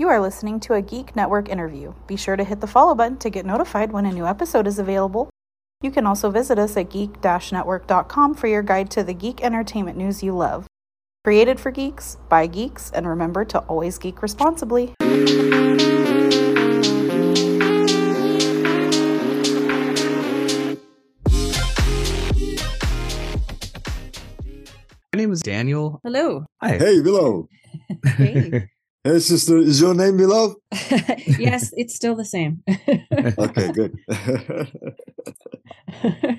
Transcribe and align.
You 0.00 0.08
are 0.08 0.18
listening 0.18 0.60
to 0.60 0.72
a 0.72 0.80
Geek 0.80 1.14
Network 1.14 1.50
interview. 1.50 1.92
Be 2.06 2.16
sure 2.16 2.34
to 2.34 2.42
hit 2.42 2.62
the 2.62 2.66
follow 2.66 2.94
button 2.94 3.18
to 3.18 3.28
get 3.28 3.44
notified 3.44 3.92
when 3.92 4.06
a 4.06 4.10
new 4.10 4.24
episode 4.24 4.66
is 4.66 4.78
available. 4.78 5.28
You 5.82 5.90
can 5.90 6.06
also 6.06 6.30
visit 6.30 6.58
us 6.58 6.74
at 6.78 6.88
geek-network.com 6.88 8.34
for 8.34 8.46
your 8.46 8.62
guide 8.62 8.90
to 8.92 9.04
the 9.04 9.12
geek 9.12 9.42
entertainment 9.42 9.98
news 9.98 10.22
you 10.22 10.34
love. 10.34 10.66
Created 11.22 11.60
for 11.60 11.70
geeks, 11.70 12.16
by 12.30 12.46
geeks, 12.46 12.90
and 12.92 13.06
remember 13.06 13.44
to 13.44 13.58
always 13.58 13.98
geek 13.98 14.22
responsibly. 14.22 14.94
My 25.12 25.18
name 25.18 25.30
is 25.30 25.42
Daniel. 25.42 26.00
Hello. 26.02 26.46
Hi. 26.62 26.78
Hey, 26.78 27.02
hello. 27.02 27.48
Hey. 28.16 28.70
Hey, 29.02 29.18
sister. 29.18 29.56
Is 29.56 29.80
your 29.80 29.94
name 29.94 30.18
Willow? 30.18 30.56
yes, 31.38 31.72
it's 31.74 31.94
still 31.94 32.14
the 32.14 32.24
same. 32.24 32.62
Okay, 33.38 33.72
good. 33.72 33.96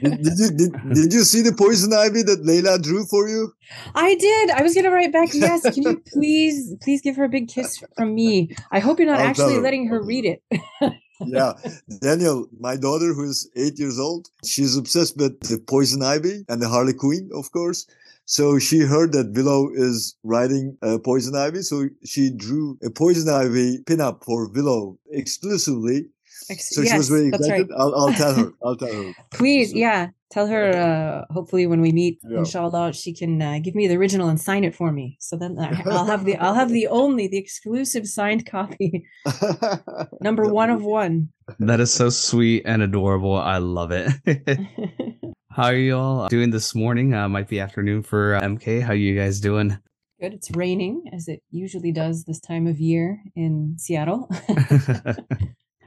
did, 0.03 0.23
did 0.23 0.37
you 0.37 0.51
did, 0.51 0.71
did 0.93 1.13
you 1.13 1.23
see 1.23 1.41
the 1.41 1.53
poison 1.57 1.91
ivy 1.93 2.21
that 2.21 2.43
Layla 2.43 2.81
drew 2.81 3.05
for 3.05 3.27
you? 3.27 3.51
I 3.95 4.15
did. 4.15 4.51
I 4.51 4.61
was 4.61 4.75
gonna 4.75 4.91
write 4.91 5.11
back. 5.11 5.33
Yes. 5.33 5.63
Can 5.63 5.83
you 5.83 6.03
please, 6.13 6.75
please 6.81 7.01
give 7.01 7.15
her 7.15 7.23
a 7.23 7.29
big 7.29 7.47
kiss 7.47 7.83
from 7.97 8.13
me? 8.13 8.55
I 8.71 8.79
hope 8.79 8.99
you're 8.99 9.07
not 9.07 9.19
I'll 9.19 9.27
actually 9.27 9.55
her. 9.55 9.61
letting 9.61 9.87
her 9.87 10.01
read 10.01 10.25
it. 10.25 10.43
Yeah, 11.25 11.53
Daniel, 12.01 12.47
my 12.59 12.75
daughter, 12.75 13.13
who 13.13 13.23
is 13.23 13.49
eight 13.55 13.77
years 13.77 13.99
old, 13.99 14.29
she's 14.43 14.75
obsessed 14.75 15.17
with 15.17 15.39
the 15.41 15.59
poison 15.59 16.01
ivy 16.01 16.45
and 16.49 16.61
the 16.61 16.67
Harley 16.69 16.93
Quinn, 16.93 17.29
of 17.33 17.51
course. 17.51 17.85
So 18.31 18.59
she 18.59 18.79
heard 18.79 19.11
that 19.11 19.33
Willow 19.35 19.69
is 19.75 20.15
writing 20.23 20.77
uh, 20.81 20.99
poison 21.03 21.35
ivy, 21.35 21.61
so 21.63 21.89
she 22.05 22.31
drew 22.31 22.77
a 22.81 22.89
poison 22.89 23.27
ivy 23.27 23.79
pinup 23.83 24.23
for 24.23 24.47
Willow 24.55 24.97
exclusively. 25.11 26.05
Ex- 26.49 26.73
So 26.73 26.81
she 26.85 26.95
was 26.95 27.09
very 27.09 27.29
that's 27.29 27.43
excited. 27.45 27.67
right. 27.69 27.77
I'll, 27.77 27.93
I'll 27.93 28.13
tell 28.13 28.33
her. 28.33 28.49
I'll 28.63 28.77
tell 28.77 28.93
her. 29.03 29.11
Please, 29.31 29.73
yeah. 29.73 30.07
Tell 30.31 30.47
her. 30.47 30.71
Uh, 30.71 31.33
hopefully, 31.33 31.67
when 31.67 31.81
we 31.81 31.91
meet, 31.91 32.19
Yeah. 32.23 32.37
inshallah, 32.39 32.93
she 32.93 33.11
can 33.13 33.41
uh, 33.41 33.59
give 33.61 33.75
me 33.75 33.85
the 33.89 33.97
original 33.97 34.29
and 34.29 34.39
sign 34.39 34.63
it 34.63 34.73
for 34.73 34.93
me. 34.93 35.17
So 35.19 35.35
then 35.35 35.59
I- 35.59 35.83
I'll 35.91 36.05
have 36.05 36.23
the 36.23 36.37
I'll 36.37 36.53
have 36.55 36.69
the 36.71 36.87
only 37.03 37.27
the 37.27 37.37
exclusive 37.37 38.07
signed 38.07 38.45
copy, 38.45 39.03
number 40.21 40.47
one 40.47 40.69
of 40.69 40.81
one. 40.83 41.27
That 41.59 41.81
is 41.81 41.91
so 41.93 42.07
sweet 42.09 42.63
and 42.65 42.81
adorable. 42.81 43.35
I 43.35 43.57
love 43.57 43.91
it. 43.91 44.07
How 45.53 45.65
are 45.65 45.75
you 45.75 45.97
all 45.97 46.29
doing 46.29 46.49
this 46.49 46.73
morning? 46.73 47.13
Uh, 47.13 47.27
might 47.27 47.49
be 47.49 47.59
afternoon 47.59 48.03
for 48.03 48.35
uh, 48.35 48.41
MK. 48.41 48.81
How 48.81 48.93
are 48.93 48.95
you 48.95 49.19
guys 49.19 49.41
doing? 49.41 49.77
Good. 50.21 50.33
It's 50.33 50.49
raining 50.51 51.09
as 51.11 51.27
it 51.27 51.43
usually 51.51 51.91
does 51.91 52.23
this 52.23 52.39
time 52.39 52.67
of 52.67 52.79
year 52.79 53.21
in 53.35 53.75
Seattle. 53.77 54.29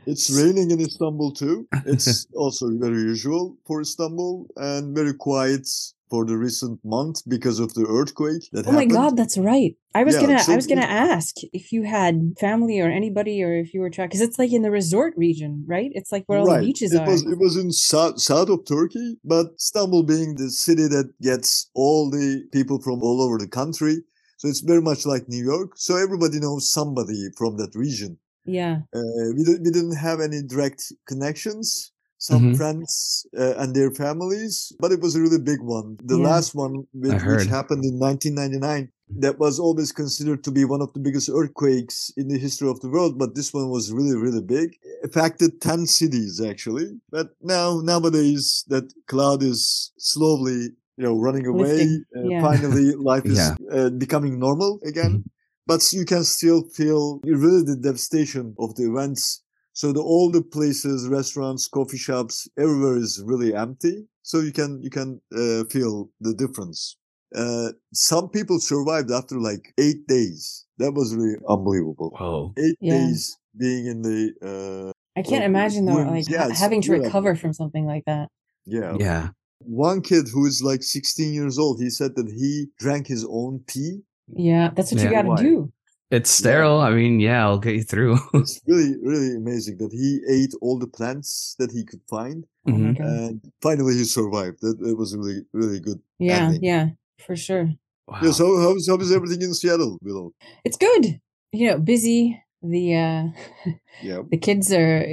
It's 0.06 0.30
raining 0.30 0.70
in 0.70 0.80
Istanbul 0.80 1.32
too. 1.32 1.66
It's 1.86 2.26
also 2.34 2.68
very 2.76 3.00
usual 3.00 3.56
for 3.66 3.80
Istanbul 3.80 4.46
and 4.56 4.94
very 4.94 5.14
quiet 5.14 5.66
for 6.14 6.24
the 6.24 6.38
recent 6.38 6.78
month 6.84 7.22
because 7.28 7.58
of 7.58 7.74
the 7.74 7.84
earthquake 7.98 8.44
that 8.52 8.66
happened. 8.66 8.92
Oh 8.92 8.94
my 8.94 9.00
god, 9.00 9.16
that's 9.16 9.36
right. 9.36 9.74
I 10.00 10.04
was 10.04 10.14
Yeah, 10.14 10.22
gonna 10.22 10.38
so 10.38 10.52
I 10.52 10.56
was 10.56 10.68
gonna 10.68 10.82
ask 11.16 11.30
if 11.60 11.72
you 11.72 11.82
had 11.82 12.14
family 12.38 12.76
or 12.80 12.88
anybody 12.88 13.42
or 13.42 13.52
if 13.64 13.74
you 13.74 13.80
were 13.80 13.90
trying 13.90 14.08
because 14.10 14.20
it's 14.20 14.38
like 14.38 14.52
in 14.52 14.62
the 14.62 14.70
resort 14.70 15.12
region, 15.16 15.64
right? 15.66 15.90
It's 15.98 16.12
like 16.12 16.24
where 16.28 16.38
all 16.38 16.46
right. 16.46 16.60
the 16.60 16.66
beaches 16.66 16.94
it 16.94 17.00
are. 17.02 17.06
was 17.10 17.20
it 17.34 17.38
was 17.46 17.56
in 17.56 17.72
south, 17.72 18.20
south 18.20 18.48
of 18.48 18.60
Turkey, 18.64 19.08
but 19.24 19.46
Istanbul 19.56 20.04
being 20.04 20.36
the 20.36 20.50
city 20.50 20.86
that 20.96 21.08
gets 21.20 21.50
all 21.74 22.10
the 22.10 22.44
people 22.52 22.78
from 22.80 23.02
all 23.02 23.18
over 23.20 23.36
the 23.38 23.48
country, 23.60 23.96
so 24.36 24.46
it's 24.46 24.60
very 24.72 24.82
much 24.90 25.04
like 25.12 25.28
New 25.28 25.44
York. 25.52 25.70
So 25.86 25.96
everybody 25.96 26.38
knows 26.38 26.70
somebody 26.78 27.20
from 27.36 27.56
that 27.60 27.74
region. 27.86 28.12
yeah. 28.60 28.76
Uh, 28.98 29.26
we, 29.36 29.42
we 29.64 29.70
didn't 29.78 29.96
have 30.08 30.20
any 30.28 30.42
direct 30.42 30.80
connections. 31.10 31.90
Some 32.24 32.42
Mhm. 32.42 32.56
friends 32.56 33.26
uh, 33.38 33.54
and 33.60 33.74
their 33.74 33.90
families, 33.90 34.72
but 34.80 34.92
it 34.92 35.00
was 35.00 35.14
a 35.14 35.20
really 35.20 35.38
big 35.38 35.60
one. 35.60 35.98
The 36.02 36.16
Yeah. 36.16 36.24
last 36.30 36.54
one, 36.54 36.74
I 37.04 37.18
which 37.28 37.46
happened 37.58 37.84
in 37.84 37.98
1999, 37.98 38.88
that 39.24 39.38
was 39.38 39.60
always 39.60 39.92
considered 39.92 40.42
to 40.44 40.50
be 40.50 40.64
one 40.64 40.80
of 40.80 40.90
the 40.94 41.00
biggest 41.00 41.28
earthquakes 41.28 42.10
in 42.16 42.28
the 42.28 42.38
history 42.38 42.70
of 42.70 42.80
the 42.80 42.88
world. 42.88 43.18
But 43.18 43.34
this 43.34 43.52
one 43.52 43.68
was 43.68 43.92
really, 43.92 44.16
really 44.16 44.40
big. 44.40 44.68
Affected 45.02 45.60
10 45.60 45.84
cities 45.86 46.40
actually. 46.40 46.88
But 47.10 47.28
now, 47.42 47.80
nowadays, 47.84 48.64
that 48.68 48.86
cloud 49.06 49.42
is 49.42 49.92
slowly, 49.98 50.72
you 50.96 51.04
know, 51.04 51.16
running 51.26 51.46
away. 51.46 51.76
Lifting, 51.76 52.04
Uh. 52.16 52.40
Finally, 52.40 52.86
life 53.12 53.26
is 53.26 53.36
Yeah. 53.36 53.54
uh, 53.76 53.90
becoming 53.90 54.38
normal 54.38 54.80
again 54.92 55.24
but 55.66 55.80
you 55.92 56.04
can 56.04 56.24
still 56.24 56.62
feel 56.78 57.20
really 57.24 57.62
the 57.64 57.76
devastation 57.76 58.54
of 58.58 58.74
the 58.76 58.84
events. 58.92 59.43
So 59.74 59.92
the 59.92 60.00
all 60.00 60.30
the 60.30 60.42
places, 60.42 61.08
restaurants, 61.08 61.68
coffee 61.68 61.98
shops, 61.98 62.48
everywhere 62.58 62.96
is 62.96 63.22
really 63.24 63.54
empty. 63.54 64.06
So 64.22 64.40
you 64.40 64.52
can 64.52 64.80
you 64.82 64.90
can 64.90 65.20
uh, 65.36 65.64
feel 65.70 66.10
the 66.20 66.32
difference. 66.34 66.96
Uh, 67.34 67.70
some 67.92 68.28
people 68.28 68.60
survived 68.60 69.10
after 69.10 69.38
like 69.40 69.74
eight 69.78 70.06
days. 70.06 70.64
That 70.78 70.92
was 70.92 71.14
really 71.14 71.36
unbelievable. 71.48 72.10
Whoa. 72.18 72.52
Eight 72.58 72.76
Yeah. 72.80 72.98
days 72.98 73.36
being 73.58 73.86
in 73.86 74.02
the 74.02 74.32
uh, 74.42 74.92
I 75.18 75.22
can't 75.22 75.40
well, 75.42 75.50
imagine 75.54 75.84
though, 75.86 76.02
like 76.02 76.28
Yeah, 76.28 76.48
ha- 76.48 76.54
having 76.54 76.80
to 76.82 76.92
really 76.92 77.04
recover 77.06 77.34
from 77.34 77.52
something 77.52 77.84
like 77.86 78.04
that. 78.06 78.28
yeah. 78.66 78.96
Yeah. 78.98 79.28
One 79.58 80.02
kid 80.02 80.28
who 80.32 80.46
is 80.46 80.62
like 80.62 80.82
16 80.82 81.32
years 81.32 81.58
old, 81.58 81.80
he 81.80 81.88
said 81.90 82.14
that 82.16 82.28
he 82.28 82.68
drank 82.78 83.06
his 83.06 83.24
own 83.28 83.60
pee. 83.66 84.02
Yeah, 84.28 84.70
that's 84.74 84.92
what 84.92 85.02
you 85.02 85.10
gotta 85.10 85.34
do. 85.42 85.72
It's 86.16 86.30
sterile. 86.30 86.80
I 86.80 86.90
mean, 86.90 87.20
yeah, 87.20 87.42
I'll 87.46 87.58
get 87.66 87.74
you 87.74 87.82
through. 87.82 88.16
It's 88.34 88.60
really 88.66 88.94
really 89.02 89.36
amazing 89.36 89.76
that 89.78 89.92
he 89.92 90.20
ate 90.28 90.54
all 90.62 90.78
the 90.78 90.86
plants 90.98 91.54
that 91.58 91.70
he 91.76 91.82
could 91.84 92.02
find. 92.08 92.44
Oh 92.66 92.72
my 92.72 92.92
Mhm. 92.92 93.00
And 93.00 93.40
finally 93.60 93.94
he 94.00 94.04
survived. 94.04 94.58
That 94.62 94.76
it 94.90 94.96
was 94.96 95.16
really 95.16 95.40
really 95.52 95.80
good. 95.80 96.00
yeah, 96.18 96.46
ending. 96.46 96.62
yeah, 96.70 96.84
for 97.26 97.36
sure. 97.36 97.66
Wow. 98.08 98.20
Yeah, 98.22 98.32
so 98.32 98.44
how 98.64 98.72
is 98.76 98.86
how 98.88 98.96
is 99.04 99.10
everything 99.12 99.42
in 99.42 99.54
Seattle, 99.54 99.98
Willow? 100.02 100.32
It's 100.64 100.76
good. 100.76 101.20
You 101.52 101.64
know, 101.70 101.78
busy. 101.78 102.40
The 102.62 102.84
uh 102.96 103.22
Yeah, 104.08 104.20
the 104.32 104.38
kids 104.38 104.72
are 104.72 105.04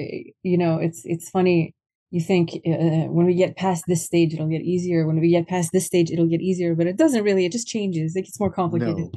you 0.50 0.57
know 0.62 0.73
it's 0.85 1.01
it's 1.06 1.29
funny 1.29 1.73
you 2.11 2.19
think 2.22 2.51
uh, 2.67 3.07
when 3.16 3.25
we 3.25 3.33
get 3.33 3.55
past 3.55 3.83
this 3.88 4.05
stage 4.05 4.33
it'll 4.33 4.47
get 4.47 4.61
easier 4.61 5.07
when 5.07 5.19
we 5.19 5.29
get 5.29 5.47
past 5.47 5.72
this 5.72 5.85
stage 5.85 6.11
it'll 6.11 6.27
get 6.35 6.41
easier 6.41 6.75
but 6.75 6.85
it 6.88 6.97
doesn't 6.97 7.23
really 7.23 7.45
it 7.45 7.51
just 7.51 7.67
changes 7.67 8.16
it 8.16 8.23
gets 8.23 8.39
more 8.39 8.51
complicated 8.51 9.07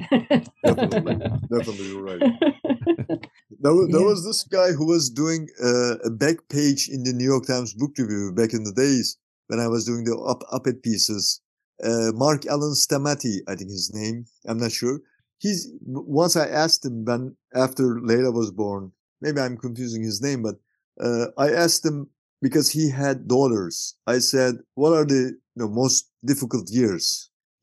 definitely, 0.65 1.15
definitely, 1.53 1.87
you're 1.87 2.03
right. 2.03 2.21
There 3.59 3.73
was, 3.73 3.87
there 3.89 4.01
Yeah. 4.01 4.07
was 4.07 4.25
this 4.25 4.43
guy 4.43 4.71
who 4.73 4.85
was 4.85 5.09
doing 5.09 5.47
uh, 5.63 5.95
a 6.03 6.09
back 6.09 6.37
page 6.49 6.89
in 6.89 7.03
the 7.03 7.13
New 7.13 7.23
York 7.25 7.45
Times 7.47 7.73
book 7.73 7.91
review 7.97 8.31
back 8.33 8.53
in 8.53 8.63
the 8.63 8.73
days 8.73 9.17
when 9.47 9.59
I 9.59 9.67
was 9.67 9.85
doing 9.85 10.03
the 10.03 10.15
up 10.17 10.43
op-ed 10.51 10.81
pieces. 10.83 11.41
Uh, 11.83 12.11
Mark 12.13 12.45
Alan 12.45 12.73
Stamaty, 12.73 13.37
I 13.47 13.55
think 13.55 13.69
his 13.69 13.91
name. 13.93 14.25
I'm 14.47 14.59
not 14.59 14.71
sure. 14.71 14.99
He's 15.39 15.69
once 15.81 16.35
I 16.35 16.47
asked 16.47 16.85
him 16.85 17.05
when 17.05 17.35
after 17.53 17.83
Layla 18.09 18.33
was 18.33 18.51
born. 18.51 18.91
Maybe 19.21 19.39
I'm 19.41 19.57
confusing 19.57 20.03
his 20.03 20.21
name, 20.21 20.41
but 20.43 20.55
uh, 20.99 21.27
I 21.37 21.51
asked 21.51 21.85
him 21.85 22.09
because 22.45 22.67
he 22.77 22.85
had 23.01 23.17
daughters. 23.35 23.75
I 24.15 24.17
said, 24.31 24.53
"What 24.81 24.93
are 24.97 25.05
the 25.13 25.21
you 25.55 25.59
know, 25.59 25.69
most 25.83 25.99
difficult 26.31 26.65
years?" 26.79 27.05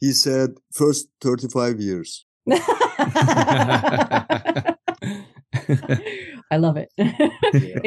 He 0.04 0.10
said, 0.25 0.48
first 0.81 1.03
35 1.20 1.78
years." 1.88 2.10
i 6.50 6.56
love 6.56 6.76
it 6.76 6.88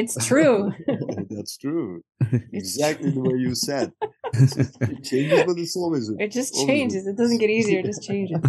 it's 0.02 0.16
true 0.26 0.72
That's 1.30 1.56
true. 1.58 2.02
Exactly 2.52 3.10
the 3.10 3.20
way 3.20 3.36
you 3.46 3.54
said. 3.54 3.92
It 4.32 5.04
changes, 5.10 5.42
but 5.48 5.56
it's 5.58 5.76
always. 5.76 6.08
it 6.18 6.30
just 6.32 6.54
always- 6.54 6.66
changes 6.68 7.06
it 7.06 7.16
doesn't 7.16 7.38
get 7.38 7.50
easier 7.50 7.80
it 7.80 7.86
just 7.86 8.02
changes 8.02 8.40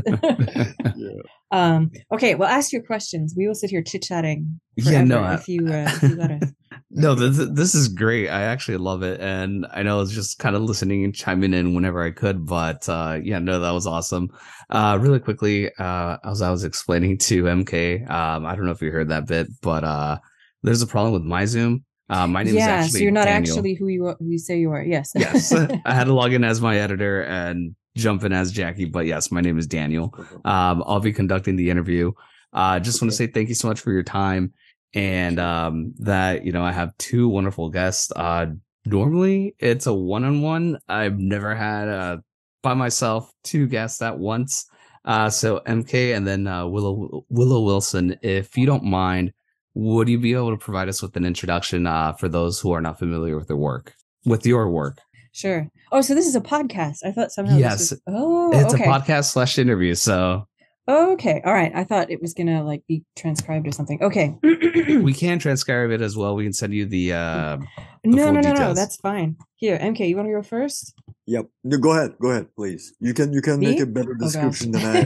Yeah. 0.96 1.22
um 1.52 1.92
okay 2.16 2.36
well 2.36 2.50
ask 2.50 2.72
your 2.72 2.84
questions 2.92 3.34
we 3.38 3.48
will 3.48 3.56
sit 3.62 3.70
here 3.74 3.84
chit-chatting 3.84 4.60
Yeah, 4.76 5.04
no, 5.04 5.20
I- 5.20 5.36
if 5.36 5.48
you 5.54 5.62
uh, 5.68 5.86
if 5.94 6.04
you 6.04 6.16
let 6.24 6.32
us 6.38 6.50
no, 6.90 7.16
this, 7.16 7.50
this 7.52 7.76
is 7.76 7.88
great. 7.88 8.30
I 8.30 8.44
actually 8.44 8.78
love 8.78 9.04
it. 9.04 9.20
And 9.22 9.66
I 9.72 9.84
know 9.84 10.02
it's 10.02 10.12
just 10.12 10.40
kind 10.40 10.56
of 10.56 10.62
listening 10.62 11.04
and 11.04 11.14
chiming 11.14 11.54
in 11.54 11.74
whenever 11.74 12.02
I 12.02 12.12
could. 12.12 12.46
But 12.46 12.88
uh, 12.90 13.20
yeah, 13.22 13.40
no, 13.40 13.60
that 13.60 13.72
was 13.72 13.88
awesome. 13.88 14.30
Uh, 14.70 14.98
really 15.02 15.20
quickly, 15.20 15.72
uh, 15.80 16.18
as 16.24 16.42
I 16.42 16.52
was 16.52 16.64
explaining 16.64 17.18
to 17.20 17.44
MK, 17.44 18.10
um, 18.10 18.46
I 18.46 18.56
don't 18.56 18.66
know 18.66 18.72
if 18.72 18.82
you 18.82 18.92
heard 18.92 19.10
that 19.10 19.28
bit, 19.28 19.48
but 19.62 19.84
uh, 19.84 20.18
there's 20.64 20.82
a 20.82 20.88
problem 20.88 21.14
with 21.14 21.24
my 21.24 21.46
Zoom. 21.46 21.84
Uh, 22.10 22.26
my 22.26 22.42
name 22.42 22.56
is 22.56 22.62
yeah 22.62 22.68
actually 22.68 23.00
so 23.00 23.04
you're 23.04 23.12
not 23.12 23.26
Daniel. 23.26 23.54
actually 23.54 23.74
who 23.74 23.88
you 23.88 24.06
are, 24.06 24.16
who 24.18 24.30
you 24.30 24.40
say 24.40 24.58
you 24.58 24.72
are 24.72 24.82
yes 24.82 25.12
yes, 25.14 25.52
I 25.86 25.94
had 25.94 26.06
to 26.06 26.14
log 26.14 26.32
in 26.32 26.42
as 26.46 26.62
my 26.62 26.78
editor 26.78 27.24
and 27.24 27.76
jump 27.98 28.24
in 28.24 28.32
as 28.32 28.54
Jackie. 28.54 28.86
But 28.86 29.08
yes, 29.08 29.30
my 29.30 29.42
name 29.42 29.58
is 29.58 29.68
Daniel. 29.68 30.14
Um, 30.46 30.84
I'll 30.86 31.02
be 31.02 31.12
conducting 31.12 31.58
the 31.58 31.70
interview. 31.70 32.14
Uh, 32.54 32.80
just 32.80 33.02
want 33.02 33.12
to 33.12 33.18
say 33.18 33.28
thank 33.28 33.50
you 33.50 33.56
so 33.56 33.68
much 33.68 33.82
for 33.82 33.92
your 33.92 34.04
time 34.04 34.54
and 34.94 35.40
um, 35.40 35.94
that 36.00 36.46
you 36.46 36.52
know 36.52 36.64
I 36.64 36.72
have 36.72 36.98
two 36.98 37.30
wonderful 37.30 37.70
guests. 37.70 38.12
Uh, 38.16 38.48
normally 38.86 39.56
it's 39.60 39.86
a 39.86 39.94
one-on-one. 39.94 40.80
I've 40.88 41.20
never 41.20 41.56
had 41.56 41.88
uh, 41.88 42.18
by 42.64 42.74
myself 42.74 43.32
two 43.44 43.68
guests 43.68 44.02
at 44.02 44.18
once. 44.18 44.66
Uh, 45.06 45.30
so 45.30 45.62
MK 45.66 46.16
and 46.16 46.28
then 46.28 46.48
uh, 46.48 46.68
Willow 46.68 47.26
Willow 47.30 47.62
Wilson, 47.62 48.18
if 48.22 48.58
you 48.58 48.66
don't 48.66 48.84
mind, 48.84 49.32
would 49.74 50.10
you 50.10 50.20
be 50.20 50.34
able 50.34 50.52
to 50.52 50.58
provide 50.58 50.90
us 50.90 51.02
with 51.02 51.16
an 51.16 51.24
introduction 51.24 51.88
uh, 51.88 52.14
for 52.14 52.28
those 52.28 52.60
who 52.60 52.72
are 52.72 52.82
not 52.82 53.00
familiar 53.00 53.38
with 53.38 53.48
their 53.48 53.58
work, 53.58 53.94
with 54.26 54.46
your 54.46 54.70
work? 54.70 55.00
Sure. 55.32 55.70
Oh, 55.92 56.02
so 56.02 56.16
this 56.16 56.26
is 56.26 56.36
a 56.36 56.42
podcast. 56.42 57.06
I 57.06 57.12
thought 57.12 57.32
somehow. 57.32 57.58
Yes. 57.58 57.92
Was, 57.92 58.02
oh, 58.08 58.52
it's 58.60 58.74
okay. 58.74 58.84
a 58.84 58.88
podcast 58.88 59.32
slash 59.32 59.60
interview. 59.60 59.94
So 59.94 60.48
Okay. 60.90 61.42
All 61.46 61.54
right. 61.54 61.72
I 61.76 61.84
thought 61.84 62.10
it 62.10 62.22
was 62.22 62.34
gonna 62.34 62.64
like 62.64 62.84
be 62.88 63.04
transcribed 63.18 63.68
or 63.68 63.72
something. 63.72 64.02
Okay. 64.02 64.36
we 64.44 65.14
can 65.14 65.38
transcribe 65.40 65.92
it 65.92 66.02
as 66.02 66.16
well. 66.16 66.36
We 66.36 66.44
can 66.46 66.54
send 66.54 66.74
you 66.74 66.86
the. 66.86 67.14
Uh, 67.14 67.58
no, 68.06 68.24
full 68.24 68.34
no, 68.34 68.40
no, 68.40 68.42
no. 68.42 68.54
details. 68.54 68.78
That's 68.78 68.96
fine. 68.98 69.36
Here, 69.58 69.78
MK, 69.80 70.08
you 70.08 70.16
want 70.16 70.28
to 70.30 70.34
go 70.34 70.42
first? 70.44 70.94
Yep. 71.26 71.48
No, 71.66 71.78
go 71.78 71.92
ahead. 71.92 72.14
Go 72.22 72.30
ahead, 72.30 72.48
please. 72.56 72.94
You 73.02 73.14
can 73.14 73.34
you 73.34 73.42
can 73.42 73.60
Me? 73.60 73.72
make 73.72 73.80
a 73.82 73.86
better 73.86 74.16
Oh, 74.16 74.24
description 74.24 74.72
than 74.72 74.86
I 74.86 74.98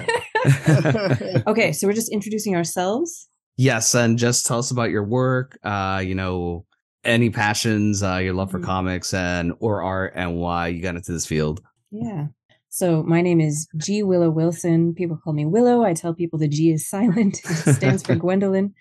am. 1.35 1.43
okay, 1.47 1.71
so 1.71 1.87
we're 1.87 1.93
just 1.93 2.11
introducing 2.11 2.55
ourselves. 2.55 3.27
yes, 3.57 3.95
and 3.95 4.17
just 4.19 4.45
tell 4.45 4.59
us 4.59 4.69
about 4.71 4.89
your 4.91 5.03
work. 5.03 5.57
Uh, 5.63 6.01
you 6.05 6.13
know, 6.15 6.65
any 7.03 7.29
passions, 7.31 8.03
uh, 8.03 8.17
your 8.17 8.33
love 8.35 8.51
for 8.51 8.59
Mhm. 8.59 8.65
comics 8.65 9.13
and 9.15 9.53
or 9.59 9.81
art, 9.81 10.13
and 10.15 10.35
why 10.35 10.67
you 10.67 10.81
got 10.83 10.95
into 10.95 11.11
this 11.11 11.25
field. 11.25 11.61
Yeah. 11.91 12.27
So 12.73 13.03
my 13.03 13.21
name 13.21 13.41
is 13.41 13.67
G 13.75 14.01
Willow 14.01 14.29
Wilson. 14.29 14.95
People 14.95 15.19
call 15.21 15.33
me 15.33 15.45
Willow. 15.45 15.83
I 15.83 15.93
tell 15.93 16.13
people 16.13 16.39
the 16.39 16.47
G 16.47 16.71
is 16.71 16.89
silent. 16.89 17.41
It 17.67 17.75
stands 17.75 18.01
for 18.01 18.15
Gwendolyn. 18.15 18.73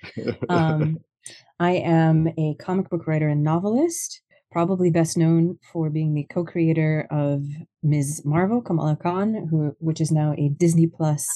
Um, 0.48 0.98
I 1.60 1.72
am 1.72 2.28
a 2.38 2.54
comic 2.60 2.88
book 2.88 3.08
writer 3.08 3.28
and 3.28 3.42
novelist, 3.42 4.22
probably 4.52 4.90
best 4.90 5.16
known 5.19 5.58
for 5.72 5.90
being 5.90 6.14
the 6.14 6.25
co-creator 6.32 7.08
of 7.10 7.44
Ms. 7.82 8.22
Marvel, 8.25 8.62
Kamala 8.62 8.94
Khan, 8.94 9.48
who 9.50 9.75
which 9.81 10.00
is 10.00 10.12
now 10.12 10.34
a 10.38 10.50
Disney 10.50 10.87
Plus 10.87 11.26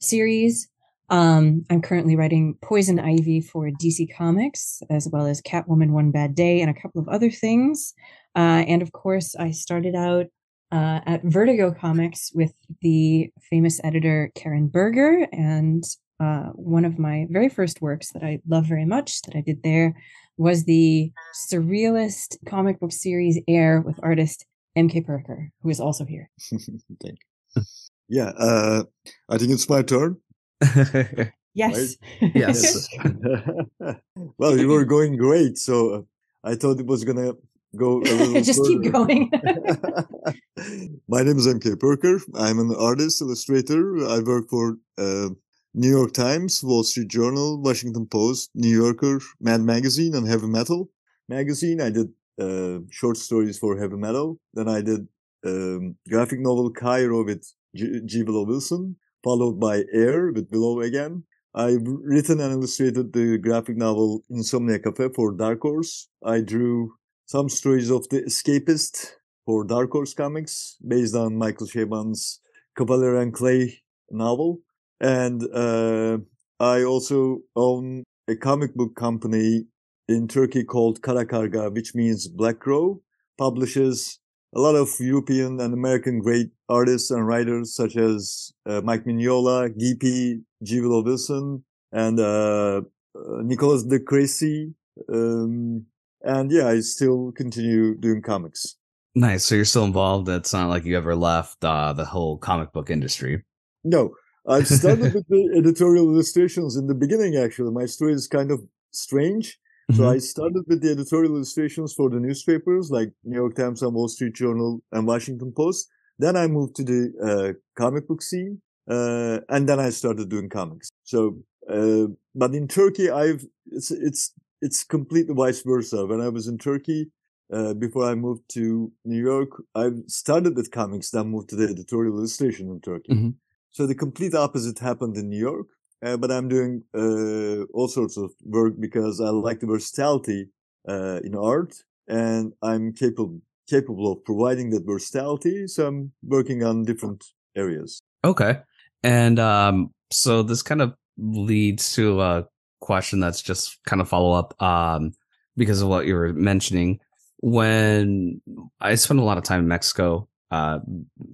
series. 0.00 0.66
Um, 1.10 1.66
I'm 1.68 1.82
currently 1.82 2.16
writing 2.16 2.56
Poison 2.62 2.98
Ivy 2.98 3.42
for 3.42 3.68
DC 3.68 4.08
Comics, 4.16 4.80
as 4.88 5.10
well 5.12 5.26
as 5.26 5.42
Catwoman 5.42 5.90
One 5.90 6.10
Bad 6.10 6.34
Day 6.34 6.62
and 6.62 6.70
a 6.70 6.80
couple 6.80 7.02
of 7.02 7.08
other 7.08 7.30
things. 7.30 7.92
Uh, 8.34 8.64
and 8.66 8.80
of 8.80 8.92
course, 8.92 9.36
I 9.36 9.50
started 9.50 9.94
out 9.94 10.28
uh, 10.70 11.00
at 11.06 11.22
Vertigo 11.24 11.72
Comics 11.72 12.30
with 12.34 12.52
the 12.82 13.30
famous 13.40 13.80
editor 13.84 14.30
Karen 14.34 14.68
Berger. 14.68 15.26
And 15.32 15.84
uh, 16.20 16.50
one 16.54 16.84
of 16.84 16.98
my 16.98 17.26
very 17.30 17.48
first 17.48 17.80
works 17.80 18.12
that 18.12 18.22
I 18.22 18.40
love 18.46 18.66
very 18.66 18.84
much 18.84 19.22
that 19.22 19.36
I 19.36 19.40
did 19.40 19.62
there 19.62 19.94
was 20.36 20.64
the 20.64 21.12
surrealist 21.34 22.36
comic 22.46 22.80
book 22.80 22.92
series 22.92 23.40
Air 23.48 23.80
with 23.80 23.98
artist 24.02 24.46
M.K. 24.76 25.00
Perker, 25.02 25.50
who 25.62 25.70
is 25.70 25.80
also 25.80 26.04
here. 26.04 26.30
Thank 26.50 27.18
you. 27.54 27.62
Yeah, 28.08 28.32
uh, 28.38 28.84
I 29.28 29.38
think 29.38 29.50
it's 29.52 29.68
my 29.68 29.82
turn. 29.82 30.16
Yes. 31.58 31.96
Yes. 32.20 32.88
well, 34.38 34.56
you 34.56 34.68
were 34.68 34.84
going 34.84 35.16
great, 35.16 35.58
so 35.58 35.90
uh, 35.90 36.00
I 36.44 36.54
thought 36.54 36.78
it 36.78 36.86
was 36.86 37.02
gonna 37.02 37.32
go 37.78 37.98
a 37.98 38.12
little 38.18 38.42
Just 38.42 38.64
keep 38.64 38.92
going. 38.92 39.30
My 41.08 41.22
name 41.22 41.38
is 41.38 41.46
MK 41.46 41.78
Perker. 41.80 42.20
I'm 42.34 42.58
an 42.58 42.74
artist, 42.78 43.22
illustrator. 43.22 44.06
I 44.06 44.18
work 44.20 44.48
for 44.50 44.76
uh, 44.98 45.30
New 45.74 45.90
York 45.90 46.12
Times, 46.12 46.62
Wall 46.62 46.82
Street 46.82 47.08
Journal, 47.08 47.60
Washington 47.60 48.06
Post, 48.06 48.50
New 48.54 48.74
Yorker, 48.82 49.20
Mad 49.40 49.62
Magazine, 49.62 50.14
and 50.14 50.26
Heavy 50.26 50.46
Metal 50.46 50.90
Magazine. 51.28 51.80
I 51.80 51.90
did 51.90 52.08
uh, 52.40 52.80
short 52.90 53.16
stories 53.16 53.58
for 53.58 53.78
Heavy 53.78 53.96
Metal. 53.96 54.38
Then 54.54 54.68
I 54.68 54.80
did 54.80 55.08
um, 55.46 55.96
graphic 56.08 56.40
novel 56.40 56.70
Cairo 56.70 57.24
with 57.24 57.44
G. 57.74 58.00
G. 58.04 58.22
Willow 58.22 58.44
Wilson, 58.44 58.96
followed 59.22 59.60
by 59.60 59.84
Air 59.92 60.32
with 60.32 60.48
Willow 60.50 60.80
again. 60.80 61.24
I've 61.54 61.82
written 61.84 62.40
and 62.40 62.52
illustrated 62.52 63.12
the 63.12 63.38
graphic 63.38 63.76
novel 63.76 64.22
Insomnia 64.30 64.78
Cafe 64.78 65.08
for 65.14 65.32
Dark 65.32 65.60
Horse. 65.62 66.08
I 66.24 66.40
drew 66.40 66.94
some 67.28 67.50
stories 67.50 67.90
of 67.90 68.08
the 68.08 68.22
escapist 68.22 69.12
for 69.44 69.62
Dark 69.62 69.90
Horse 69.90 70.14
Comics 70.14 70.78
based 70.86 71.14
on 71.14 71.36
Michael 71.36 71.66
Chabon's 71.66 72.40
Kavalier 72.74 73.16
and 73.16 73.34
Clay 73.34 73.82
novel. 74.10 74.60
And 74.98 75.42
uh, 75.52 76.18
I 76.58 76.84
also 76.84 77.40
own 77.54 78.04
a 78.28 78.34
comic 78.34 78.74
book 78.74 78.96
company 78.96 79.66
in 80.08 80.26
Turkey 80.26 80.64
called 80.64 81.02
Karakarga, 81.02 81.70
which 81.74 81.94
means 81.94 82.28
Black 82.28 82.60
Crow, 82.60 83.02
publishes 83.36 84.20
a 84.56 84.60
lot 84.60 84.74
of 84.74 84.88
European 84.98 85.60
and 85.60 85.74
American 85.74 86.20
great 86.20 86.48
artists 86.70 87.10
and 87.10 87.26
writers 87.26 87.76
such 87.76 87.94
as 87.96 88.54
uh, 88.64 88.80
Mike 88.82 89.04
Mignola, 89.04 89.68
Gipi, 89.68 90.40
G. 90.62 90.80
Willow 90.80 91.02
Wilson, 91.02 91.62
and 91.92 92.18
uh, 92.18 92.80
uh, 93.14 93.42
Nicolas 93.42 93.84
de 93.84 93.98
Crécy. 93.98 94.72
Um, 95.12 95.84
and 96.22 96.50
yeah, 96.50 96.68
I 96.68 96.80
still 96.80 97.32
continue 97.32 97.94
doing 97.96 98.22
comics. 98.22 98.76
nice. 99.14 99.44
So 99.44 99.54
you're 99.54 99.64
still 99.64 99.84
involved. 99.84 100.28
It's 100.28 100.52
not 100.52 100.68
like 100.68 100.84
you 100.84 100.96
ever 100.96 101.14
left 101.16 101.64
uh, 101.64 101.92
the 101.92 102.04
whole 102.04 102.38
comic 102.38 102.72
book 102.72 102.88
industry. 102.90 103.44
No, 103.84 104.14
I 104.46 104.62
started 104.62 105.14
with 105.16 105.26
the 105.28 105.42
editorial 105.56 106.06
illustrations 106.12 106.76
in 106.76 106.86
the 106.86 106.94
beginning. 106.94 107.36
Actually, 107.36 107.72
my 107.72 107.86
story 107.86 108.12
is 108.12 108.28
kind 108.28 108.50
of 108.50 108.60
strange. 108.90 109.58
So 109.96 110.02
Mhm. 110.02 110.14
I 110.14 110.18
started 110.18 110.64
with 110.68 110.82
the 110.82 110.90
editorial 110.90 111.32
illustrations 111.36 111.94
for 111.94 112.10
the 112.10 112.20
newspapers 112.20 112.90
like 112.90 113.10
New 113.24 113.36
York 113.42 113.54
Times 113.56 113.80
and 113.82 113.94
Wall 113.94 114.08
Street 114.08 114.34
Journal 114.34 114.82
and 114.92 115.06
Washington 115.06 115.50
Post. 115.60 115.88
Then 116.18 116.36
I 116.36 116.46
moved 116.46 116.74
to 116.76 116.84
the 116.84 117.00
uh, 117.28 117.50
comic 117.82 118.06
book 118.08 118.20
scene, 118.22 118.60
uh, 118.90 119.38
and 119.48 119.66
then 119.68 119.80
I 119.80 119.90
started 119.90 120.28
doing 120.28 120.48
comics. 120.50 120.90
So, 121.04 121.38
uh, 121.70 122.06
but 122.34 122.54
in 122.54 122.68
Turkey, 122.68 123.08
I've 123.08 123.42
it's 123.76 123.90
it's 123.90 124.22
it's 124.60 124.84
completely 124.84 125.34
vice 125.34 125.62
versa. 125.62 126.06
When 126.06 126.20
I 126.20 126.28
was 126.28 126.48
in 126.48 126.58
Turkey, 126.58 127.10
uh, 127.52 127.74
before 127.74 128.04
I 128.04 128.14
moved 128.14 128.42
to 128.50 128.92
New 129.04 129.22
York, 129.22 129.50
I 129.74 129.90
started 130.06 130.56
with 130.56 130.70
comics, 130.70 131.10
then 131.10 131.28
moved 131.28 131.48
to 131.50 131.56
the 131.56 131.68
editorial 131.68 132.18
illustration 132.18 132.70
in 132.70 132.80
Turkey. 132.80 133.12
Mhm. 133.14 133.34
So 133.70 133.86
the 133.86 133.94
complete 133.94 134.34
opposite 134.34 134.78
happened 134.78 135.16
in 135.16 135.28
New 135.28 135.38
York. 135.38 135.68
Uh, 136.00 136.16
but 136.16 136.30
I'm 136.30 136.48
doing 136.48 136.84
uh, 136.94 137.64
all 137.74 137.88
sorts 137.88 138.16
of 138.16 138.30
work 138.44 138.74
because 138.78 139.20
I 139.20 139.30
like 139.30 139.60
the 139.60 139.66
versatility 139.66 140.48
uh, 140.88 141.20
in 141.24 141.34
art, 141.34 141.74
and 142.06 142.52
I'm 142.62 142.92
capable 142.92 143.40
capable 143.68 144.12
of 144.12 144.24
providing 144.24 144.70
that 144.70 144.86
versatility. 144.86 145.66
So 145.66 145.86
I'm 145.86 146.12
working 146.22 146.62
on 146.62 146.84
different 146.84 147.24
areas. 147.54 148.00
Okay. 148.24 148.60
And 149.02 149.38
um, 149.38 149.90
so 150.10 150.42
this 150.42 150.62
kind 150.62 150.80
of 150.80 150.94
leads 151.18 151.92
to 151.94 152.20
a 152.20 152.46
question 152.80 153.20
that's 153.20 153.42
just 153.42 153.78
kind 153.84 154.00
of 154.00 154.08
follow 154.08 154.32
up 154.32 154.60
um, 154.62 155.12
because 155.56 155.82
of 155.82 155.88
what 155.88 156.06
you 156.06 156.14
were 156.14 156.32
mentioning. 156.32 157.00
When 157.40 158.40
I 158.80 158.94
spent 158.96 159.20
a 159.20 159.24
lot 159.24 159.38
of 159.38 159.44
time 159.44 159.60
in 159.60 159.68
Mexico, 159.68 160.28
uh, 160.50 160.78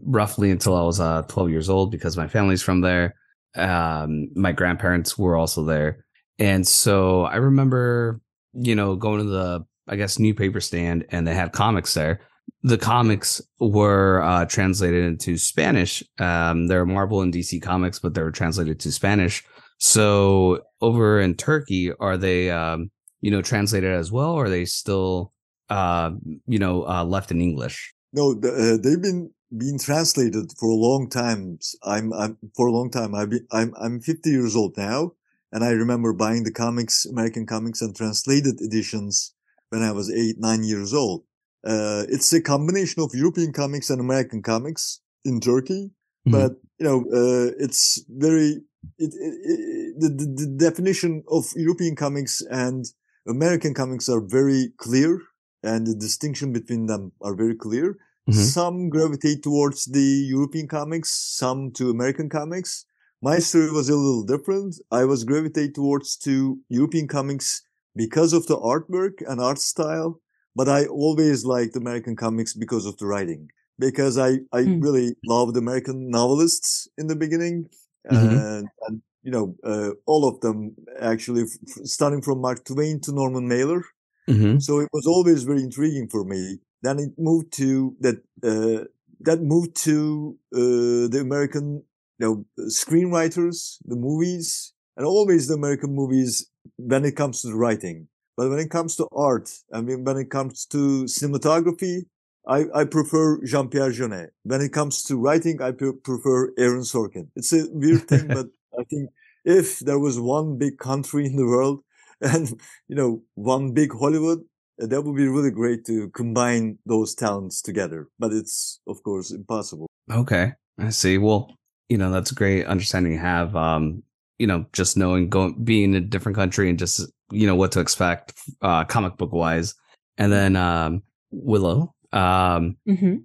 roughly 0.04 0.50
until 0.50 0.76
I 0.76 0.82
was 0.82 1.00
uh, 1.00 1.22
12 1.22 1.50
years 1.50 1.70
old, 1.70 1.90
because 1.90 2.16
my 2.16 2.28
family's 2.28 2.62
from 2.62 2.80
there. 2.80 3.14
Um, 3.56 4.28
my 4.34 4.52
grandparents 4.52 5.16
were 5.16 5.36
also 5.36 5.64
there. 5.64 6.04
And 6.38 6.66
so 6.66 7.22
I 7.22 7.36
remember, 7.36 8.20
you 8.52 8.74
know, 8.74 8.96
going 8.96 9.20
to 9.20 9.24
the, 9.24 9.64
I 9.86 9.96
guess, 9.96 10.18
newspaper 10.18 10.60
stand 10.60 11.06
and 11.10 11.26
they 11.26 11.34
had 11.34 11.52
comics 11.52 11.94
there 11.94 12.20
the 12.62 12.78
comics 12.78 13.42
were 13.60 14.22
uh, 14.22 14.46
translated 14.46 15.04
into 15.04 15.36
Spanish. 15.36 16.02
Um, 16.18 16.66
they're 16.66 16.86
Marvel 16.86 17.20
and 17.20 17.32
DC 17.32 17.62
comics, 17.62 17.98
but 17.98 18.14
they 18.14 18.22
were 18.22 18.32
translated 18.32 18.80
to 18.80 18.92
Spanish. 18.92 19.44
So 19.78 20.62
over 20.80 21.20
in 21.20 21.34
Turkey, 21.34 21.92
are 21.92 22.16
they, 22.16 22.50
um, 22.50 22.90
you 23.20 23.30
know, 23.30 23.42
translated 23.42 23.92
as 23.92 24.12
well, 24.12 24.32
or 24.32 24.46
are 24.46 24.50
they 24.50 24.64
still, 24.64 25.32
uh, 25.70 26.10
you 26.46 26.58
know, 26.58 26.86
uh, 26.86 27.04
left 27.04 27.30
in 27.30 27.40
English? 27.40 27.94
No, 28.12 28.32
uh, 28.32 28.76
they've 28.82 29.02
been 29.02 29.30
being 29.56 29.78
translated 29.78 30.52
for 30.58 30.68
a 30.68 30.74
long 30.74 31.08
time. 31.08 31.58
I'm, 31.82 32.12
I'm 32.12 32.38
for 32.56 32.66
a 32.66 32.72
long 32.72 32.90
time. 32.90 33.14
I've 33.14 33.30
been, 33.30 33.46
I'm 33.50 33.74
I'm 33.80 34.00
50 34.00 34.30
years 34.30 34.56
old 34.56 34.76
now, 34.76 35.12
and 35.52 35.64
I 35.64 35.70
remember 35.70 36.12
buying 36.12 36.44
the 36.44 36.52
comics, 36.52 37.06
American 37.06 37.46
comics, 37.46 37.80
and 37.80 37.94
translated 37.94 38.60
editions 38.60 39.34
when 39.70 39.82
I 39.82 39.92
was 39.92 40.10
eight, 40.10 40.36
nine 40.38 40.62
years 40.62 40.94
old. 40.94 41.24
Uh, 41.64 42.04
it's 42.08 42.32
a 42.32 42.42
combination 42.42 43.02
of 43.02 43.14
European 43.14 43.52
comics 43.52 43.90
and 43.90 44.00
American 44.00 44.42
comics 44.42 45.00
in 45.24 45.40
Turkey, 45.40 45.92
Mhm. 46.26 46.32
but 46.32 46.52
you 46.78 46.84
know, 46.86 46.98
uh, 47.20 47.52
it's 47.58 48.02
very 48.08 48.62
it, 48.98 49.12
it, 49.14 49.34
it, 49.52 50.00
the, 50.00 50.08
the 50.08 50.26
the 50.42 50.46
definition 50.68 51.22
of 51.28 51.44
European 51.56 51.94
comics 51.96 52.40
and 52.50 52.84
American 53.26 53.74
comics 53.74 54.08
are 54.08 54.20
very 54.20 54.72
clear, 54.78 55.20
and 55.62 55.86
the 55.86 55.94
distinction 55.94 56.52
between 56.52 56.86
them 56.86 57.12
are 57.20 57.34
very 57.34 57.54
clear. 57.56 57.96
Mhm. 58.28 58.34
Some 58.34 58.88
gravitate 58.88 59.42
towards 59.42 59.86
the 59.86 60.08
European 60.36 60.66
comics, 60.68 61.10
some 61.14 61.70
to 61.72 61.90
American 61.90 62.28
comics. 62.28 62.84
My 63.22 63.38
story 63.38 63.70
was 63.70 63.88
a 63.88 63.96
little 63.96 64.24
different. 64.24 64.76
I 64.90 65.04
was 65.04 65.24
gravitate 65.24 65.74
towards 65.74 66.16
to 66.26 66.58
European 66.68 67.06
comics 67.08 67.62
because 67.94 68.32
of 68.32 68.46
the 68.46 68.56
artwork 68.56 69.22
and 69.28 69.40
art 69.40 69.58
style, 69.58 70.20
but 70.54 70.68
I 70.68 70.86
always 70.86 71.44
liked 71.44 71.76
American 71.76 72.16
comics 72.16 72.52
because 72.54 72.86
of 72.86 72.96
the 72.98 73.06
writing. 73.06 73.48
Because 73.78 74.18
I, 74.18 74.30
I 74.52 74.62
Mm. 74.64 74.82
really 74.82 75.16
loved 75.26 75.56
American 75.56 76.08
novelists 76.10 76.88
in 76.96 77.06
the 77.08 77.16
beginning. 77.16 77.68
Mhm. 78.10 78.58
And, 78.58 78.68
and 78.86 79.02
you 79.22 79.30
know, 79.30 79.56
uh, 79.64 79.90
all 80.06 80.28
of 80.28 80.40
them 80.40 80.74
actually, 81.00 81.42
f- 81.42 81.84
starting 81.84 82.20
from 82.22 82.40
Mark 82.40 82.64
Twain 82.64 83.00
to 83.00 83.12
Norman 83.12 83.48
Mailer. 83.48 83.82
Mm-hmm. 84.28 84.58
So 84.58 84.80
it 84.80 84.88
was 84.92 85.06
always 85.06 85.42
very 85.44 85.62
intriguing 85.62 86.08
for 86.10 86.24
me. 86.24 86.58
Then 86.82 86.98
it 86.98 87.12
moved 87.18 87.52
to 87.54 87.96
that, 88.00 88.16
uh, 88.42 88.84
that 89.20 89.40
moved 89.42 89.74
to, 89.84 90.36
uh, 90.54 91.08
the 91.12 91.20
American, 91.20 91.82
you 92.18 92.26
know, 92.26 92.44
screenwriters, 92.68 93.78
the 93.86 93.96
movies, 93.96 94.72
and 94.96 95.06
always 95.06 95.48
the 95.48 95.54
American 95.54 95.94
movies 95.94 96.46
when 96.76 97.04
it 97.04 97.16
comes 97.16 97.40
to 97.42 97.48
the 97.48 97.56
writing. 97.56 98.08
But 98.36 98.50
when 98.50 98.58
it 98.58 98.70
comes 98.70 98.96
to 98.96 99.06
art, 99.12 99.50
I 99.72 99.80
mean, 99.80 100.04
when 100.04 100.16
it 100.18 100.30
comes 100.30 100.66
to 100.66 101.04
cinematography, 101.04 102.04
I, 102.46 102.64
I 102.74 102.84
prefer 102.84 103.42
Jean-Pierre 103.44 103.90
Jeunet. 103.90 104.28
When 104.42 104.60
it 104.60 104.72
comes 104.72 105.02
to 105.04 105.16
writing, 105.16 105.62
I 105.62 105.72
pre- 105.72 105.92
prefer 105.92 106.52
Aaron 106.58 106.82
Sorkin. 106.82 107.28
It's 107.36 107.52
a 107.52 107.66
weird 107.70 108.02
thing, 108.08 108.28
but 108.28 108.46
I 108.78 108.84
think 108.84 109.10
if 109.44 109.80
there 109.80 109.98
was 109.98 110.20
one 110.20 110.58
big 110.58 110.78
country 110.78 111.26
in 111.26 111.36
the 111.36 111.46
world 111.46 111.80
and, 112.20 112.60
you 112.88 112.96
know, 112.96 113.22
one 113.34 113.72
big 113.72 113.92
Hollywood, 113.92 114.40
uh, 114.82 114.86
that 114.86 115.02
would 115.02 115.16
be 115.16 115.28
really 115.28 115.50
great 115.50 115.84
to 115.86 116.10
combine 116.10 116.78
those 116.86 117.14
talents 117.14 117.62
together. 117.62 118.08
But 118.18 118.32
it's, 118.32 118.80
of 118.86 119.02
course, 119.02 119.30
impossible. 119.30 119.86
Okay. 120.10 120.52
I 120.78 120.90
see. 120.90 121.18
Well, 121.18 121.54
you 121.88 121.98
know, 121.98 122.10
that's 122.10 122.32
a 122.32 122.34
great 122.34 122.66
understanding 122.66 123.12
to 123.12 123.18
have. 123.18 123.54
Um, 123.54 124.02
you 124.38 124.46
know, 124.46 124.66
just 124.72 124.96
knowing 124.96 125.28
going 125.28 125.62
being 125.62 125.94
in 125.94 126.02
a 126.02 126.06
different 126.06 126.36
country 126.36 126.68
and 126.68 126.78
just 126.78 127.00
you 127.30 127.46
know 127.46 127.54
what 127.54 127.72
to 127.72 127.80
expect 127.80 128.32
uh 128.62 128.84
comic 128.84 129.16
book 129.16 129.32
wise. 129.32 129.74
And 130.18 130.32
then 130.32 130.56
um 130.56 131.02
Willow, 131.30 131.94
um 132.14 132.76
hmm 132.86 133.16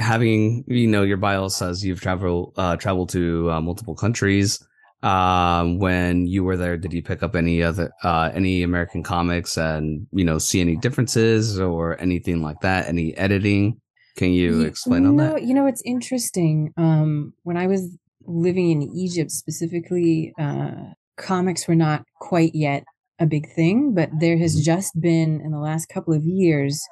having 0.00 0.64
you 0.66 0.86
know 0.88 1.02
your 1.02 1.16
bio 1.16 1.46
says 1.48 1.84
you've 1.84 2.00
traveled 2.00 2.52
uh 2.56 2.76
traveled 2.76 3.08
to 3.10 3.50
uh, 3.50 3.60
multiple 3.60 3.94
countries. 3.94 4.58
Um 5.02 5.78
when 5.78 6.26
you 6.26 6.42
were 6.42 6.56
there 6.56 6.76
did 6.76 6.92
you 6.92 7.02
pick 7.02 7.22
up 7.22 7.36
any 7.36 7.62
other 7.62 7.92
uh 8.02 8.30
any 8.34 8.62
american 8.62 9.02
comics 9.02 9.56
and 9.56 10.06
you 10.10 10.24
know 10.24 10.38
see 10.38 10.60
any 10.60 10.76
differences 10.76 11.60
or 11.60 12.00
anything 12.00 12.42
like 12.42 12.60
that? 12.60 12.88
Any 12.88 13.16
editing? 13.16 13.80
Can 14.16 14.32
you 14.32 14.62
explain 14.62 15.06
on 15.06 15.16
no, 15.16 15.34
that 15.34 15.42
You 15.44 15.54
know, 15.54 15.66
it's 15.66 15.82
interesting. 15.84 16.72
Um, 16.76 17.34
when 17.42 17.56
I 17.58 17.66
was 17.66 17.96
living 18.24 18.70
in 18.70 18.82
Egypt 18.82 19.30
specifically, 19.30 20.32
uh, 20.38 20.72
comics 21.16 21.68
were 21.68 21.74
not 21.76 22.02
quite 22.20 22.54
yet 22.54 22.84
a 23.18 23.26
big 23.26 23.46
thing, 23.54 23.94
but 23.94 24.10
there 24.18 24.38
has 24.38 24.56
Mhm. 24.56 24.64
just 24.64 25.00
been 25.00 25.40
in 25.42 25.50
the 25.52 25.58
last 25.58 25.88
couple 25.90 26.14
of 26.14 26.24
years 26.24 26.82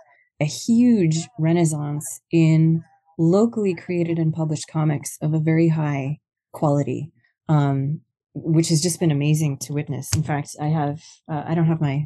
a 0.45 0.47
huge 0.67 1.19
renaissance 1.39 2.07
in 2.31 2.83
locally 3.19 3.75
created 3.85 4.19
and 4.19 4.33
published 4.41 4.69
comics 4.77 5.11
of 5.23 5.31
a 5.35 5.39
very 5.51 5.69
high 5.69 6.19
quality, 6.53 7.01
um, 7.49 8.01
which 8.35 8.69
has 8.69 8.81
just 8.87 8.99
been 9.01 9.11
amazing 9.19 9.53
to 9.65 9.73
witness. 9.79 10.07
In 10.15 10.23
fact, 10.23 10.51
I 10.61 10.69
have 10.81 10.99
uh, 11.33 11.43
I 11.51 11.53
don't 11.55 11.67
have 11.73 11.81
my 11.81 11.97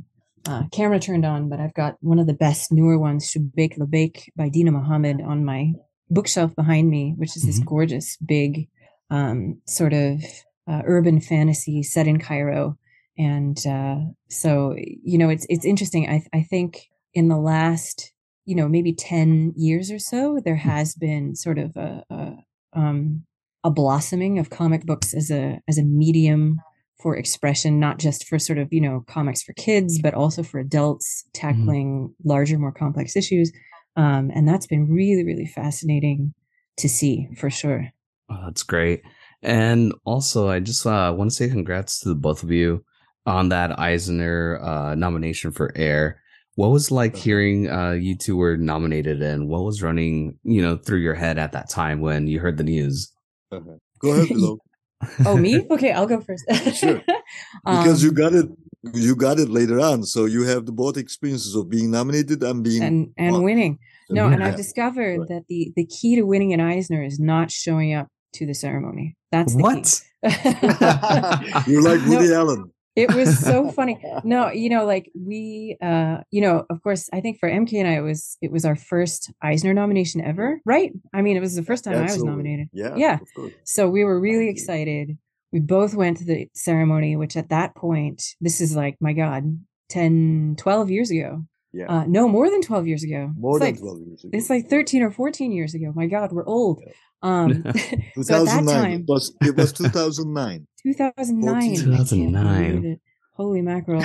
uh, 0.51 0.65
camera 0.73 1.01
turned 1.01 1.27
on, 1.35 1.49
but 1.51 1.61
I've 1.61 1.75
got 1.83 1.97
one 2.01 2.19
of 2.23 2.27
the 2.27 2.41
best 2.47 2.71
newer 2.73 2.99
ones, 2.99 3.31
Shubeik 3.31 3.75
Lubeik 3.79 4.17
by 4.37 4.49
Deena 4.49 4.71
Mohamed, 4.71 5.21
on 5.21 5.45
my 5.45 5.73
bookshelf 6.11 6.55
behind 6.55 6.89
me, 6.97 7.15
which 7.21 7.37
is 7.37 7.43
this 7.45 7.61
Mhm. 7.61 7.67
gorgeous, 7.67 8.17
big, 8.35 8.69
um, 9.11 9.61
sort 9.67 9.93
of 9.93 10.23
uh, 10.71 10.83
urban 10.85 11.19
fantasy 11.21 11.83
set 11.83 12.07
in 12.07 12.19
Cairo. 12.19 12.79
And 13.19 13.59
uh, 13.67 13.97
so, 14.29 14.75
you 15.11 15.19
know, 15.19 15.29
it's 15.35 15.47
it's 15.49 15.65
interesting. 15.73 16.03
I 16.09 16.19
I 16.39 16.43
think 16.53 16.71
in 17.15 17.29
the 17.29 17.39
last, 17.53 18.13
you 18.49 18.57
know, 18.57 18.69
maybe 18.69 18.95
ten 18.95 19.53
years 19.57 19.91
or 19.91 19.99
so, 19.99 20.41
there 20.43 20.57
has 20.57 20.95
been 20.95 21.37
sort 21.37 21.59
of 21.59 21.77
a, 21.77 22.03
a 22.09 22.37
um, 22.73 23.25
a 23.63 23.71
blossoming 23.71 24.39
of 24.39 24.49
comic 24.49 24.87
books 24.87 25.13
as 25.13 25.31
a 25.31 25.61
as 25.69 25.77
a 25.77 25.85
medium 25.85 26.57
for 27.03 27.15
expression, 27.15 27.79
not 27.79 27.99
just 27.99 28.27
for 28.27 28.39
sort 28.39 28.59
of, 28.59 28.73
you 28.73 28.81
know, 28.81 29.05
comics 29.07 29.43
for 29.43 29.53
kids, 29.53 30.01
but 30.01 30.15
also 30.15 30.43
for 30.43 30.59
adults 30.59 31.25
tackling 31.33 32.13
larger, 32.25 32.59
more 32.59 32.73
complex 32.73 33.15
issues. 33.17 33.53
Um, 33.97 34.33
and 34.35 34.49
that's 34.49 34.67
been 34.67 34.89
really, 34.89 35.25
really 35.25 35.47
fascinating 35.47 36.35
to 36.79 36.89
see 36.89 37.29
for 37.37 37.51
sure. 37.51 37.91
Oh, 38.31 38.41
that's 38.47 38.65
great. 38.65 39.03
And 39.43 39.95
also, 40.05 40.49
I 40.49 40.59
just 40.61 40.87
uh, 40.87 41.15
want 41.17 41.31
to 41.31 41.37
say 41.37 41.49
congrats 41.49 42.01
to 42.01 42.09
the 42.09 42.15
both 42.17 42.43
of 42.43 42.51
you 42.51 42.85
on 43.27 43.51
that 43.51 43.79
Eisner 43.79 44.59
uh, 44.61 44.95
nomination 44.95 45.53
for 45.53 45.71
Air. 45.77 46.21
What 46.59 46.73
was 46.73 46.91
like 46.91 47.15
Uh-huh. 47.15 47.23
hearing 47.23 47.71
uh, 47.71 47.93
you 47.93 48.17
two 48.17 48.37
were 48.37 48.57
nominated, 48.57 49.23
and 49.23 49.47
what 49.49 49.63
was 49.63 49.81
running, 49.81 50.39
you 50.43 50.61
know, 50.61 50.77
through 50.77 50.99
your 50.99 51.15
head 51.15 51.39
at 51.39 51.53
that 51.53 51.71
time 51.71 52.01
when 52.01 52.27
you 52.27 52.41
heard 52.41 52.57
the 52.59 52.65
news? 52.65 53.13
Go 53.53 54.11
ahead, 54.11 54.29
Willow. 54.35 54.59
Oh, 55.25 55.37
me? 55.37 55.63
Okay, 55.71 55.93
I'll 55.93 56.09
go 56.09 56.21
first. 56.21 56.43
Sure. 56.75 57.01
Because 57.65 58.03
you 58.03 58.09
Um, 58.11 58.15
got 58.23 58.33
it, 58.35 58.47
you 58.93 59.15
got 59.15 59.39
it 59.39 59.49
later 59.49 59.79
on. 59.79 60.03
So 60.03 60.25
you 60.25 60.43
have 60.51 60.67
the 60.67 60.73
both 60.73 60.97
experiences 60.97 61.55
of 61.55 61.69
being 61.71 61.93
nominated 61.93 62.43
and 62.43 62.65
being 62.65 62.83
and 62.83 62.99
and 63.17 63.33
won. 63.35 63.45
winning. 63.45 63.79
No, 64.11 64.27
and 64.27 64.43
I've 64.43 64.57
discovered 64.57 65.19
Right. 65.21 65.29
that 65.29 65.43
the 65.49 65.73
the 65.79 65.87
key 65.87 66.17
to 66.19 66.23
winning 66.27 66.53
an 66.53 66.61
Eisner 66.61 67.05
is 67.05 67.21
not 67.21 67.53
showing 67.53 67.95
up 67.95 68.09
to 68.37 68.47
the 68.51 68.55
ceremony. 68.65 69.15
That's 69.31 69.55
the 69.55 69.63
what? 69.63 69.85
key. 69.87 71.71
You're 71.71 71.87
like 71.91 72.03
No, 72.03 72.09
Woody 72.19 72.33
Allen. 72.35 72.63
It 72.99 73.15
was 73.15 73.39
so 73.39 73.71
funny. 73.79 73.95
No 74.25 74.51
you 74.51 74.69
know 74.69 74.85
like 74.85 75.11
we 75.15 75.77
uh 75.83 76.19
you 76.31 76.41
know 76.41 76.67
of 76.71 76.83
course 76.83 77.09
i 77.13 77.21
think 77.21 77.39
for 77.39 77.49
mk 77.49 77.73
and 77.81 77.89
i 77.89 77.95
it 78.01 78.01
was 78.01 78.37
it 78.41 78.51
was 78.51 78.65
our 78.65 78.77
first 78.77 79.31
eisner 79.43 79.73
nomination 79.75 80.21
ever 80.21 80.61
right? 80.65 80.93
I 81.15 81.23
mean 81.23 81.37
it 81.37 81.41
was 81.41 81.55
the 81.55 81.63
first 81.63 81.85
time 81.85 81.97
i 81.97 82.03
was 82.03 82.23
nominated. 82.23 82.69
Yeah. 82.73 82.95
Yeah. 82.97 83.19
So 83.65 83.89
we 83.89 84.05
were 84.05 84.19
really 84.21 84.49
excited. 84.49 85.17
We 85.53 85.61
both 85.61 85.95
went 85.95 86.19
to 86.19 86.25
the 86.25 86.49
ceremony 86.55 87.17
which 87.17 87.37
at 87.37 87.49
that 87.51 87.75
point 87.75 88.23
this 88.41 88.61
is 88.61 88.75
like 88.77 88.97
my 89.01 89.13
god 89.13 89.43
10 89.91 90.57
12 90.59 90.91
years 90.91 91.11
ago. 91.11 91.45
Yeah. 91.73 91.87
uh 91.93 92.05
no 92.07 92.29
more 92.29 92.51
than 92.51 92.63
12 92.63 92.87
years 92.87 93.03
ago. 93.05 93.33
More 93.37 93.57
it's 93.57 93.65
than 93.65 93.75
like 93.75 93.81
12 93.81 94.01
years 94.07 94.25
ago. 94.25 94.31
it's 94.37 94.51
like 94.51 94.69
13 94.69 95.03
or 95.03 95.11
14 95.11 95.53
years 95.53 95.75
ago. 95.75 95.93
My 95.95 96.07
god 96.07 96.33
we're 96.33 96.47
old 96.47 96.83
um 97.23 97.63
so 97.65 97.71
at 97.71 98.45
that 98.47 98.61
2009. 98.61 98.67
time 98.67 98.93
It 98.93 99.05
was, 99.09 99.37
it 99.43 99.57
was 99.57 99.73
2009. 99.73 100.67
2009 100.83 101.77
14. 101.77 101.93
I 101.93 101.97
can't 101.97 102.09
2009. 102.09 103.01
holy 103.35 103.63
mackerel 103.63 104.05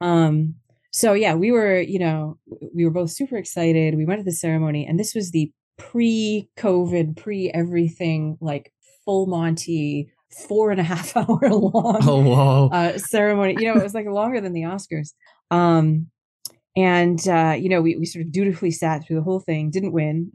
um 0.00 0.54
so 0.90 1.14
yeah 1.14 1.34
we 1.34 1.50
were 1.50 1.80
you 1.80 1.98
know 1.98 2.38
we 2.74 2.84
were 2.84 2.90
both 2.90 3.10
super 3.10 3.36
excited 3.36 3.96
we 3.96 4.04
went 4.04 4.20
to 4.20 4.24
the 4.24 4.32
ceremony 4.32 4.86
and 4.86 4.98
this 4.98 5.14
was 5.14 5.30
the 5.30 5.50
pre-covid 5.78 7.16
pre-everything 7.16 8.36
like 8.40 8.72
full 9.04 9.26
monty 9.26 10.10
four 10.46 10.70
and 10.70 10.80
a 10.80 10.84
half 10.84 11.16
hour 11.16 11.40
long 11.50 11.98
oh 12.02 12.20
wow! 12.20 12.68
uh 12.68 12.98
ceremony 12.98 13.56
you 13.58 13.66
know 13.66 13.78
it 13.78 13.82
was 13.82 13.94
like 13.94 14.06
longer 14.06 14.40
than 14.40 14.52
the 14.52 14.62
oscars 14.62 15.12
um 15.50 16.08
and 16.76 17.26
uh 17.28 17.54
you 17.58 17.68
know 17.68 17.80
we, 17.82 17.96
we 17.96 18.06
sort 18.06 18.24
of 18.24 18.32
dutifully 18.32 18.70
sat 18.70 19.04
through 19.06 19.16
the 19.16 19.22
whole 19.22 19.40
thing 19.40 19.70
didn't 19.70 19.92
win. 19.92 20.32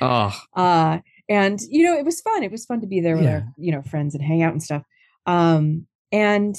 Oh, 0.00 0.32
uh 0.56 0.98
and 1.28 1.58
you 1.68 1.84
know 1.84 1.96
it 1.96 2.04
was 2.04 2.20
fun. 2.20 2.42
It 2.42 2.50
was 2.52 2.66
fun 2.66 2.80
to 2.80 2.86
be 2.86 3.00
there 3.00 3.16
with 3.16 3.24
Yeah. 3.24 3.32
our 3.32 3.46
you 3.56 3.72
know 3.72 3.82
friends 3.82 4.14
and 4.14 4.22
hang 4.22 4.42
out 4.42 4.52
and 4.52 4.62
stuff. 4.62 4.82
Um 5.26 5.86
and 6.12 6.54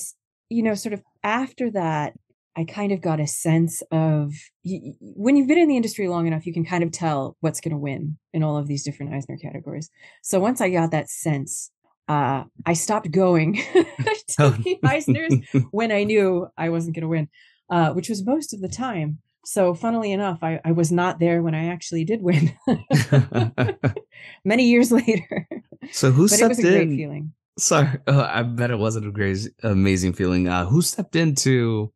you 0.49 0.63
know 0.63 0.73
sort 0.75 0.93
of 0.93 1.01
after 1.23 1.71
that 1.71 2.13
i 2.57 2.63
kind 2.63 2.91
of 2.91 3.01
got 3.01 3.19
a 3.19 3.25
sense 3.27 3.81
of 3.91 4.31
y- 4.63 4.79
y- 4.83 4.93
when 5.01 5.35
you've 5.35 5.47
been 5.47 5.57
in 5.57 5.67
the 5.67 5.75
industry 5.75 6.07
long 6.07 6.27
enough 6.27 6.45
you 6.45 6.53
can 6.53 6.63
kind 6.65 6.83
of 6.83 6.91
tell 6.91 7.35
what's 7.39 7.59
going 7.59 7.71
to 7.71 7.77
win 7.77 8.17
in 8.33 8.43
all 8.43 8.57
of 8.57 8.67
these 8.67 8.83
different 8.83 9.13
eisner 9.13 9.37
categories. 9.37 9.89
So 10.21 10.39
once 10.39 10.61
i 10.61 10.69
got 10.69 10.91
that 10.91 11.09
sense 11.09 11.71
uh 12.07 12.43
i 12.65 12.73
stopped 12.73 13.09
going 13.11 13.55
to 13.73 14.49
the 14.63 14.77
eisners 14.85 15.43
when 15.71 15.91
i 15.91 16.03
knew 16.03 16.47
i 16.57 16.69
wasn't 16.69 16.95
going 16.95 17.01
to 17.01 17.07
win 17.07 17.27
uh 17.69 17.91
which 17.93 18.09
was 18.09 18.25
most 18.25 18.53
of 18.53 18.61
the 18.61 18.67
time 18.69 19.19
so 19.45 19.73
funnily 19.73 20.11
enough 20.11 20.39
I, 20.41 20.59
I 20.65 20.71
was 20.71 20.91
not 20.91 21.19
there 21.19 21.41
when 21.43 21.55
i 21.55 21.65
actually 21.67 22.03
did 22.05 22.21
win 22.21 22.53
many 24.45 24.63
years 24.67 24.91
later. 24.91 25.47
so 25.91 26.11
who 26.11 26.23
but 26.27 26.33
it 26.33 26.37
stepped 26.37 26.49
was 26.49 26.59
a 26.59 26.63
great 26.63 26.89
in? 26.89 26.97
feeling. 26.97 27.33
Sorry, 27.57 27.87
uh, 28.07 28.27
I 28.33 28.43
bet 28.43 28.71
it 28.71 28.77
wasn't 28.79 29.07
a 29.07 29.11
great, 29.11 29.37
amazing 29.63 30.13
feeling. 30.13 30.47
Uh, 30.49 30.65
who 30.65 30.81
stepped 30.81 31.15
in 31.15 31.35
to 31.35 31.91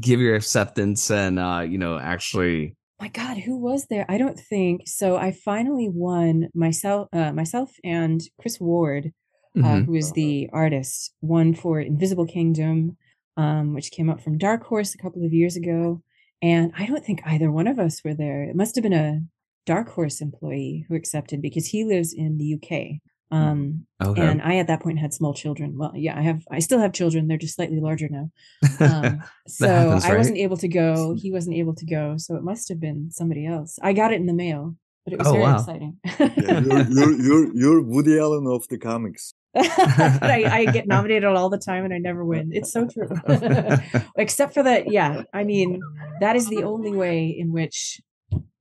give 0.00 0.18
your 0.20 0.34
acceptance 0.34 1.10
and 1.10 1.38
uh, 1.38 1.60
you 1.60 1.78
know 1.78 1.98
actually? 1.98 2.76
My 3.00 3.08
God, 3.08 3.38
who 3.38 3.56
was 3.58 3.86
there? 3.86 4.06
I 4.08 4.18
don't 4.18 4.38
think 4.38 4.82
so. 4.86 5.16
I 5.16 5.30
finally 5.32 5.88
won 5.88 6.48
myself, 6.54 7.08
uh, 7.12 7.32
myself 7.32 7.72
and 7.84 8.20
Chris 8.40 8.58
Ward, 8.60 9.12
uh, 9.56 9.60
Mhm. 9.60 9.84
who 9.86 9.94
is 9.94 10.12
the 10.12 10.48
artist, 10.52 11.12
won 11.20 11.54
for 11.54 11.80
Invisible 11.80 12.26
Kingdom, 12.26 12.96
um, 13.36 13.74
which 13.74 13.90
came 13.90 14.08
up 14.10 14.20
from 14.20 14.38
Dark 14.38 14.64
Horse 14.64 14.94
a 14.94 14.98
couple 14.98 15.24
of 15.24 15.32
years 15.32 15.56
ago. 15.56 16.02
And 16.42 16.72
I 16.76 16.86
don't 16.86 17.04
think 17.04 17.22
either 17.24 17.50
one 17.50 17.66
of 17.66 17.78
us 17.78 18.02
were 18.04 18.14
there. 18.14 18.42
It 18.44 18.56
must 18.56 18.74
have 18.74 18.82
been 18.82 18.92
a 18.92 19.20
Dark 19.66 19.88
Horse 19.90 20.20
employee 20.20 20.84
who 20.88 20.94
accepted 20.94 21.40
because 21.40 21.66
he 21.66 21.84
lives 21.84 22.12
in 22.12 22.36
the 22.38 22.54
UK. 22.54 23.00
Um, 23.30 23.86
Okay. 24.02 24.20
and 24.20 24.42
I 24.42 24.56
at 24.56 24.66
that 24.66 24.80
point 24.82 24.98
had 24.98 25.14
small 25.14 25.32
children. 25.32 25.76
Well, 25.78 25.92
yeah, 25.94 26.16
I 26.16 26.20
have, 26.20 26.44
I 26.50 26.58
still 26.58 26.78
have 26.78 26.92
children. 26.92 27.26
They're 27.26 27.38
just 27.38 27.56
slightly 27.56 27.80
larger 27.80 28.08
now. 28.08 28.30
Um, 28.80 29.22
so 29.48 29.66
happens, 29.66 30.04
I 30.04 30.16
wasn't 30.16 30.36
able 30.38 30.56
to 30.58 30.68
go. 30.68 31.14
He 31.14 31.32
wasn't 31.32 31.56
able 31.56 31.74
to 31.76 31.86
go. 31.86 32.16
So 32.18 32.36
it 32.36 32.42
must 32.42 32.68
have 32.68 32.80
been 32.80 33.10
somebody 33.10 33.46
else. 33.46 33.78
I 33.82 33.92
got 33.94 34.12
it 34.12 34.20
in 34.20 34.26
the 34.26 34.34
mail. 34.34 34.76
But 35.04 35.12
it 35.12 35.18
was 35.18 35.28
Oh, 35.28 35.32
very 35.32 35.42
wow. 35.44 35.54
exciting. 35.56 35.98
Yeah, 36.18 36.60
you're, 36.60 36.82
you're, 36.88 37.12
you're, 37.12 37.12
you're 37.12 37.12
Woody 37.14 37.22
you're, 37.22 37.54
you're 37.54 37.82
Woody 37.82 38.18
Allen 38.18 38.46
of 38.46 38.66
the 38.68 38.78
comics. 38.78 39.34
I, 39.56 40.44
I 40.50 40.64
get 40.72 40.86
nominated 40.88 41.24
all 41.24 41.48
the 41.48 41.58
time 41.58 41.84
and 41.84 41.94
I 41.94 41.98
never 41.98 42.24
win. 42.24 42.50
It's 42.52 42.72
so 42.72 42.86
true. 42.88 43.08
Except 44.16 44.52
for 44.54 44.62
that, 44.62 44.90
yeah. 44.90 45.22
I 45.32 45.44
mean, 45.44 45.80
that 46.20 46.34
is 46.36 46.48
the 46.48 46.64
only 46.64 46.90
way 46.92 47.26
in 47.28 47.52
which 47.52 48.00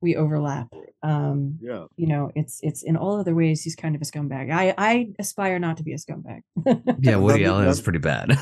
we 0.01 0.15
overlap. 0.15 0.67
Um, 1.01 1.57
Yeah. 1.61 1.85
you 1.97 2.07
know, 2.07 2.31
it's 2.35 2.59
it's 2.61 2.83
in 2.83 2.95
all 2.95 3.19
other 3.19 3.33
ways 3.35 3.61
he's 3.63 3.75
kind 3.75 3.95
of 3.95 4.01
a 4.01 4.05
scumbag. 4.05 4.51
I 4.51 4.73
I 4.77 5.07
aspire 5.19 5.57
not 5.59 5.77
to 5.77 5.83
be 5.83 5.93
a 5.93 5.97
scumbag. 5.97 6.41
yeah, 6.99 7.15
Woody 7.17 7.43
That- 7.43 7.49
Allen 7.49 7.67
is 7.67 7.81
pretty 7.81 7.99
bad. 7.99 8.37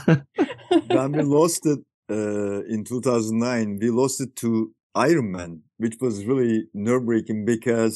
when 0.87 1.11
we 1.13 1.23
lost 1.23 1.65
it 1.65 1.79
uh, 2.09 2.63
in 2.65 2.83
2009, 2.83 3.79
we 3.81 3.89
lost 3.89 4.19
it 4.21 4.35
to 4.37 4.71
Iron 4.93 5.31
Man, 5.31 5.61
which 5.81 5.97
was 6.05 6.25
really 6.31 6.53
nerve 6.73 7.03
wracking 7.09 7.41
because, 7.53 7.95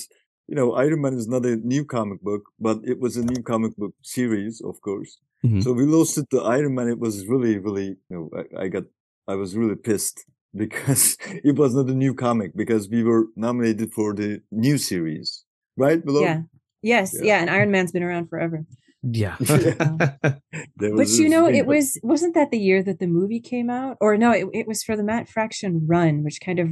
you 0.50 0.56
know, 0.58 0.68
Iron 0.84 1.02
Man 1.04 1.14
is 1.22 1.28
not 1.28 1.46
a 1.46 1.56
new 1.74 1.84
comic 1.96 2.20
book, 2.30 2.44
but 2.68 2.78
it 2.92 3.00
was 3.00 3.14
a 3.18 3.26
new 3.32 3.42
comic 3.52 3.74
book 3.82 3.94
series, 4.16 4.62
of 4.70 4.76
course. 4.88 5.12
Mhm. 5.46 5.62
So 5.64 5.68
we 5.80 5.86
lost 5.98 6.18
it 6.22 6.28
to 6.32 6.40
Iron 6.58 6.74
Man. 6.76 6.88
It 6.96 7.00
was 7.06 7.16
really, 7.32 7.56
really, 7.66 7.90
you 8.10 8.14
know, 8.16 8.26
I, 8.40 8.64
I 8.64 8.68
got, 8.76 8.86
I 9.34 9.36
was 9.42 9.56
really 9.60 9.76
pissed 9.90 10.18
because 10.64 11.18
it 11.50 11.56
was 11.62 11.72
not 11.76 11.88
a 11.96 11.98
new 12.04 12.14
comic 12.26 12.52
because 12.62 12.84
we 12.96 13.02
were 13.10 13.24
nominated 13.36 13.90
for 13.98 14.14
the 14.22 14.30
new 14.52 14.78
series, 14.78 15.28
right? 15.78 16.00
Willow? 16.06 16.22
yeah. 16.30 16.42
Yes, 16.94 17.08
Yeah. 17.14 17.26
yeah. 17.30 17.40
and 17.42 17.50
Iron 17.58 17.72
Man's 17.72 17.92
been 17.96 18.04
around 18.10 18.26
forever. 18.30 18.60
yeah. 19.22 19.36
There 20.78 20.96
But 21.00 21.10
you 21.20 21.28
know, 21.34 21.46
it 21.60 21.66
was 21.74 21.88
wasn't 22.04 22.34
that 22.38 22.50
the 22.52 22.60
year 22.68 22.82
that 22.88 23.00
the 23.00 23.08
movie 23.20 23.40
came 23.54 23.70
out? 23.80 23.98
Or 24.02 24.10
no, 24.18 24.30
it, 24.32 24.48
it 24.62 24.68
was 24.68 24.84
for 24.84 24.96
the 24.98 25.04
Matt 25.12 25.26
Fraction 25.30 25.72
run, 25.96 26.24
which 26.26 26.40
kind 26.48 26.60
of 26.64 26.68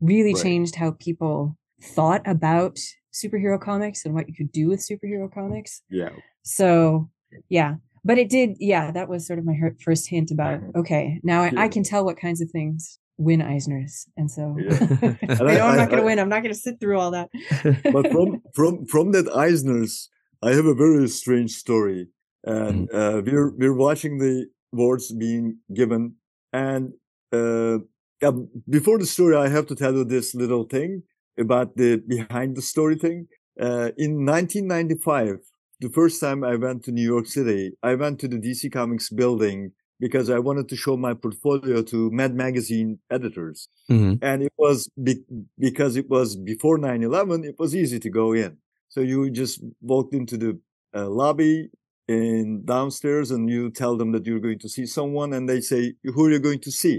really 0.00 0.34
Right. 0.34 0.42
changed 0.42 0.76
how 0.76 0.92
people 0.92 1.56
thought 1.82 2.22
about 2.26 2.78
superhero 3.12 3.58
comics 3.60 4.04
and 4.04 4.14
what 4.14 4.28
you 4.28 4.34
could 4.34 4.52
do 4.52 4.68
with 4.68 4.80
superhero 4.80 5.32
comics. 5.32 5.82
yeah. 5.90 6.10
So, 6.42 7.10
yeah. 7.48 7.76
But 8.04 8.18
it 8.18 8.28
did, 8.30 8.50
yeah, 8.60 8.92
that 8.92 9.08
was 9.08 9.26
sort 9.26 9.38
of 9.40 9.44
my 9.44 9.56
first 9.84 10.08
hint 10.08 10.30
about, 10.30 10.60
okay, 10.76 11.20
now 11.24 11.42
I, 11.42 11.52
I 11.64 11.68
can 11.68 11.82
tell 11.82 12.04
what 12.04 12.16
kinds 12.16 12.40
of 12.40 12.48
things 12.50 12.98
win 13.18 13.40
Eisners. 13.40 14.06
And 14.16 14.30
so 14.30 14.54
Yeah. 14.58 14.78
I 15.02 15.18
And 15.22 15.38
know 15.40 15.46
I- 15.46 15.70
I'm 15.70 15.76
not 15.76 15.88
going 15.88 16.00
to 16.00 16.04
win. 16.06 16.18
I'm 16.20 16.28
not 16.28 16.42
going 16.42 16.54
to 16.54 16.60
sit 16.60 16.78
through 16.78 17.00
all 17.00 17.10
that. 17.12 17.30
but 17.92 18.12
from 18.12 18.42
from 18.54 18.86
from 18.86 19.10
that 19.12 19.26
Eisner's, 19.34 20.08
I 20.42 20.50
have 20.52 20.66
a 20.66 20.74
very 20.74 21.08
strange 21.08 21.52
story, 21.52 22.08
and 22.44 22.88
uh, 22.92 23.22
we're 23.26 23.50
we're 23.56 23.74
watching 23.74 24.18
the 24.18 24.46
awards 24.72 25.10
being 25.12 25.58
given, 25.74 26.16
and 26.52 26.92
uh, 27.32 27.78
yeah, 28.22 28.32
before 28.68 28.98
the 28.98 29.06
story, 29.06 29.36
I 29.36 29.48
have 29.48 29.66
to 29.66 29.74
tell 29.74 29.94
you 29.94 30.04
this 30.04 30.34
little 30.34 30.64
thing 30.64 31.02
about 31.38 31.76
the 31.76 31.96
behind 31.96 32.56
the 32.56 32.62
story 32.62 32.96
thing. 32.96 33.28
Uh, 33.60 33.90
in 33.96 34.24
1995, 34.24 35.38
the 35.80 35.88
first 35.90 36.20
time 36.20 36.44
I 36.44 36.56
went 36.56 36.82
to 36.84 36.92
New 36.92 37.02
York 37.14 37.26
City, 37.26 37.72
I 37.82 37.94
went 37.94 38.18
to 38.20 38.28
the 38.28 38.38
DC 38.38 38.70
Comics 38.70 39.10
building 39.10 39.72
because 39.98 40.28
I 40.28 40.38
wanted 40.38 40.68
to 40.68 40.76
show 40.76 40.96
my 40.96 41.14
portfolio 41.14 41.82
to 41.82 42.10
Mad 42.10 42.34
Magazine 42.34 42.98
editors 43.10 43.68
Mhm. 43.90 44.18
and 44.20 44.42
it 44.42 44.52
was 44.58 44.88
be- 45.02 45.24
because 45.58 45.96
it 45.96 46.08
was 46.10 46.36
before 46.36 46.76
9-11 46.78 47.44
it 47.44 47.58
was 47.58 47.74
easy 47.74 47.98
to 48.00 48.10
go 48.10 48.34
in 48.34 48.58
so 48.88 49.00
you 49.00 49.30
just 49.30 49.62
walked 49.80 50.14
into 50.14 50.36
the 50.36 50.58
uh, 50.94 51.08
lobby 51.08 51.70
in 52.08 52.62
downstairs 52.66 53.30
and 53.30 53.48
you 53.48 53.70
tell 53.70 53.96
them 53.96 54.12
that 54.12 54.26
you're 54.26 54.38
going 54.48 54.58
to 54.58 54.68
see 54.68 54.84
someone 54.84 55.32
and 55.32 55.48
they 55.48 55.60
say 55.62 55.94
who 56.04 56.26
are 56.26 56.30
you 56.30 56.38
going 56.40 56.60
to 56.60 56.70
see 56.70 56.96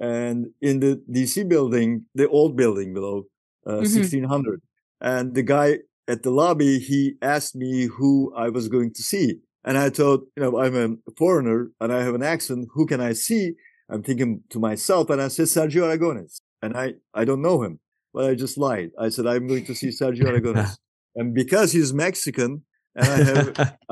and 0.00 0.46
in 0.60 0.80
the 0.80 0.92
dc 1.10 1.34
building 1.48 2.04
the 2.14 2.26
old 2.28 2.56
building 2.56 2.92
below 2.94 3.24
uh, 3.66 3.80
Mhm. 3.82 3.94
1600 3.94 4.60
and 5.00 5.34
the 5.34 5.42
guy 5.42 5.78
at 6.08 6.22
the 6.22 6.30
lobby 6.30 6.78
he 6.78 7.14
asked 7.22 7.54
me 7.54 7.84
who 7.96 8.32
i 8.34 8.48
was 8.48 8.68
going 8.68 8.90
to 8.92 9.02
see 9.02 9.38
and 9.66 9.76
i 9.78 9.88
thought 9.90 10.20
you 10.36 10.42
know 10.42 10.58
i'm 10.58 10.74
a 10.76 11.12
foreigner 11.18 11.70
and 11.80 11.92
i 11.92 12.02
have 12.02 12.14
an 12.14 12.22
accent 12.22 12.66
who 12.74 12.86
can 12.86 13.00
i 13.00 13.12
see 13.12 13.52
I'm 13.92 14.04
thinking 14.04 14.42
to 14.50 14.60
myself, 14.60 15.10
and 15.10 15.20
I 15.20 15.26
said 15.26 15.46
Sergio 15.46 15.82
Aragones, 15.82 16.42
and 16.62 16.76
I 16.76 16.94
I 17.12 17.24
don't 17.24 17.42
know 17.42 17.58
him, 17.64 17.80
but 18.14 18.22
I 18.30 18.36
just 18.36 18.56
lied. 18.56 18.90
I 18.96 19.08
said 19.08 19.26
I'm 19.26 19.48
going 19.48 19.64
to 19.64 19.74
see 19.74 19.88
Sergio 19.88 20.26
Aragones, 20.30 20.78
and 21.16 21.34
because 21.34 21.72
he's 21.72 21.92
Mexican 21.92 22.62
and 22.94 23.08
I 23.16 23.18
have 23.30 23.46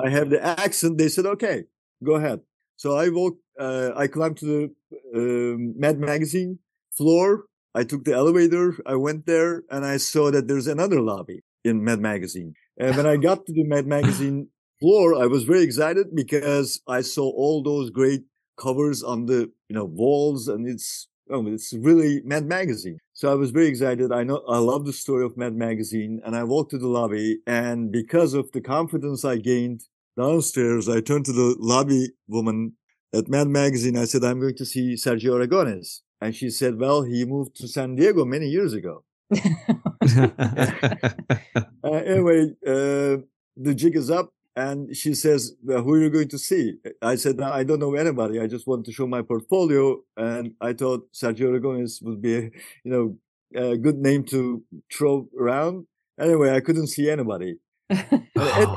I 0.05 0.09
have 0.17 0.31
the 0.31 0.41
accent, 0.41 0.99
they 0.99 1.09
said 1.09 1.27
okay, 1.35 1.65
go 2.09 2.15
ahead. 2.15 2.39
So 2.77 2.97
I 2.97 3.09
walked, 3.09 3.41
uh, 3.59 3.93
I 3.97 4.07
climbed 4.07 4.39
to 4.39 4.71
the 4.91 5.53
um, 5.53 5.75
Mad 5.79 5.99
Magazine 5.99 6.59
floor. 6.97 7.45
I 7.75 7.85
took 7.85 8.05
the 8.05 8.15
elevator. 8.15 8.77
I 8.87 8.97
went 8.97 9.27
there, 9.27 9.63
and 9.71 9.85
I 9.85 9.99
saw 9.99 10.31
that 10.31 10.49
there's 10.49 10.67
another 10.67 11.01
lobby 11.01 11.43
in 11.65 11.85
Mad 11.85 12.01
Magazine. 12.01 12.55
And 12.79 12.97
when 12.97 13.07
I 13.07 13.17
got 13.29 13.47
to 13.47 13.53
the 13.53 13.65
Mad 13.65 13.87
Magazine 13.87 14.49
floor, 14.81 15.15
I 15.21 15.27
was 15.27 15.45
very 15.45 15.63
excited 15.63 16.15
because 16.15 16.81
I 16.87 17.01
saw 17.01 17.31
all 17.31 17.63
those 17.63 17.91
great 17.91 18.25
covers 18.59 19.03
on 19.03 19.27
the 19.27 19.51
you 19.69 19.77
know 19.77 19.85
walls 19.85 20.49
and 20.49 20.69
it's 20.69 21.09
oh, 21.31 21.47
it's 21.47 21.73
really 21.73 22.23
Mad 22.25 22.47
Magazine. 22.47 22.99
So 23.13 23.31
I 23.31 23.35
was 23.35 23.51
very 23.51 23.67
excited. 23.67 24.13
I 24.13 24.25
know 24.25 24.43
I 24.49 24.59
love 24.59 24.85
the 24.85 24.93
story 24.93 25.25
of 25.25 25.37
Mad 25.37 25.55
Magazine 25.55 26.21
and 26.25 26.37
I 26.37 26.45
walked 26.45 26.71
to 26.73 26.79
the 26.79 26.89
lobby 26.89 27.39
and 27.47 27.93
because 27.93 28.35
of 28.35 28.51
the 28.53 28.61
confidence 28.61 29.25
I 29.25 29.37
gained 29.37 29.83
downstairs, 30.17 30.89
I 30.89 31.01
turned 31.01 31.27
to 31.27 31.33
the 31.33 31.57
lobby 31.59 32.11
woman 32.27 32.73
at 33.15 33.29
Mad 33.29 33.49
Magazine. 33.49 33.97
I 33.97 34.05
said, 34.05 34.25
I'm 34.25 34.41
going 34.41 34.57
to 34.57 34.65
see 34.65 34.95
Sergio 34.95 35.33
Aragones. 35.39 36.01
And 36.21 36.35
she 36.35 36.51
said, 36.51 36.79
well, 36.79 37.03
he 37.03 37.25
moved 37.25 37.57
to 37.57 37.69
San 37.69 37.95
Diego 37.95 38.25
many 38.25 38.47
years 38.47 38.73
ago. 38.75 39.05
Uh, 41.85 41.93
anyway, 41.93 42.51
uh, 42.67 43.17
the 43.57 43.75
jig 43.75 43.97
is 43.97 44.11
up, 44.11 44.31
and 44.57 44.95
she 44.95 45.15
says, 45.15 45.55
well, 45.63 45.83
"Who 45.83 45.95
are 45.95 46.01
you 46.01 46.11
going 46.11 46.29
to 46.29 46.39
see?" 46.39 46.75
I 47.01 47.15
said, 47.15 47.41
"I 47.41 47.63
don't 47.65 47.79
know 47.79 47.95
anybody. 47.95 48.41
I 48.41 48.47
just 48.47 48.67
want 48.67 48.85
to 48.87 48.93
show 48.93 49.07
my 49.07 49.23
portfolio." 49.23 50.01
And 50.17 50.55
I 50.61 50.73
thought 50.73 51.09
Sergio 51.13 51.47
Aragones 51.51 52.03
would 52.03 52.21
be, 52.21 52.35
a, 52.37 52.43
you 52.85 52.91
know, 52.93 53.17
a 53.55 53.77
good 53.77 53.99
name 53.99 54.25
to 54.25 54.63
throw 54.93 55.29
around. 55.39 55.87
Anyway, 56.21 56.51
I 56.51 56.61
couldn't 56.61 56.89
see 56.89 57.09
anybody. 57.09 57.59
At 57.91 58.11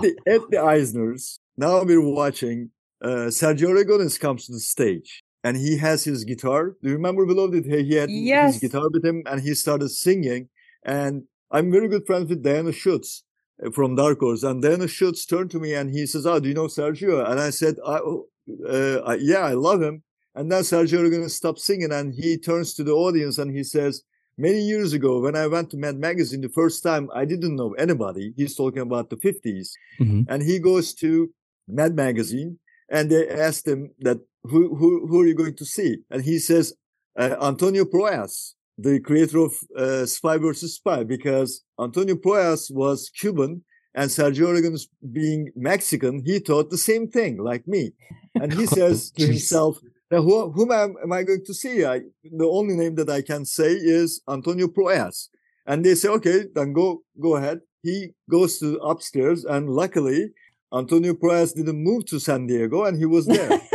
the 0.01 0.15
at 0.27 0.41
the 0.51 0.57
Eisners, 0.57 1.39
now 1.57 1.83
we're 1.83 2.01
watching. 2.01 2.69
Uh, 3.01 3.27
Sergio 3.29 3.69
Aragones 3.73 4.19
comes 4.19 4.45
to 4.45 4.51
the 4.53 4.59
stage, 4.59 5.23
and 5.43 5.57
he 5.57 5.77
has 5.77 6.03
his 6.03 6.23
guitar. 6.23 6.75
Do 6.81 6.89
you 6.89 6.95
remember 6.95 7.25
Willow 7.25 7.47
that 7.47 7.65
he 7.65 7.83
he 7.83 7.95
had 7.95 8.09
Yes. 8.09 8.53
his 8.53 8.61
guitar 8.61 8.87
with 8.93 9.03
him, 9.03 9.23
and 9.25 9.41
he 9.41 9.53
started 9.55 9.89
singing. 9.89 10.49
And 10.83 11.23
I'm 11.51 11.71
very 11.71 11.87
good 11.87 12.05
friends 12.05 12.29
with 12.29 12.41
Diana 12.43 12.71
Schutz 12.71 13.23
uh, 13.63 13.71
from 13.71 13.95
Dark 13.95 14.19
Horse. 14.19 14.43
And 14.43 14.61
Diana 14.61 14.87
Schutz 14.87 15.25
turned 15.25 15.51
to 15.51 15.59
me 15.59 15.73
and 15.73 15.89
he 15.91 16.05
says, 16.07 16.25
Oh, 16.25 16.39
do 16.39 16.47
you 16.49 16.55
know 16.55 16.67
Sergio? 16.67 17.15
And 17.29 17.39
I 17.39 17.49
said, 17.51 17.75
I, 17.85 17.97
oh, 17.97 18.27
uh, 18.67 18.99
I- 19.11 19.15
Yeah, 19.31 19.39
I 19.51 19.53
love 19.53 19.81
him. 19.81 20.03
And 20.33 20.51
then 20.51 20.63
Sergio 20.63 21.03
is 21.03 21.09
going 21.11 21.23
to 21.23 21.29
stop 21.29 21.59
singing 21.59 21.91
and 21.91 22.13
he 22.15 22.37
turns 22.37 22.73
to 22.75 22.83
the 22.83 22.93
audience 22.93 23.37
and 23.37 23.55
he 23.55 23.63
says, 23.63 24.03
Many 24.37 24.61
years 24.61 24.93
ago, 24.93 25.19
when 25.19 25.35
I 25.35 25.45
went 25.47 25.69
to 25.71 25.77
Mad 25.77 25.97
Magazine 25.99 26.41
the 26.41 26.49
first 26.49 26.81
time, 26.81 27.09
I 27.13 27.25
didn't 27.25 27.55
know 27.57 27.73
anybody. 27.73 28.33
He's 28.37 28.55
talking 28.55 28.81
about 28.81 29.09
the 29.11 29.17
50s. 29.17 29.67
Mhm. 29.99 30.25
And 30.29 30.41
he 30.41 30.57
goes 30.57 30.93
to 31.03 31.31
Mad 31.67 31.93
Magazine 31.95 32.57
and 32.91 33.10
they 33.10 33.27
asked 33.27 33.67
him 33.67 33.91
that, 33.99 34.19
who, 34.43 34.75
who, 34.75 35.08
who 35.08 35.21
are 35.21 35.27
you 35.27 35.34
going 35.34 35.56
to 35.56 35.65
see? 35.65 35.99
And 36.10 36.23
he 36.23 36.38
says, 36.39 36.73
uh, 37.17 37.36
Antonio 37.41 37.86
Prohías, 37.86 38.54
the 38.77 38.99
creator 38.99 39.39
of 39.39 39.54
uh, 39.77 40.06
Spy 40.06 40.38
versus 40.38 40.75
Spy, 40.75 41.04
because 41.04 41.63
Antonio 41.80 42.15
Prohías 42.15 42.69
was 42.69 43.10
Cuban 43.17 43.63
and 43.95 44.10
Sergio 44.10 44.47
Aragonés 44.47 44.88
being 45.12 45.51
Mexican, 45.56 46.21
he 46.25 46.39
thought 46.39 46.69
the 46.69 46.77
same 46.77 47.08
thing 47.08 47.38
like 47.38 47.67
me. 47.67 47.93
And 48.41 48.54
he 48.54 48.65
says 48.65 49.12
to 49.12 49.27
himself, 49.27 49.77
now, 50.10 50.21
who, 50.21 50.51
whom 50.51 50.71
am, 50.71 50.95
am 51.04 51.12
I 51.12 51.23
going 51.23 51.43
to 51.45 51.54
see? 51.54 51.86
I, 51.86 52.01
the 52.23 52.47
only 52.47 52.75
name 52.75 52.95
that 52.95 53.10
I 53.10 53.21
can 53.21 53.45
say 53.45 53.71
is 53.73 54.21
Antonio 54.30 54.67
Prohías. 54.67 55.27
And 55.65 55.86
they 55.86 55.95
say, 55.95 56.08
okay, 56.10 56.45
then 56.54 56.71
go, 56.71 57.04
go 57.19 57.36
ahead. 57.36 57.60
He 57.84 58.12
goes 58.30 58.58
to 58.60 58.77
upstairs 58.77 59.43
and 59.43 59.69
luckily 59.69 60.32
Antonio 60.73 61.13
Prohías 61.13 61.53
didn't 61.53 61.84
move 61.84 62.05
to 62.05 62.19
San 62.19 62.47
Diego 62.47 62.86
and 62.86 62.97
he 62.97 63.05
was 63.05 63.25
there 63.25 63.51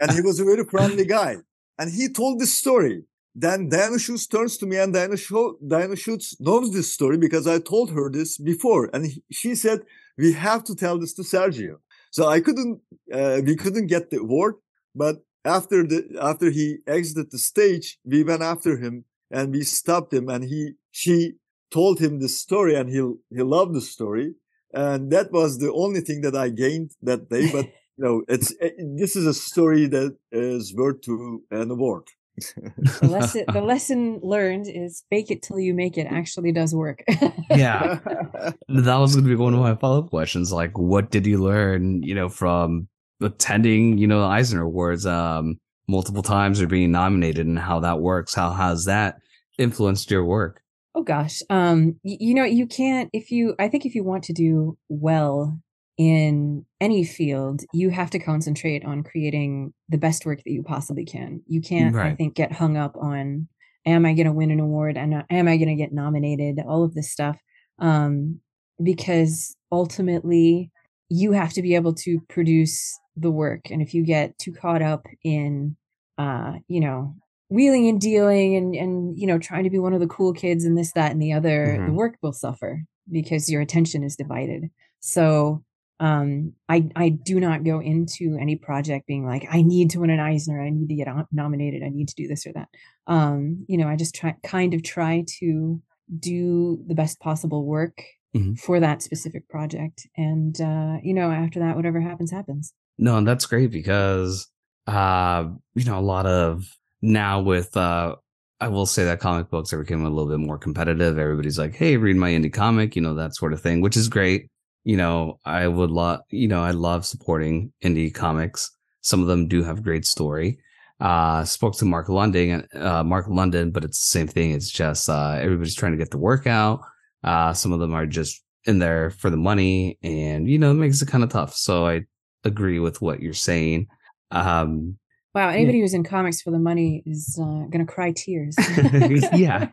and 0.00 0.12
he 0.12 0.20
was 0.20 0.40
a 0.40 0.44
very 0.44 0.64
friendly 0.64 1.04
guy. 1.04 1.36
And 1.78 1.90
he 1.90 2.08
told 2.08 2.38
this 2.40 2.54
story. 2.56 3.04
Then 3.34 3.68
Diana 3.68 3.98
Schutz 3.98 4.26
turns 4.26 4.58
to 4.58 4.66
me 4.66 4.76
and 4.76 4.92
Diana, 4.92 5.16
Scho- 5.16 5.56
Diana 5.66 5.94
Schutz 5.94 6.38
knows 6.40 6.72
this 6.72 6.92
story 6.92 7.16
because 7.16 7.46
I 7.46 7.60
told 7.60 7.92
her 7.92 8.10
this 8.10 8.36
before. 8.38 8.90
And 8.92 9.06
he- 9.06 9.22
she 9.30 9.54
said, 9.54 9.82
we 10.18 10.32
have 10.32 10.64
to 10.64 10.74
tell 10.74 10.98
this 10.98 11.14
to 11.14 11.22
Sergio. 11.22 11.76
So 12.10 12.26
I 12.26 12.40
couldn't, 12.40 12.80
uh, 13.12 13.40
we 13.44 13.54
couldn't 13.54 13.86
get 13.86 14.10
the 14.10 14.18
award, 14.18 14.56
but 14.96 15.24
after 15.44 15.86
the, 15.86 16.08
after 16.20 16.50
he 16.50 16.78
exited 16.88 17.30
the 17.30 17.38
stage, 17.38 17.98
we 18.04 18.24
went 18.24 18.42
after 18.42 18.76
him 18.78 19.04
and 19.30 19.52
we 19.52 19.62
stopped 19.62 20.12
him 20.12 20.28
and 20.28 20.42
he, 20.44 20.72
she 20.90 21.34
told 21.72 22.00
him 22.00 22.18
this 22.18 22.38
story 22.38 22.74
and 22.74 22.90
he, 22.90 23.00
he 23.30 23.42
loved 23.42 23.74
the 23.74 23.80
story. 23.80 24.34
And 24.72 25.10
that 25.10 25.32
was 25.32 25.58
the 25.58 25.72
only 25.72 26.00
thing 26.00 26.20
that 26.22 26.36
I 26.36 26.48
gained 26.48 26.92
that 27.02 27.28
day. 27.28 27.50
But 27.50 27.66
you 27.96 28.04
know, 28.04 28.22
it's, 28.28 28.52
it, 28.60 28.74
this 28.96 29.16
is 29.16 29.26
a 29.26 29.34
story 29.34 29.86
that 29.86 30.16
is 30.32 30.74
worth 30.74 31.02
to 31.02 31.42
an 31.50 31.70
award. 31.70 32.04
the 32.36 32.98
lesson 33.08 33.44
the 33.52 33.60
lesson 33.60 34.18
learned 34.22 34.66
is 34.66 35.04
fake 35.10 35.30
it 35.30 35.42
till 35.42 35.58
you 35.58 35.74
make 35.74 35.98
it 35.98 36.06
actually 36.06 36.52
does 36.52 36.74
work. 36.74 37.02
yeah. 37.50 37.98
That 38.68 38.96
was 38.96 39.14
going 39.14 39.24
to 39.24 39.28
be 39.28 39.34
one 39.34 39.52
of 39.52 39.60
my 39.60 39.74
follow 39.74 40.04
up 40.04 40.10
questions. 40.10 40.52
Like, 40.52 40.78
what 40.78 41.10
did 41.10 41.26
you 41.26 41.38
learn, 41.38 42.02
you 42.02 42.14
know, 42.14 42.28
from 42.28 42.88
attending, 43.20 43.98
you 43.98 44.06
know, 44.06 44.20
the 44.20 44.26
Eisner 44.26 44.62
Awards 44.62 45.04
um, 45.04 45.58
multiple 45.88 46.22
times 46.22 46.62
or 46.62 46.66
being 46.66 46.92
nominated 46.92 47.46
and 47.46 47.58
how 47.58 47.80
that 47.80 48.00
works? 48.00 48.32
How 48.32 48.52
has 48.52 48.86
that 48.86 49.16
influenced 49.58 50.10
your 50.10 50.24
work? 50.24 50.62
Oh 50.94 51.02
gosh. 51.02 51.42
Um, 51.50 52.00
y- 52.04 52.16
you 52.20 52.34
know, 52.34 52.44
you 52.44 52.66
can't 52.66 53.10
if 53.12 53.30
you 53.30 53.54
I 53.58 53.68
think 53.68 53.86
if 53.86 53.94
you 53.94 54.02
want 54.04 54.24
to 54.24 54.32
do 54.32 54.76
well 54.88 55.60
in 55.96 56.64
any 56.80 57.04
field, 57.04 57.62
you 57.72 57.90
have 57.90 58.10
to 58.10 58.18
concentrate 58.18 58.84
on 58.84 59.02
creating 59.02 59.74
the 59.88 59.98
best 59.98 60.24
work 60.24 60.38
that 60.44 60.50
you 60.50 60.62
possibly 60.62 61.04
can. 61.04 61.42
You 61.46 61.60
can't, 61.60 61.94
I 62.12 62.16
think, 62.16 62.34
get 62.34 62.52
hung 62.52 62.76
up 62.76 62.96
on 62.96 63.48
am 63.86 64.04
I 64.06 64.14
going 64.14 64.26
to 64.26 64.32
win 64.32 64.50
an 64.50 64.60
award 64.60 64.96
and 64.96 65.24
am 65.30 65.48
I 65.48 65.56
going 65.56 65.68
to 65.68 65.74
get 65.74 65.92
nominated? 65.92 66.58
All 66.66 66.84
of 66.84 66.94
this 66.94 67.10
stuff, 67.10 67.38
um, 67.78 68.40
because 68.82 69.56
ultimately 69.72 70.70
you 71.08 71.32
have 71.32 71.52
to 71.54 71.62
be 71.62 71.74
able 71.74 71.94
to 71.94 72.20
produce 72.28 72.98
the 73.16 73.30
work. 73.30 73.70
And 73.70 73.82
if 73.82 73.94
you 73.94 74.04
get 74.04 74.38
too 74.38 74.52
caught 74.52 74.82
up 74.82 75.06
in, 75.24 75.76
uh, 76.18 76.54
you 76.68 76.80
know, 76.80 77.14
wheeling 77.50 77.88
and 77.88 78.00
dealing 78.00 78.56
and 78.56 78.74
and 78.74 79.18
you 79.18 79.26
know 79.26 79.38
trying 79.38 79.64
to 79.64 79.70
be 79.70 79.78
one 79.78 79.92
of 79.92 80.00
the 80.00 80.06
cool 80.06 80.32
kids 80.32 80.64
and 80.64 80.78
this 80.78 80.92
that 80.92 81.10
and 81.12 81.20
the 81.20 81.32
other 81.32 81.76
the 81.86 81.92
Mhm. 81.92 81.94
work 81.94 82.16
will 82.22 82.32
suffer 82.32 82.82
because 83.10 83.50
your 83.50 83.60
attention 83.60 84.02
is 84.02 84.16
divided. 84.16 84.70
So 85.00 85.64
um 85.98 86.54
i 86.70 86.88
i 86.96 87.10
do 87.10 87.38
not 87.38 87.62
go 87.62 87.78
into 87.80 88.38
any 88.40 88.56
project 88.56 89.06
being 89.06 89.26
like 89.26 89.44
i 89.50 89.60
need 89.60 89.90
to 89.90 90.00
win 90.00 90.08
an 90.10 90.20
eisner. 90.20 90.58
I 90.62 90.70
need 90.70 90.88
to 90.88 90.94
get 90.94 91.08
nominated. 91.32 91.82
I 91.82 91.90
need 91.90 92.08
to 92.08 92.14
do 92.14 92.26
this 92.26 92.46
or 92.46 92.52
that. 92.54 92.68
Um 93.06 93.64
you 93.68 93.76
know 93.76 93.88
i 93.88 93.96
just 93.96 94.14
try 94.14 94.34
kind 94.42 94.72
of 94.72 94.82
try 94.82 95.24
to 95.40 95.82
do 96.18 96.82
the 96.86 96.94
best 96.94 97.20
possible 97.20 97.66
work 97.66 98.02
Mhm. 98.34 98.58
for 98.58 98.80
that 98.80 99.02
specific 99.02 99.48
project. 99.48 100.06
And 100.16 100.58
uh 100.60 100.98
you 101.02 101.12
know 101.12 101.30
after 101.30 101.58
that 101.60 101.76
whatever 101.76 102.00
happens 102.00 102.30
happens. 102.30 102.72
No, 102.96 103.18
and 103.18 103.26
that's 103.26 103.46
great 103.46 103.70
because 103.70 104.48
uh, 104.86 105.44
you 105.74 105.84
know, 105.84 105.98
a 105.98 106.00
lot 106.14 106.26
of 106.26 106.64
now 107.02 107.40
with 107.40 107.76
uh 107.76 108.16
I 108.60 108.68
will 108.68 108.86
say 108.86 109.04
that 109.04 109.20
comic 109.20 109.48
books 109.48 109.72
are 109.72 109.78
becoming 109.78 110.06
a 110.06 110.10
little 110.10 110.28
bit 110.28 110.38
more 110.44 110.58
competitive. 110.58 111.18
Everybody's 111.18 111.58
like, 111.58 111.74
hey, 111.74 111.96
read 111.96 112.16
my 112.16 112.30
indie 112.30 112.52
comic, 112.52 112.94
you 112.94 113.00
know, 113.00 113.14
that 113.14 113.34
sort 113.34 113.54
of 113.54 113.62
thing, 113.62 113.80
which 113.80 113.96
is 113.96 114.08
great. 114.08 114.50
You 114.84 114.98
know, 114.98 115.38
I 115.44 115.66
would 115.68 115.90
love 115.90 116.20
you 116.30 116.48
know, 116.48 116.62
I 116.62 116.72
love 116.72 117.06
supporting 117.06 117.72
indie 117.82 118.12
comics. 118.12 118.70
Some 119.02 119.22
of 119.22 119.28
them 119.28 119.48
do 119.48 119.62
have 119.62 119.82
great 119.82 120.04
story. 120.06 120.58
Uh 121.00 121.44
spoke 121.44 121.76
to 121.78 121.84
Mark 121.86 122.08
London 122.08 122.66
uh 122.74 123.02
Mark 123.04 123.26
London, 123.28 123.70
but 123.70 123.84
it's 123.84 123.98
the 123.98 124.18
same 124.18 124.26
thing. 124.26 124.52
It's 124.52 124.70
just 124.70 125.08
uh 125.08 125.36
everybody's 125.40 125.74
trying 125.76 125.92
to 125.92 125.98
get 125.98 126.10
the 126.10 126.18
work 126.18 126.46
out. 126.46 126.80
Uh 127.24 127.52
some 127.54 127.72
of 127.72 127.80
them 127.80 127.94
are 127.94 128.06
just 128.06 128.42
in 128.66 128.78
there 128.78 129.10
for 129.10 129.30
the 129.30 129.36
money 129.36 129.98
and 130.02 130.48
you 130.48 130.58
know, 130.58 130.70
it 130.70 130.74
makes 130.74 131.00
it 131.00 131.08
kind 131.08 131.24
of 131.24 131.30
tough. 131.30 131.54
So 131.54 131.86
I 131.86 132.02
agree 132.44 132.78
with 132.78 133.00
what 133.00 133.20
you're 133.20 133.32
saying. 133.32 133.86
Um, 134.30 134.98
wow 135.34 135.48
anybody 135.48 135.80
who's 135.80 135.94
in 135.94 136.04
comics 136.04 136.42
for 136.42 136.50
the 136.50 136.58
money 136.58 137.02
is 137.06 137.38
uh, 137.40 137.64
gonna 137.70 137.86
cry 137.86 138.12
tears 138.12 138.56
yeah, 139.32 139.68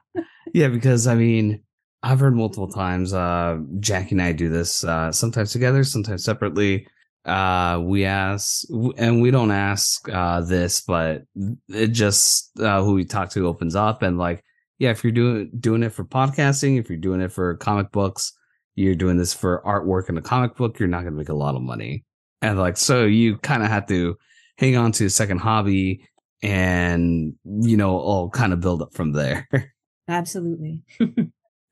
yeah, 0.53 0.67
because 0.67 1.07
I 1.07 1.15
mean, 1.15 1.61
I've 2.03 2.19
heard 2.19 2.35
multiple 2.35 2.69
times. 2.69 3.13
Uh, 3.13 3.59
Jackie 3.79 4.15
and 4.15 4.21
I 4.21 4.31
do 4.31 4.49
this 4.49 4.83
uh, 4.83 5.11
sometimes 5.11 5.51
together, 5.51 5.83
sometimes 5.83 6.23
separately. 6.23 6.87
Uh, 7.25 7.81
we 7.83 8.05
ask, 8.05 8.65
and 8.97 9.21
we 9.21 9.31
don't 9.31 9.51
ask 9.51 10.07
uh, 10.09 10.41
this, 10.41 10.81
but 10.81 11.23
it 11.69 11.87
just 11.87 12.57
uh, 12.59 12.81
who 12.81 12.93
we 12.93 13.05
talk 13.05 13.29
to 13.31 13.47
opens 13.47 13.75
up, 13.75 14.01
and 14.01 14.17
like, 14.17 14.43
yeah, 14.79 14.91
if 14.91 15.03
you're 15.03 15.11
doing 15.11 15.51
doing 15.59 15.83
it 15.83 15.93
for 15.93 16.05
podcasting, 16.05 16.79
if 16.79 16.89
you're 16.89 16.97
doing 16.97 17.21
it 17.21 17.31
for 17.31 17.55
comic 17.57 17.91
books, 17.91 18.31
you're 18.75 18.95
doing 18.95 19.17
this 19.17 19.33
for 19.33 19.61
artwork 19.65 20.09
in 20.09 20.17
a 20.17 20.21
comic 20.21 20.55
book, 20.55 20.79
you're 20.79 20.87
not 20.87 21.01
going 21.01 21.13
to 21.13 21.17
make 21.17 21.29
a 21.29 21.33
lot 21.33 21.55
of 21.55 21.61
money, 21.61 22.05
and 22.41 22.57
like, 22.57 22.77
so 22.77 23.03
you 23.03 23.37
kind 23.37 23.61
of 23.61 23.69
have 23.69 23.87
to 23.87 24.15
hang 24.57 24.75
on 24.75 24.91
to 24.93 25.05
a 25.05 25.09
second 25.09 25.39
hobby 25.39 26.07
and 26.43 27.33
you 27.61 27.77
know 27.77 27.97
all 27.97 28.29
kind 28.29 28.53
of 28.53 28.59
build 28.59 28.81
up 28.81 28.93
from 28.93 29.13
there. 29.13 29.47
Absolutely. 30.07 30.81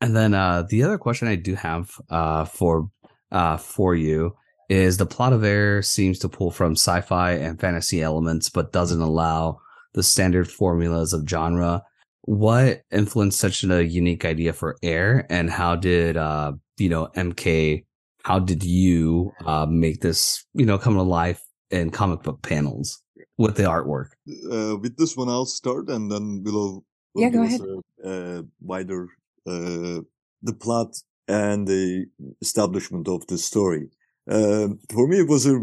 And 0.02 0.16
then 0.16 0.34
uh 0.34 0.64
the 0.70 0.84
other 0.84 0.98
question 0.98 1.28
i 1.28 1.36
do 1.36 1.56
have 1.56 1.92
uh 2.10 2.46
for 2.46 2.90
uh 3.32 3.58
for 3.58 3.96
you 3.96 4.36
is 4.70 4.98
the 4.98 5.06
plot 5.06 5.34
of 5.34 5.44
air 5.44 5.82
seems 5.82 6.20
to 6.20 6.30
pull 6.30 6.52
from 6.52 6.74
sci-fi 6.74 7.32
and 7.32 7.60
fantasy 7.60 8.02
elements 8.02 8.50
but 8.50 8.74
doesn't 8.74 9.02
allow 9.02 9.60
the 9.94 10.04
standard 10.04 10.52
formulas 10.52 11.14
of 11.14 11.28
genre. 11.28 11.84
What 12.24 12.82
influenced 12.92 13.40
such 13.40 13.64
a 13.64 13.86
unique 13.86 14.26
idea 14.26 14.52
for 14.52 14.76
air 14.84 15.26
and 15.30 15.50
how 15.50 15.76
did 15.76 16.18
uh 16.18 16.54
you 16.78 16.90
know 16.90 17.08
mk 17.16 17.86
how 18.24 18.40
did 18.40 18.64
you 18.64 19.32
uh 19.46 19.68
make 19.70 20.02
this 20.02 20.44
you 20.54 20.66
know 20.66 20.78
come 20.78 20.96
to 20.96 21.04
life 21.04 21.42
in 21.72 21.90
comic 21.90 22.22
book 22.24 22.42
panels 22.42 23.02
with 23.38 23.56
the 23.58 23.64
artwork 23.64 24.10
uh, 24.52 24.78
with 24.78 24.98
this 24.98 25.16
one, 25.18 25.30
I'll 25.30 25.46
start, 25.46 25.90
and 25.90 26.12
then 26.12 26.42
we'll 26.44 26.84
Yeah, 27.16 27.30
go 27.30 27.44
give 27.48 27.62
us 27.62 27.68
a, 28.04 28.10
a 28.12 28.44
wider 28.62 29.08
uh, 29.48 30.02
the 30.42 30.54
plot 30.54 30.96
and 31.28 31.68
the 31.68 32.06
establishment 32.42 33.08
of 33.08 33.26
the 33.28 33.38
story. 33.38 33.90
Um 34.30 34.80
for 34.94 35.08
me, 35.08 35.18
it 35.20 35.28
was 35.28 35.46
a, 35.46 35.56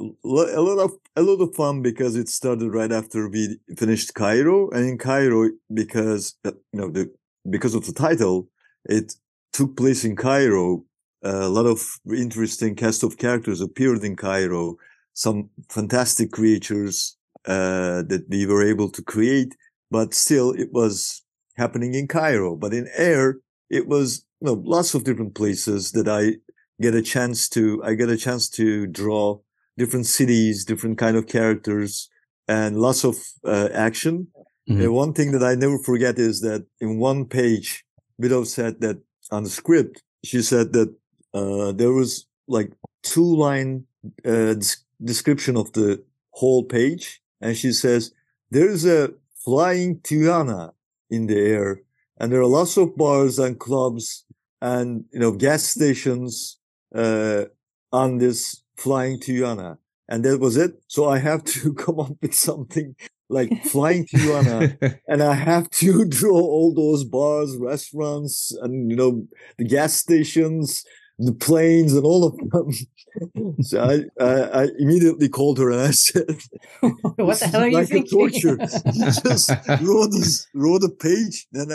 a 0.00 0.60
lot 0.68 0.78
of 0.78 0.92
a 1.16 1.22
lot 1.22 1.40
of 1.42 1.54
fun 1.54 1.82
because 1.82 2.16
it 2.16 2.28
started 2.28 2.70
right 2.70 2.92
after 2.92 3.28
we 3.28 3.58
finished 3.76 4.14
Cairo, 4.14 4.70
and 4.70 4.84
in 4.90 4.98
Cairo, 4.98 5.50
because 5.72 6.34
uh, 6.44 6.52
you 6.72 6.80
know 6.80 6.90
the 6.90 7.04
because 7.48 7.74
of 7.74 7.86
the 7.86 7.92
title, 7.92 8.48
it 8.84 9.14
took 9.52 9.76
place 9.76 10.04
in 10.04 10.16
Cairo. 10.16 10.84
a 11.22 11.48
lot 11.48 11.66
of 11.66 11.80
interesting 12.26 12.74
cast 12.76 13.02
of 13.02 13.16
characters 13.16 13.60
appeared 13.60 14.04
in 14.04 14.16
Cairo. 14.16 14.76
Some 15.16 15.48
fantastic 15.70 16.30
creatures 16.30 17.16
uh, 17.46 18.02
that 18.10 18.24
we 18.28 18.44
were 18.44 18.62
able 18.62 18.90
to 18.90 19.02
create, 19.02 19.56
but 19.90 20.12
still 20.12 20.52
it 20.52 20.70
was 20.72 21.22
happening 21.56 21.94
in 21.94 22.06
Cairo. 22.06 22.54
But 22.54 22.74
in 22.74 22.86
air, 22.94 23.38
it 23.70 23.88
was 23.88 24.26
you 24.40 24.46
know, 24.46 24.62
lots 24.64 24.94
of 24.94 25.04
different 25.04 25.34
places 25.34 25.92
that 25.92 26.06
I 26.06 26.36
get 26.82 26.94
a 26.94 27.00
chance 27.00 27.48
to, 27.50 27.82
I 27.82 27.94
get 27.94 28.10
a 28.10 28.16
chance 28.26 28.50
to 28.50 28.86
draw 28.86 29.40
different 29.78 30.06
cities, 30.06 30.64
different 30.66 30.98
kind 30.98 31.16
of 31.16 31.26
characters 31.26 32.10
and 32.46 32.78
lots 32.78 33.02
of 33.04 33.16
uh, 33.44 33.68
action. 33.72 34.28
Mhm. 34.68 34.84
Uh, 34.84 34.92
one 34.92 35.12
thing 35.14 35.32
that 35.32 35.42
I 35.42 35.54
never 35.54 35.78
forget 35.78 36.18
is 36.18 36.40
that 36.42 36.66
in 36.80 36.98
one 36.98 37.24
page, 37.24 37.84
Willow 38.18 38.44
said 38.44 38.80
that 38.80 38.98
on 39.30 39.44
the 39.44 39.50
script, 39.50 40.02
she 40.24 40.42
said 40.42 40.72
that 40.74 40.90
uh, 41.32 41.72
there 41.72 41.92
was 41.92 42.26
like 42.48 42.70
two 43.02 43.30
line 43.46 43.86
uh, 44.24 44.54
description 45.02 45.56
of 45.56 45.72
the 45.72 46.02
whole 46.30 46.64
page, 46.64 47.20
and 47.40 47.56
she 47.56 47.72
says 47.72 48.12
there's 48.50 48.84
a 48.84 49.10
flying 49.44 49.98
Tiana 50.00 50.72
in 51.10 51.26
the 51.26 51.38
air, 51.38 51.82
and 52.18 52.32
there 52.32 52.40
are 52.40 52.46
lots 52.46 52.76
of 52.76 52.96
bars 52.96 53.38
and 53.38 53.58
clubs 53.58 54.24
and 54.60 55.04
you 55.12 55.20
know 55.20 55.32
gas 55.32 55.64
stations 55.64 56.58
uh, 56.94 57.44
on 57.92 58.18
this 58.18 58.62
flying 58.76 59.18
Tiana, 59.18 59.78
and 60.08 60.24
that 60.24 60.40
was 60.40 60.56
it. 60.56 60.82
So 60.88 61.08
I 61.08 61.18
have 61.18 61.44
to 61.44 61.74
come 61.84 62.00
up 62.00 62.12
with 62.20 62.34
something 62.34 62.94
like 63.28 63.64
flying 63.64 64.06
Tiana 64.06 64.98
and 65.08 65.22
I 65.22 65.34
have 65.34 65.68
to 65.70 66.04
draw 66.08 66.40
all 66.40 66.74
those 66.74 67.04
bars, 67.04 67.56
restaurants, 67.56 68.52
and 68.62 68.90
you 68.90 68.96
know 68.96 69.26
the 69.58 69.64
gas 69.64 69.94
stations, 69.94 70.84
the 71.18 71.32
planes, 71.32 71.94
and 71.94 72.04
all 72.04 72.24
of 72.24 72.36
them. 72.36 73.62
so 73.62 73.82
I, 73.82 74.22
I, 74.22 74.62
I 74.62 74.68
immediately 74.78 75.28
called 75.28 75.58
her 75.58 75.70
and 75.70 75.80
I 75.80 75.90
said, 75.90 76.38
what 76.80 77.40
the 77.40 77.48
hell 77.50 77.62
are 77.62 77.68
you 77.68 77.78
like 77.78 77.88
thinking? 77.88 78.18
torture. 78.18 78.56
Just 78.92 79.50
wrote 79.80 80.10
this, 80.10 80.46
wrote 80.54 80.84
a 80.84 80.90
page, 80.90 81.46
then 81.52 81.68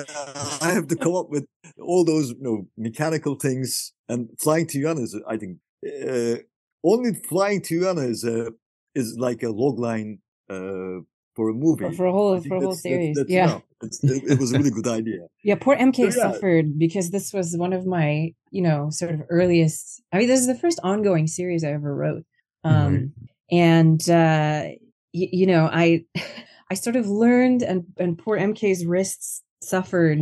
I 0.62 0.72
have 0.72 0.88
to 0.88 0.96
come 0.96 1.16
up 1.16 1.30
with 1.30 1.46
all 1.80 2.06
those 2.06 2.30
you 2.30 2.42
know 2.42 2.68
mechanical 2.78 3.36
things. 3.36 3.94
And 4.10 4.30
flying 4.40 4.68
Tiana 4.68 5.02
is, 5.02 5.20
I 5.28 5.38
think, 5.38 5.58
uh, 5.86 6.42
only 6.84 7.14
flying 7.28 7.62
Tiana 7.62 8.10
is 8.10 8.24
a 8.24 8.52
is 8.94 9.18
like 9.18 9.42
a 9.42 9.50
log 9.50 9.80
line 9.80 10.20
uh, 10.50 11.00
for 11.42 11.50
a 11.50 11.54
movie. 11.54 11.86
for, 11.86 11.92
for 11.94 12.06
a 12.06 12.12
whole 12.12 12.40
for 12.42 12.56
a 12.56 12.60
whole 12.60 12.76
that's- 12.76 12.84
that's- 12.84 12.92
series. 13.02 13.16
that's 13.18 13.30
yeah. 13.30 13.60
It's, 13.84 14.04
it, 14.04 14.24
it 14.34 14.40
was 14.40 14.54
a 14.54 14.58
really 14.60 14.70
good 14.70 14.88
idea. 14.88 15.22
Yeah, 15.44 15.56
poor 15.56 15.76
MK 15.76 15.96
So, 15.98 16.04
yeah. 16.06 16.12
suffered 16.32 16.78
because 16.78 17.10
this 17.10 17.34
was 17.34 17.58
one 17.58 17.74
of 17.74 17.84
my, 17.88 18.32
you 18.52 18.62
know, 18.62 18.90
sort 18.92 19.12
of 19.16 19.22
earliest. 19.30 20.04
I 20.14 20.20
mean, 20.20 20.28
this 20.28 20.40
is 20.40 20.46
the 20.48 20.56
first 20.64 20.80
ongoing 20.84 21.26
series 21.28 21.64
I 21.64 21.72
ever 21.80 21.94
wrote, 21.96 22.24
um, 22.64 23.14
and 23.50 24.02
uh, 24.08 24.64
y- 25.20 25.34
you 25.40 25.48
know, 25.48 25.68
I, 25.72 26.06
I 26.72 26.76
sort 26.76 26.96
of 26.96 27.08
learned, 27.08 27.64
and 27.64 27.86
and 27.98 28.18
poor 28.24 28.38
MK's 28.38 28.86
wrists 28.86 29.42
suffered 29.64 30.20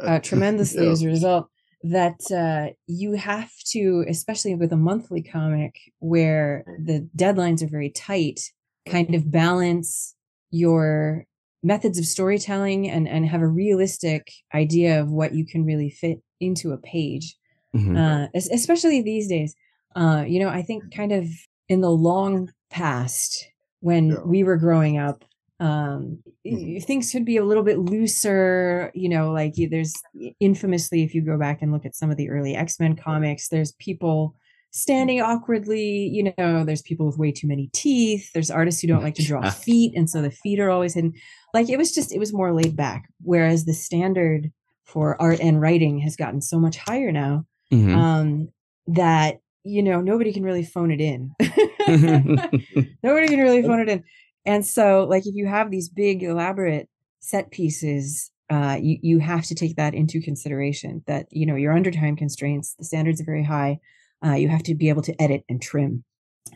uh, 0.00 0.18
tremendously 0.28 0.84
Yeah. 0.86 0.92
as 0.92 1.02
a 1.02 1.06
result. 1.08 1.48
That 1.82 2.20
uh, 2.30 2.72
you 2.86 3.12
have 3.14 3.50
to, 3.72 4.04
especially 4.08 4.54
with 4.54 4.70
a 4.72 4.76
monthly 4.76 5.22
comic 5.22 5.74
where 6.14 6.64
the 6.88 7.08
deadlines 7.16 7.62
are 7.62 7.68
very 7.78 7.90
tight, 7.90 8.40
kind 8.86 9.14
of 9.14 9.30
balance 9.30 10.14
your 10.50 11.24
methods 11.62 11.98
of 11.98 12.06
storytelling 12.06 12.88
and 12.88 13.06
and 13.08 13.26
have 13.26 13.42
a 13.42 13.46
realistic 13.46 14.32
idea 14.54 15.00
of 15.00 15.10
what 15.10 15.34
you 15.34 15.44
can 15.44 15.64
really 15.64 15.90
fit 15.90 16.22
into 16.40 16.72
a 16.72 16.78
page 16.78 17.36
Mhm. 17.74 17.96
uh, 17.96 18.28
especially 18.34 19.00
these 19.02 19.28
days. 19.28 19.54
Uh, 19.94 20.24
you 20.26 20.40
know, 20.40 20.48
I 20.48 20.62
think 20.62 20.92
kind 20.92 21.12
of 21.12 21.28
in 21.68 21.80
the 21.82 21.90
long 21.90 22.50
past 22.70 23.46
when 23.80 24.08
Yeah. 24.08 24.22
we 24.24 24.42
were 24.42 24.56
growing 24.56 24.98
up, 24.98 25.24
um, 25.60 26.18
y- 26.44 26.80
things 26.82 27.12
could 27.12 27.24
be 27.24 27.36
a 27.36 27.44
little 27.44 27.62
bit 27.62 27.78
looser. 27.78 28.90
You 28.94 29.08
know, 29.08 29.30
like 29.30 29.54
there's 29.70 29.92
infamously, 30.40 31.02
if 31.04 31.14
you 31.14 31.22
go 31.22 31.38
back 31.38 31.62
and 31.62 31.70
look 31.72 31.86
at 31.86 31.94
some 31.94 32.10
of 32.10 32.16
the 32.16 32.28
early 32.30 32.56
X 32.56 32.80
Men 32.80 32.96
comics, 32.96 33.48
there's 33.48 33.72
people 33.72 34.34
standing 34.70 35.20
awkwardly. 35.20 36.08
You 36.08 36.32
know, 36.38 36.64
there's 36.64 36.82
people 36.82 37.06
with 37.06 37.18
way 37.18 37.32
too 37.32 37.46
many 37.46 37.68
teeth. 37.72 38.30
There's 38.32 38.50
artists 38.50 38.80
who 38.80 38.88
don't 38.88 39.02
like 39.02 39.14
to 39.16 39.24
draw 39.24 39.48
feet, 39.50 39.92
and 39.96 40.08
so 40.08 40.22
the 40.22 40.30
feet 40.30 40.60
are 40.60 40.70
always 40.70 40.94
hidden. 40.94 41.12
Like 41.54 41.68
it 41.68 41.76
was 41.76 41.92
just, 41.92 42.12
it 42.12 42.18
was 42.18 42.32
more 42.32 42.52
laid 42.52 42.76
back. 42.76 43.08
Whereas 43.22 43.64
the 43.64 43.74
standard 43.74 44.50
for 44.84 45.20
art 45.20 45.40
and 45.40 45.60
writing 45.60 45.98
has 46.00 46.16
gotten 46.16 46.40
so 46.40 46.58
much 46.58 46.76
higher 46.76 47.12
now 47.12 47.46
Mhm. 47.72 47.94
um, 47.94 48.48
that 48.88 49.40
you 49.62 49.82
know 49.82 50.00
nobody 50.00 50.32
can 50.32 50.42
really 50.42 50.64
phone 50.64 50.90
it 50.90 51.00
in. 51.00 51.30
nobody 53.02 53.28
can 53.28 53.38
really 53.40 53.62
phone 53.62 53.80
it 53.80 53.88
in. 53.88 54.04
And 54.46 54.64
so, 54.64 55.04
like, 55.08 55.26
if 55.26 55.34
you 55.34 55.46
have 55.46 55.70
these 55.70 55.88
big, 55.88 56.22
elaborate 56.22 56.88
set 57.20 57.50
pieces, 57.50 58.30
uh, 58.48 58.78
you 58.80 58.98
you 59.02 59.18
have 59.18 59.44
to 59.44 59.54
take 59.54 59.76
that 59.76 59.94
into 59.94 60.20
consideration. 60.20 61.02
That 61.06 61.26
you 61.30 61.46
know 61.46 61.56
you're 61.56 61.72
under 61.74 61.90
time 61.90 62.16
constraints. 62.16 62.74
The 62.74 62.84
standards 62.84 63.20
are 63.20 63.24
very 63.24 63.44
high. 63.44 63.78
Uh, 64.24 64.34
you 64.34 64.48
have 64.48 64.62
to 64.64 64.74
be 64.74 64.88
able 64.88 65.02
to 65.02 65.22
edit 65.22 65.44
and 65.48 65.60
trim. 65.62 66.04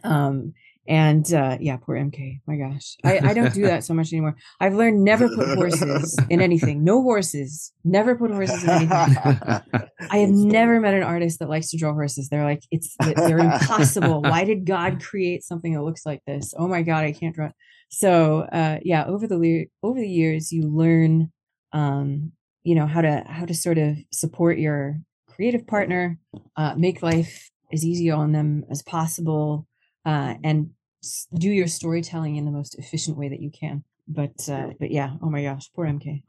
Um, 0.02 0.54
and 0.86 1.32
uh, 1.32 1.56
yeah, 1.60 1.78
poor 1.78 1.96
MK. 1.96 2.40
My 2.46 2.56
gosh, 2.56 2.96
I, 3.04 3.18
I 3.30 3.34
don't 3.34 3.54
do 3.54 3.62
that 3.62 3.84
so 3.84 3.94
much 3.94 4.12
anymore. 4.12 4.36
I've 4.60 4.74
learned 4.74 5.02
never 5.02 5.28
put 5.34 5.56
horses 5.56 6.18
in 6.28 6.42
anything. 6.42 6.84
No 6.84 7.02
horses. 7.02 7.72
Never 7.84 8.14
put 8.16 8.30
horses 8.30 8.62
in 8.62 8.68
anything. 8.68 8.92
I 8.92 10.18
have 10.18 10.30
never 10.30 10.80
met 10.80 10.92
an 10.92 11.02
artist 11.02 11.38
that 11.38 11.48
likes 11.48 11.70
to 11.70 11.78
draw 11.78 11.94
horses. 11.94 12.28
They're 12.28 12.44
like, 12.44 12.62
it's 12.70 12.94
they're 13.16 13.38
impossible. 13.38 14.20
Why 14.22 14.44
did 14.44 14.66
God 14.66 15.02
create 15.02 15.42
something 15.42 15.72
that 15.72 15.82
looks 15.82 16.04
like 16.04 16.20
this? 16.26 16.52
Oh 16.58 16.68
my 16.68 16.82
God, 16.82 17.04
I 17.04 17.12
can't 17.12 17.34
draw. 17.34 17.50
So 17.88 18.40
uh, 18.40 18.80
yeah, 18.82 19.06
over 19.06 19.26
the 19.26 19.66
over 19.82 19.98
the 19.98 20.08
years, 20.08 20.52
you 20.52 20.68
learn, 20.68 21.32
um, 21.72 22.32
you 22.62 22.74
know, 22.74 22.86
how 22.86 23.00
to 23.00 23.24
how 23.26 23.46
to 23.46 23.54
sort 23.54 23.78
of 23.78 23.96
support 24.12 24.58
your 24.58 24.98
creative 25.28 25.66
partner, 25.66 26.18
uh, 26.56 26.74
make 26.76 27.02
life 27.02 27.50
as 27.72 27.84
easy 27.84 28.10
on 28.10 28.32
them 28.32 28.64
as 28.70 28.82
possible, 28.82 29.66
uh, 30.04 30.34
and 30.42 30.70
s- 31.02 31.26
do 31.34 31.48
your 31.50 31.66
storytelling 31.66 32.36
in 32.36 32.44
the 32.44 32.50
most 32.50 32.78
efficient 32.78 33.16
way 33.16 33.28
that 33.28 33.40
you 33.40 33.50
can. 33.50 33.84
But 34.06 34.48
uh, 34.50 34.70
but 34.78 34.90
yeah, 34.90 35.14
oh 35.22 35.30
my 35.30 35.42
gosh, 35.42 35.70
poor 35.74 35.86
MK. 35.86 36.22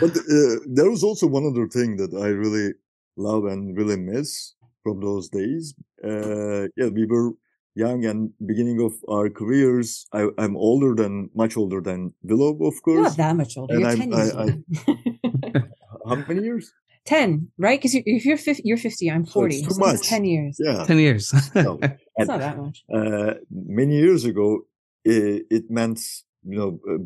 but 0.00 0.16
uh, 0.16 0.56
there 0.66 0.90
was 0.90 1.02
also 1.04 1.26
one 1.26 1.46
other 1.46 1.68
thing 1.68 1.96
that 1.98 2.14
I 2.14 2.28
really 2.28 2.72
love 3.16 3.44
and 3.44 3.76
really 3.76 3.96
miss 3.96 4.54
from 4.82 5.00
those 5.00 5.28
days. 5.28 5.74
Uh, 6.02 6.68
yeah, 6.76 6.88
we 6.88 7.06
were 7.06 7.32
young 7.74 8.04
and 8.04 8.30
beginning 8.46 8.80
of 8.80 8.92
our 9.10 9.28
careers. 9.28 10.06
I, 10.12 10.28
I'm 10.38 10.56
older 10.56 10.94
than 10.94 11.28
much 11.34 11.56
older 11.56 11.80
than 11.80 12.14
Willow, 12.22 12.52
of 12.54 12.74
You're 12.86 13.02
course. 13.02 13.08
not 13.08 13.16
that 13.18 13.36
much 13.36 13.56
older. 13.56 13.74
And 13.74 13.80
You're 13.82 13.90
I'm- 13.90 13.98
ten 13.98 14.12
years 14.12 14.32
I- 14.32 14.38
I- 14.38 14.42
older. 14.42 15.70
How 16.08 16.16
many 16.28 16.42
years? 16.42 16.72
10 17.04 17.50
right 17.58 17.78
because 17.78 17.94
if 17.94 18.24
you're 18.24 18.36
50 18.38 18.62
you're 18.64 18.78
50 18.78 19.10
i'm 19.10 19.26
So 19.26 19.32
40 19.32 19.62
too 19.62 19.70
so 19.70 19.78
much. 19.80 20.02
10 20.08 20.24
years 20.24 20.56
Yeah. 20.58 20.84
10 20.86 20.98
years. 20.98 21.32
No. 21.54 21.78
it's 22.16 22.28
not 22.28 22.40
that 22.40 22.56
much 22.58 22.84
uh, 22.92 23.34
many 23.50 23.96
years 23.98 24.24
ago, 24.24 24.60
it, 25.04 25.46
it 25.50 25.70
meant 25.70 26.00
you 26.46 26.58
know 26.58 26.80
uh, 26.90 26.98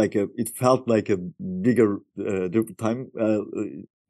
like 0.00 0.14
a 0.14 0.28
it 0.36 0.48
felt 0.50 0.88
like 0.88 1.08
a 1.10 1.16
bigger 1.62 1.98
uh, 2.18 2.48
time 2.78 3.10
uh, 3.18 3.42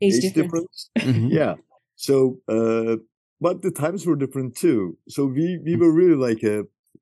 age, 0.03 0.15
age 0.25 0.33
difference, 0.35 0.35
difference. 0.35 0.91
Mhm. 0.99 1.31
yeah. 1.31 1.55
So, 1.97 2.41
uh, 2.49 2.97
but 3.41 3.61
the 3.63 3.71
times 3.71 4.07
were 4.07 4.17
different 4.17 4.57
too. 4.57 4.97
So 5.09 5.27
we 5.27 5.59
we 5.65 5.77
were 5.77 5.93
really 5.93 6.17
like 6.29 6.43
a 6.43 6.57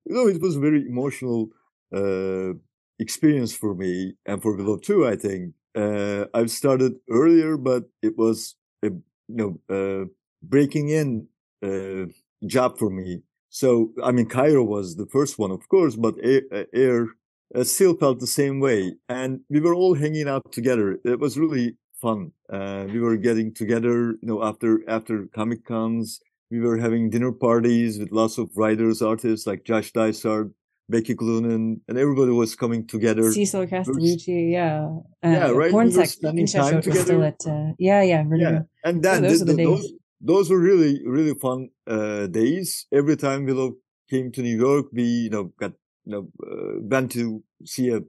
you 0.05 0.13
know 0.15 0.27
it 0.27 0.41
was 0.41 0.55
a 0.55 0.59
very 0.59 0.81
emotional 0.87 1.49
uh, 1.95 2.53
experience 2.99 3.53
for 3.55 3.73
me 3.75 4.13
and 4.25 4.41
for 4.41 4.55
Willow 4.55 4.77
too. 4.77 5.07
I 5.07 5.15
think 5.15 5.53
uh, 5.75 6.25
I've 6.33 6.51
started 6.51 6.95
earlier, 7.09 7.57
but 7.57 7.85
it 8.01 8.17
was 8.17 8.55
a 8.83 8.87
you 8.87 9.01
know 9.27 9.59
uh, 9.69 10.05
breaking 10.41 10.89
in 10.89 11.27
uh, 11.63 12.11
job 12.45 12.77
for 12.77 12.89
me. 12.89 13.21
So 13.49 13.91
I 14.03 14.11
mean, 14.11 14.27
Cairo 14.27 14.63
was 14.63 14.95
the 14.95 15.07
first 15.07 15.39
one, 15.39 15.51
of 15.51 15.67
course, 15.69 15.95
but 15.95 16.15
Air, 16.23 17.07
uh, 17.55 17.63
still 17.63 17.95
felt 17.95 18.19
the 18.19 18.27
same 18.27 18.59
way, 18.59 18.95
and 19.07 19.41
we 19.49 19.59
were 19.59 19.73
all 19.73 19.95
hanging 19.95 20.27
out 20.27 20.51
together. 20.51 20.99
It 21.03 21.19
was 21.19 21.37
really 21.37 21.77
fun. 22.01 22.31
Uh, 22.51 22.85
we 22.91 22.99
were 22.99 23.17
getting 23.17 23.53
together, 23.53 24.11
you 24.21 24.27
know, 24.27 24.43
after 24.43 24.87
after 24.89 25.27
Comic 25.33 25.65
Cons. 25.65 26.19
We 26.51 26.59
were 26.61 26.77
having 26.77 27.09
dinner 27.11 27.31
parties 27.31 27.99
with 27.99 28.11
lots 28.11 28.37
of 28.39 28.49
writers, 28.55 29.01
artists 29.03 29.45
like 29.45 29.63
Josh 29.65 29.91
Dysart, 29.91 30.49
Becky 30.89 31.13
Cloonan, 31.15 31.81
and 31.87 31.97
everybody 31.97 32.31
was 32.31 32.55
coming 32.55 32.85
together. 32.87 33.31
cecil 33.31 33.65
castellucci 33.67 34.51
yeah 34.51 34.87
uh, 35.23 35.29
Yeah, 35.29 35.51
right, 35.51 35.71
we 35.71 35.85
were 35.97 36.05
spending 36.05 36.47
in 36.47 36.47
time 36.47 36.81
Cheshire 36.81 36.89
was 36.89 36.99
still 37.05 37.21
together. 37.21 37.23
at 37.25 37.41
uh, 37.47 37.73
yeah 37.77 38.01
yeah 38.11 38.23
yeah, 38.35 38.59
and 38.83 39.03
then 39.03 39.21
those 39.23 39.39
th- 39.39 39.41
are 39.41 39.45
the 39.51 39.57
days. 39.57 39.67
those 39.67 39.85
those 40.31 40.45
were 40.51 40.59
really 40.71 40.93
really 41.05 41.35
fun 41.45 41.69
uh, 41.87 42.27
days. 42.27 42.87
Every 42.91 43.15
time 43.15 43.45
Willow 43.45 43.71
came 44.09 44.31
to 44.35 44.41
New 44.41 44.57
York, 44.67 44.85
we 44.91 45.03
you 45.03 45.29
know 45.29 45.45
got 45.61 45.73
you 46.05 46.11
know 46.13 46.23
uh, 46.49 46.81
went 46.93 47.11
to 47.17 47.43
see 47.65 47.87
a 47.97 47.99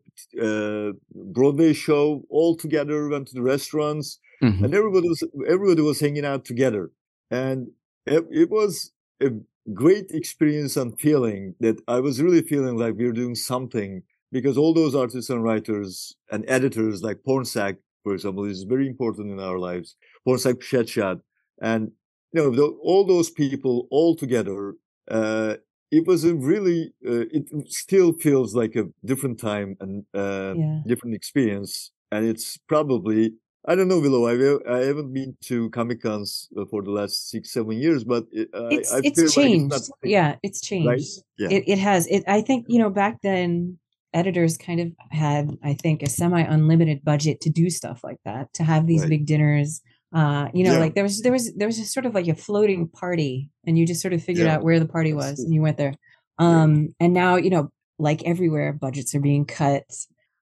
uh, 0.47 0.93
Broadway 1.37 1.73
show 1.73 2.25
all 2.31 2.57
together. 2.57 3.09
Went 3.09 3.29
to 3.29 3.35
the 3.35 3.43
restaurants, 3.55 4.19
Mhm. 4.43 4.64
and 4.64 4.75
everybody 4.75 5.07
was 5.12 5.21
everybody 5.55 5.83
was 5.83 6.01
hanging 6.01 6.25
out 6.25 6.43
together, 6.45 6.90
and 7.31 7.59
it, 8.07 8.25
it 8.43 8.49
was 8.51 8.90
a 9.21 9.29
great 9.75 10.11
experience 10.11 10.77
and 10.77 10.99
feeling 11.01 11.55
that 11.61 11.81
I 11.89 12.01
was 12.01 12.21
really 12.21 12.43
feeling 12.43 12.77
like 12.77 12.95
we 12.97 13.07
were 13.07 13.13
doing 13.13 13.35
something 13.35 14.03
because 14.33 14.57
all 14.57 14.73
those 14.73 14.95
artists 14.95 15.31
and 15.31 15.43
writers 15.43 16.17
and 16.31 16.45
editors 16.49 17.03
like 17.03 17.19
Pornsak, 17.27 17.77
for 18.03 18.15
example, 18.15 18.45
is 18.45 18.63
very 18.65 18.87
important 18.87 19.31
in 19.31 19.41
our 19.41 19.59
lives. 19.59 19.97
Pornsak 20.27 20.55
Pichetshote, 20.55 21.21
and 21.61 21.93
you 22.33 22.43
know 22.43 22.51
tho- 22.51 22.79
all 22.83 23.05
those 23.05 23.31
people 23.31 23.87
all 23.91 24.15
together. 24.15 24.75
Uh, 25.11 25.57
it 25.91 26.07
was 26.07 26.25
a 26.25 26.35
really. 26.35 26.95
Uh, 27.07 27.27
it 27.33 27.73
still 27.73 28.13
feels 28.13 28.55
like 28.55 28.77
a 28.77 28.85
different 29.05 29.41
time 29.41 29.77
and 29.81 30.05
uh, 30.15 30.55
yeah 30.57 30.81
different 30.87 31.15
experience, 31.15 31.91
and 32.13 32.27
it's 32.27 32.57
probably 32.57 33.35
I 33.66 33.75
don't 33.75 33.88
know, 33.88 34.01
Willow. 34.01 34.27
I 34.27 34.35
I 34.79 34.85
haven't 34.87 35.12
been 35.12 35.37
to 35.44 35.68
Comic 35.70 36.03
Cons 36.03 36.49
uh, 36.57 36.64
for 36.64 36.83
the 36.83 36.90
last 36.90 37.29
six 37.31 37.53
seven 37.53 37.73
years, 37.79 38.05
but 38.05 38.25
it, 38.33 38.49
it's 38.70 38.92
I, 38.92 38.99
it's 39.05 39.20
feel 39.20 39.25
like 39.27 39.35
changed 39.35 39.70
not 39.70 39.83
yeah 40.03 40.37
it's 40.42 40.61
changed 40.61 40.87
right? 40.87 41.03
Yeah. 41.38 41.51
it, 41.59 41.64
it 41.66 41.79
has 41.79 42.07
it 42.07 42.25
i 42.27 42.40
think 42.40 42.66
you 42.68 42.79
know 42.79 42.88
back 42.90 43.20
then 43.23 43.79
editors 44.14 44.57
kind 44.57 44.81
of 44.81 44.88
had 45.11 45.57
i 45.62 45.75
think 45.75 46.03
a 46.03 46.09
semi 46.09 46.40
unlimited 46.40 47.05
budget 47.05 47.40
to 47.42 47.51
do 47.51 47.68
stuff 47.70 48.03
like 48.03 48.16
that 48.25 48.53
to 48.55 48.64
have 48.64 48.87
these 48.87 49.03
Right. 49.03 49.11
big 49.11 49.27
dinners 49.27 49.83
uh 50.14 50.49
you 50.55 50.64
know 50.64 50.73
Yeah. 50.73 50.79
like 50.81 50.94
there 50.94 51.05
was 51.05 51.20
there 51.20 51.33
was 51.33 51.55
there 51.55 51.68
was 51.68 51.77
just 51.79 51.92
sort 51.92 52.07
of 52.07 52.14
like 52.14 52.27
a 52.29 52.35
floating 52.35 52.88
party 52.88 53.51
and 53.66 53.79
you 53.79 53.87
just 53.87 54.01
sort 54.01 54.14
of 54.14 54.23
figured 54.23 54.46
Yeah, 54.46 54.55
out 54.57 54.64
where 54.64 54.81
the 54.81 54.88
party 54.88 55.12
was 55.12 55.38
and 55.38 55.53
you 55.55 55.61
went 55.62 55.77
there 55.77 55.94
um 56.38 56.88
and 56.99 57.12
now 57.12 57.37
you 57.37 57.51
know 57.51 57.70
like 57.99 58.23
everywhere 58.25 58.73
budgets 58.73 59.14
are 59.14 59.20
being 59.20 59.44
cut 59.44 59.85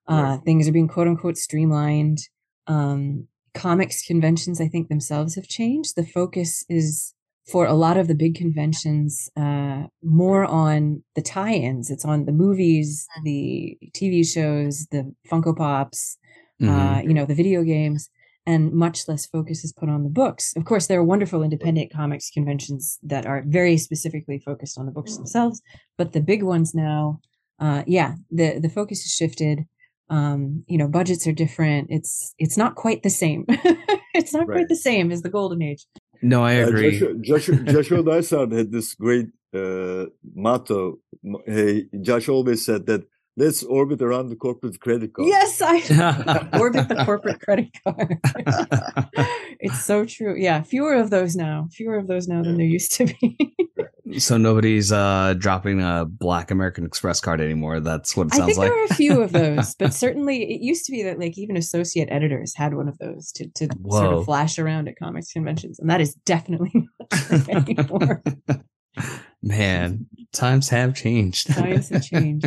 uh 0.06 0.38
things 0.46 0.68
are 0.68 0.72
being 0.72 0.88
quote 0.88 1.08
unquote 1.08 1.36
streamlined 1.36 2.18
um 2.68 3.26
comics 3.54 4.04
conventions 4.06 4.60
i 4.60 4.68
think 4.68 4.88
themselves 4.88 5.34
have 5.34 5.48
changed. 5.48 5.96
The 5.96 6.06
focus 6.06 6.64
is 6.68 7.14
for 7.52 7.64
a 7.66 7.72
lot 7.84 7.96
of 7.96 8.06
the 8.08 8.14
big 8.14 8.34
conventions 8.34 9.30
uh 9.36 9.84
more 10.02 10.44
on 10.44 11.02
the 11.16 11.22
tie-ins. 11.22 11.90
It's 11.90 12.04
on 12.04 12.26
the 12.26 12.32
movies 12.44 13.06
the 13.24 13.76
tv 13.96 14.14
shows 14.34 14.86
the 14.94 15.02
funko 15.30 15.56
pops 15.56 16.18
Mhm. 16.60 16.68
uh 16.68 17.00
you 17.08 17.14
know 17.14 17.24
the 17.30 17.34
video 17.42 17.62
games 17.74 18.10
and 18.46 18.72
much 18.72 18.98
less 19.08 19.24
focus 19.26 19.58
is 19.66 19.72
put 19.80 19.88
on 19.94 20.02
the 20.04 20.08
books. 20.20 20.44
Of 20.56 20.64
course 20.70 20.86
there 20.88 20.98
are 21.00 21.04
wonderful 21.14 21.42
independent 21.42 21.88
comics 21.92 22.30
conventions 22.36 22.98
that 23.12 23.24
are 23.26 23.40
very 23.46 23.76
specifically 23.78 24.38
focused 24.48 24.76
on 24.78 24.84
the 24.86 24.92
books 24.98 25.16
themselves 25.16 25.56
but 25.98 26.12
the 26.12 26.20
big 26.32 26.42
ones 26.54 26.74
now 26.74 27.20
uh 27.64 27.82
yeah 27.96 28.10
the 28.38 28.48
the 28.64 28.68
focus 28.78 28.98
has 29.04 29.12
shifted 29.20 29.56
um 30.10 30.64
you 30.66 30.78
know 30.78 30.88
budgets 30.88 31.26
are 31.26 31.32
different 31.44 31.86
it's 31.90 32.34
it's 32.38 32.56
not 32.56 32.74
quite 32.74 33.02
the 33.02 33.10
same 33.10 33.44
it's 34.14 34.32
not 34.32 34.46
Right. 34.46 34.56
quite 34.56 34.68
the 34.68 34.76
same 34.90 35.10
as 35.12 35.20
the 35.22 35.30
golden 35.30 35.60
age 35.62 35.86
No, 36.22 36.42
I 36.44 36.62
Uh, 36.62 36.68
agree. 36.68 36.90
Joshua, 36.98 37.14
Joshua, 37.30 37.56
Joshua 37.74 38.02
Dysart 38.02 38.50
had 38.52 38.68
this 38.72 38.88
great 38.94 39.28
uh, 39.54 40.06
motto. 40.34 40.98
Hey, 41.46 41.86
Josh 42.06 42.28
always 42.28 42.64
said 42.64 42.86
that 42.86 43.02
let's 43.36 43.62
orbit 43.62 44.00
around 44.02 44.26
the 44.28 44.36
corporate 44.46 44.78
credit 44.80 45.10
card. 45.14 45.28
yes 45.28 45.52
i 45.72 45.76
orbit 46.62 46.88
the 46.92 46.98
corporate 47.08 47.40
credit 47.46 47.70
card 47.84 48.18
it's 49.60 49.84
so 49.84 50.04
true 50.04 50.34
yeah 50.36 50.60
fewer 50.62 50.94
of 50.94 51.10
those 51.10 51.36
now 51.36 51.68
fewer 51.78 51.96
of 52.02 52.06
those 52.08 52.26
now 52.28 52.42
than 52.42 52.56
there 52.56 52.66
used 52.78 52.92
to 52.98 53.04
be 53.06 53.28
So 54.16 54.36
nobody's 54.36 54.90
uh 54.92 55.34
dropping 55.36 55.82
a 55.82 56.06
black 56.06 56.50
American 56.50 56.84
Express 56.84 57.20
card 57.20 57.40
anymore. 57.40 57.80
That's 57.80 58.16
what 58.16 58.28
it 58.28 58.34
sounds 58.34 58.40
like. 58.40 58.42
I 58.42 58.46
think 58.46 58.58
like. 58.58 58.68
there 58.70 58.80
are 58.80 58.84
a 58.84 58.94
few 58.94 59.22
of 59.22 59.32
those, 59.56 59.74
but 59.74 59.92
certainly 59.92 60.42
it 60.44 60.60
used 60.60 60.86
to 60.86 60.92
be 60.92 61.02
that 61.02 61.18
like 61.18 61.36
even 61.36 61.56
associate 61.56 62.08
editors 62.10 62.54
had 62.56 62.74
one 62.74 62.88
of 62.88 62.96
those 62.98 63.30
to, 63.32 63.48
to 63.56 63.68
sort 63.90 64.12
of 64.14 64.24
flash 64.24 64.58
around 64.58 64.88
at 64.88 64.98
comics 64.98 65.32
conventions, 65.32 65.78
and 65.78 65.90
that 65.90 66.00
is 66.00 66.14
definitely 66.24 66.72
not 67.00 67.48
anymore. 67.48 68.22
Man, 69.42 70.06
times 70.32 70.68
have 70.70 70.94
changed. 70.94 71.48
Times 71.48 71.90
have 71.90 72.04
changed. 72.04 72.46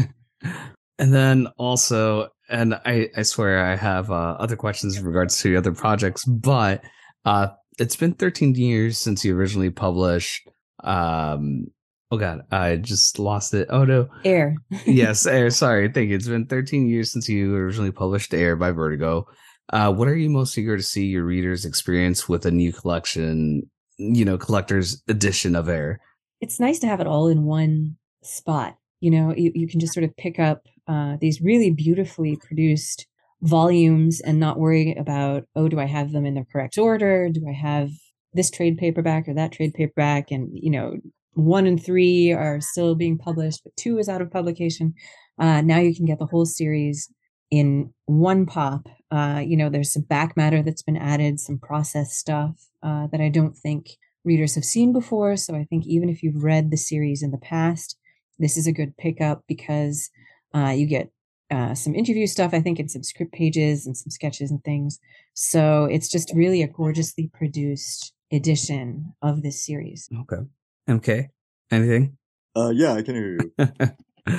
and 1.00 1.14
then 1.14 1.48
also, 1.58 2.30
and 2.50 2.76
I, 2.86 3.10
I 3.16 3.22
swear 3.22 3.66
I 3.66 3.76
have 3.76 4.10
uh, 4.10 4.36
other 4.40 4.56
questions 4.56 4.98
in 4.98 5.06
regards 5.06 5.40
to 5.42 5.56
other 5.56 5.74
projects, 5.74 6.26
but 6.26 6.84
uh, 7.26 7.50
it's 7.80 7.96
been 7.96 8.14
13 8.14 8.56
years 8.56 8.98
since 8.98 9.24
you 9.24 9.36
originally 9.36 9.70
published. 9.70 10.48
Um, 10.84 11.68
oh 12.12 12.18
God, 12.18 12.42
I 12.52 12.76
just 12.78 13.20
lost 13.20 13.54
it. 13.54 13.68
Oh 13.70 13.86
no. 13.86 14.10
Air. 14.24 14.56
yes, 14.86 15.26
Air. 15.26 15.50
Sorry, 15.50 15.92
thank 15.92 16.10
you. 16.10 16.16
It's 16.16 16.28
been 16.28 16.46
13 16.46 16.88
years 16.88 17.12
since 17.12 17.28
you 17.30 17.56
originally 17.56 17.92
published 17.92 18.34
Air 18.34 18.56
by 18.56 18.72
Vertigo. 18.72 19.28
Uh, 19.72 19.92
what 19.92 20.08
are 20.08 20.16
you 20.16 20.30
most 20.30 20.58
eager 20.58 20.76
to 20.76 20.84
see 20.84 21.06
your 21.06 21.24
readers 21.24 21.66
experience 21.66 22.28
with 22.28 22.46
a 22.46 22.52
new 22.52 22.74
collection, 22.74 23.64
you 23.98 24.26
know, 24.26 24.38
collector's 24.38 25.02
edition 25.08 25.56
of 25.56 25.70
Air? 25.70 26.02
It's 26.42 26.60
nice 26.60 26.80
to 26.80 26.88
have 26.88 27.00
it 27.00 27.08
all 27.08 27.28
in 27.28 27.44
one 27.44 27.98
spot. 28.24 28.76
You 29.00 29.12
know, 29.12 29.34
you, 29.36 29.52
you 29.56 29.68
can 29.68 29.80
just 29.80 29.94
sort 29.94 30.04
of 30.04 30.16
pick 30.18 30.40
up 30.40 30.64
uh, 30.88 31.18
these 31.22 31.42
really 31.42 31.72
beautifully 31.72 32.36
produced 32.36 33.08
volumes 33.42 34.20
and 34.22 34.40
not 34.40 34.60
worry 34.60 34.94
about, 34.94 35.46
oh, 35.56 35.68
do 35.68 35.80
I 35.80 35.86
have 35.86 36.12
them 36.12 36.26
in 36.26 36.36
the 36.36 36.46
correct 36.52 36.78
order? 36.78 37.30
Do 37.30 37.46
I 37.48 37.54
have 37.54 37.90
this 38.34 38.50
trade 38.50 38.78
paperback 38.78 39.28
or 39.28 39.34
that 39.34 39.52
trade 39.52 39.74
paperback? 39.74 40.32
And, 40.32 40.50
you 40.54 40.72
know, 40.72 40.98
one 41.34 41.66
and 41.66 41.82
three 41.82 42.32
are 42.32 42.60
still 42.60 42.96
being 42.96 43.18
published, 43.18 43.62
but 43.64 43.76
two 43.78 43.98
is 43.98 44.10
out 44.10 44.22
of 44.22 44.32
publication. 44.32 44.94
Uh, 45.40 45.62
now 45.62 45.80
you 45.80 45.96
can 45.96 46.06
get 46.06 46.20
the 46.20 46.26
whole 46.26 46.46
series 46.46 47.12
in 47.50 47.94
one 48.06 48.46
pop. 48.46 48.88
Uh, 49.12 49.42
you 49.46 49.58
know, 49.58 49.70
there's 49.70 49.94
some 49.94 50.04
back 50.04 50.36
matter 50.38 50.62
that's 50.62 50.84
been 50.84 50.98
added, 50.98 51.40
some 51.40 51.60
process 51.60 52.16
stuff 52.16 52.56
uh, 52.84 53.08
that 53.08 53.22
I 53.22 53.30
don't 53.30 53.56
think 53.56 53.90
readers 54.24 54.56
have 54.56 54.66
seen 54.66 54.94
before. 54.94 55.36
So 55.36 55.56
I 55.56 55.66
think 55.66 55.86
even 55.86 56.10
if 56.10 56.24
you've 56.24 56.44
read 56.44 56.72
the 56.72 56.78
series 56.78 57.24
in 57.24 57.32
the 57.32 57.38
past, 57.38 57.98
this 58.40 58.58
is 58.58 58.68
a 58.68 58.72
good 58.72 58.96
pickup 58.98 59.44
because 59.48 60.10
uh, 60.56 60.70
you 60.70 60.86
get 60.86 61.12
uh, 61.50 61.76
some 61.76 61.94
interview 61.94 62.28
stuff, 62.28 62.54
I 62.54 62.62
think, 62.62 62.80
and 62.80 62.90
some 62.90 63.04
script 63.04 63.34
pages 63.34 63.86
and 63.86 63.96
some 63.96 64.10
sketches 64.10 64.52
and 64.52 64.64
things. 64.64 65.00
So 65.34 65.86
it's 65.86 66.10
just 66.10 66.32
really 66.34 66.62
a 66.62 66.68
gorgeously 66.68 67.30
produced 67.34 68.14
edition 68.32 69.14
of 69.22 69.44
this 69.44 69.66
series. 69.66 70.10
Okay. 70.22 70.44
MK, 70.90 71.30
anything? 71.72 72.18
Uh, 72.56 72.72
yeah, 72.74 72.94
I 72.94 73.02
can 73.02 73.16
hear 73.16 73.38
you. 73.40 73.92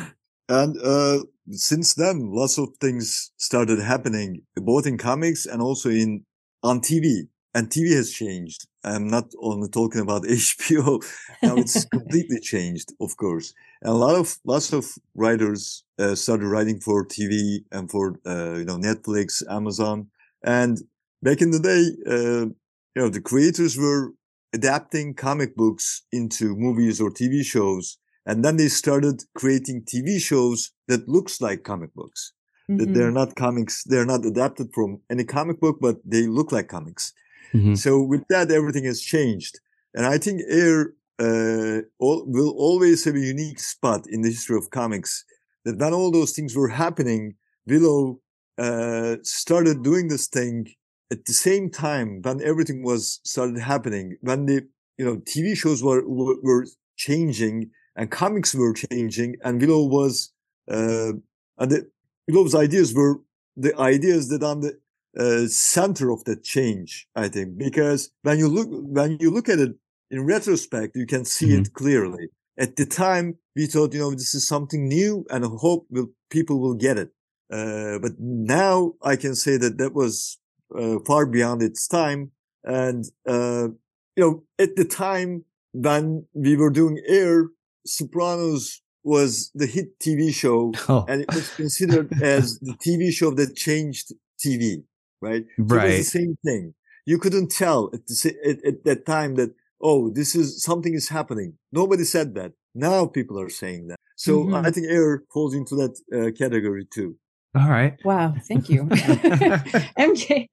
And 0.53 0.77
uh, 0.85 1.21
since 1.51 1.95
then, 1.95 2.31
lots 2.31 2.59
of 2.59 2.77
things 2.79 3.33
started 3.39 3.81
happening, 3.81 4.43
both 4.57 4.87
in 4.87 4.99
comics 4.99 5.47
and 5.47 5.63
also 5.63 5.89
in 5.89 6.25
on 6.63 6.81
TV. 6.81 7.29
And 7.55 7.69
TV 7.71 7.95
has 7.97 8.11
changed. 8.11 8.67
I'm 8.85 9.09
not 9.09 9.33
only 9.41 9.69
talking 9.69 10.01
about 10.01 10.23
HBO. 10.47 11.03
Now 11.43 11.57
it's 11.57 11.85
completely 11.97 12.41
changed, 12.41 12.93
of 13.01 13.17
course. 13.17 13.55
And 13.81 13.93
a 13.93 13.97
lot 13.97 14.15
of 14.15 14.37
lots 14.45 14.73
of 14.75 14.85
writers 15.15 15.85
uh, 15.99 16.15
started 16.15 16.47
writing 16.47 16.81
for 16.81 17.07
TV 17.07 17.65
and 17.71 17.91
for 17.91 18.21
uh, 18.27 18.55
you 18.55 18.67
know 18.67 18.79
Netflix, 18.79 19.43
Amazon. 19.49 20.09
And 20.43 20.79
back 21.23 21.41
in 21.41 21.51
the 21.51 21.61
day, 21.61 21.83
uh, 22.15 22.47
you 22.95 23.03
know, 23.03 23.09
the 23.09 23.21
creators 23.21 23.77
were 23.77 24.13
adapting 24.53 25.15
comic 25.15 25.57
books 25.57 26.03
into 26.13 26.55
movies 26.57 27.01
or 27.01 27.11
TV 27.11 27.45
shows. 27.45 27.99
And 28.27 28.45
then 28.45 28.57
they 28.57 28.69
started 28.69 29.23
creating 29.35 29.83
TV 29.83 30.21
shows 30.21 30.71
that 30.89 31.09
looks 31.09 31.41
like 31.41 31.65
comic 31.65 31.93
books. 31.95 32.33
That 32.69 32.89
Mhm. 32.89 32.95
they're 32.95 33.11
not 33.11 33.35
comics. 33.35 33.83
They're 33.85 34.07
not 34.07 34.25
adapted 34.25 34.69
from 34.73 35.01
any 35.11 35.25
comic 35.25 35.59
book, 35.61 35.79
but 35.81 35.97
they 36.05 36.27
look 36.27 36.53
like 36.53 36.69
comics. 36.69 37.13
Mhm. 37.53 37.77
So 37.77 38.01
with 38.01 38.25
that, 38.29 38.51
everything 38.51 38.85
has 38.85 39.01
changed. 39.01 39.59
And 39.95 40.07
I 40.07 40.19
think 40.19 40.43
Air 40.49 40.95
uh, 41.19 41.83
all, 41.99 42.25
will 42.27 42.53
always 42.57 43.05
have 43.05 43.15
a 43.15 43.21
unique 43.21 43.61
spot 43.61 44.07
in 44.09 44.23
the 44.23 44.31
history 44.31 44.57
of 44.57 44.71
comics. 44.71 45.25
That 45.65 45.79
when 45.79 45.93
all 45.93 46.11
those 46.11 46.33
things 46.33 46.57
were 46.57 46.69
happening, 46.69 47.35
Willow 47.67 48.21
uh, 48.59 49.17
started 49.23 49.83
doing 49.83 50.09
this 50.09 50.27
thing 50.27 50.69
at 51.13 51.25
the 51.27 51.33
same 51.33 51.71
time 51.71 52.21
when 52.23 52.43
everything 52.43 52.83
was 52.83 53.21
started 53.25 53.59
happening. 53.59 54.07
When 54.21 54.47
the 54.47 54.59
you 54.99 55.05
know 55.05 55.17
TV 55.33 55.57
shows 55.57 55.83
were 55.83 56.03
were, 56.19 56.37
were 56.43 56.67
changing 56.97 57.71
and 57.97 58.11
comics 58.11 58.55
were 58.55 58.75
changing, 58.75 59.37
and 59.45 59.61
Willow 59.61 59.85
was 59.99 60.33
uh, 60.69 61.13
and 61.59 61.71
the, 61.73 61.91
Willow's 62.29 62.55
ideas 62.55 62.95
were 62.95 63.21
the 63.57 63.77
ideas 63.79 64.29
that 64.31 64.43
on 64.43 64.61
the 64.61 64.73
uh, 65.19 65.47
center 65.49 66.11
of 66.11 66.25
that 66.25 66.43
change, 66.43 67.07
I 67.15 67.29
think, 67.29 67.59
because 67.59 68.11
when 68.23 68.39
you 68.39 68.49
look, 68.49 68.69
when 68.71 69.19
you 69.21 69.31
look 69.31 69.49
at 69.49 69.59
it 69.59 69.73
in 70.11 70.25
retrospect, 70.25 70.97
you 70.97 71.07
can 71.07 71.25
see 71.25 71.55
it 71.55 71.73
clearly. 71.75 72.29
At 72.59 72.77
the 72.77 72.87
time, 72.87 73.39
we 73.57 73.67
thought, 73.67 73.95
you 73.95 74.01
know, 74.01 74.11
this 74.13 74.35
is 74.35 74.47
something 74.47 74.87
new 74.89 75.25
and 75.31 75.45
I 75.45 75.49
hope 75.49 75.87
will, 75.91 76.09
people 76.31 76.61
will 76.61 76.75
get 76.75 76.99
it. 76.99 77.11
Uh, 77.51 77.99
but 77.99 78.13
now 78.19 78.95
I 79.03 79.17
can 79.17 79.35
say 79.35 79.57
that 79.57 79.79
that 79.79 79.95
was, 79.95 80.39
uh, 80.77 80.99
far 81.07 81.27
beyond 81.27 81.63
its 81.63 81.87
time. 81.89 82.31
And, 82.65 83.05
uh, 83.27 83.69
you 84.17 84.23
know, 84.23 84.45
at 84.59 84.77
the 84.77 84.85
time 84.85 85.45
when 85.73 86.27
we 86.35 86.57
were 86.57 86.71
doing 86.71 87.01
air, 87.07 87.49
Sopranos 87.87 88.83
was 89.05 89.51
the 89.55 89.67
hit 89.67 89.99
TV 89.99 90.33
show 90.33 90.73
Oh, 90.89 91.05
and 91.09 91.23
it 91.23 91.35
was 91.35 91.49
considered 91.55 92.13
as 92.23 92.59
the 92.61 92.75
TV 92.75 93.11
show 93.13 93.31
that 93.33 93.57
changed 93.57 94.13
TV, 94.45 94.85
right? 95.21 95.45
So 95.57 95.63
It 95.63 95.63
was 95.65 95.73
right. 95.73 95.97
the 95.99 96.03
same 96.05 96.37
thing. 96.45 96.75
You 97.05 97.19
couldn't 97.19 97.51
tell 97.51 97.91
at, 97.93 98.07
the, 98.07 98.35
at, 98.49 98.65
at 98.65 98.85
that 98.85 99.07
time 99.07 99.35
that, 99.37 99.55
oh, 99.81 100.09
this 100.11 100.37
is 100.37 100.63
something 100.63 100.95
is 100.95 101.09
happening. 101.09 101.55
Nobody 101.73 102.05
said 102.05 102.35
that. 102.37 102.53
Now 102.75 103.07
people 103.07 103.41
are 103.41 103.51
saying 103.51 103.89
that. 103.89 103.97
So 104.17 104.45
Mhm. 104.45 104.65
I 104.67 104.71
think 104.71 104.87
air 104.89 105.25
falls 105.33 105.53
into 105.55 105.75
that 105.77 105.95
uh, 106.17 106.31
category 106.39 106.87
too. 106.95 107.17
All 107.55 107.69
right. 107.69 107.99
Wow, 108.05 108.35
thank 108.49 108.71
you. 108.71 108.85
MK. 108.87 110.49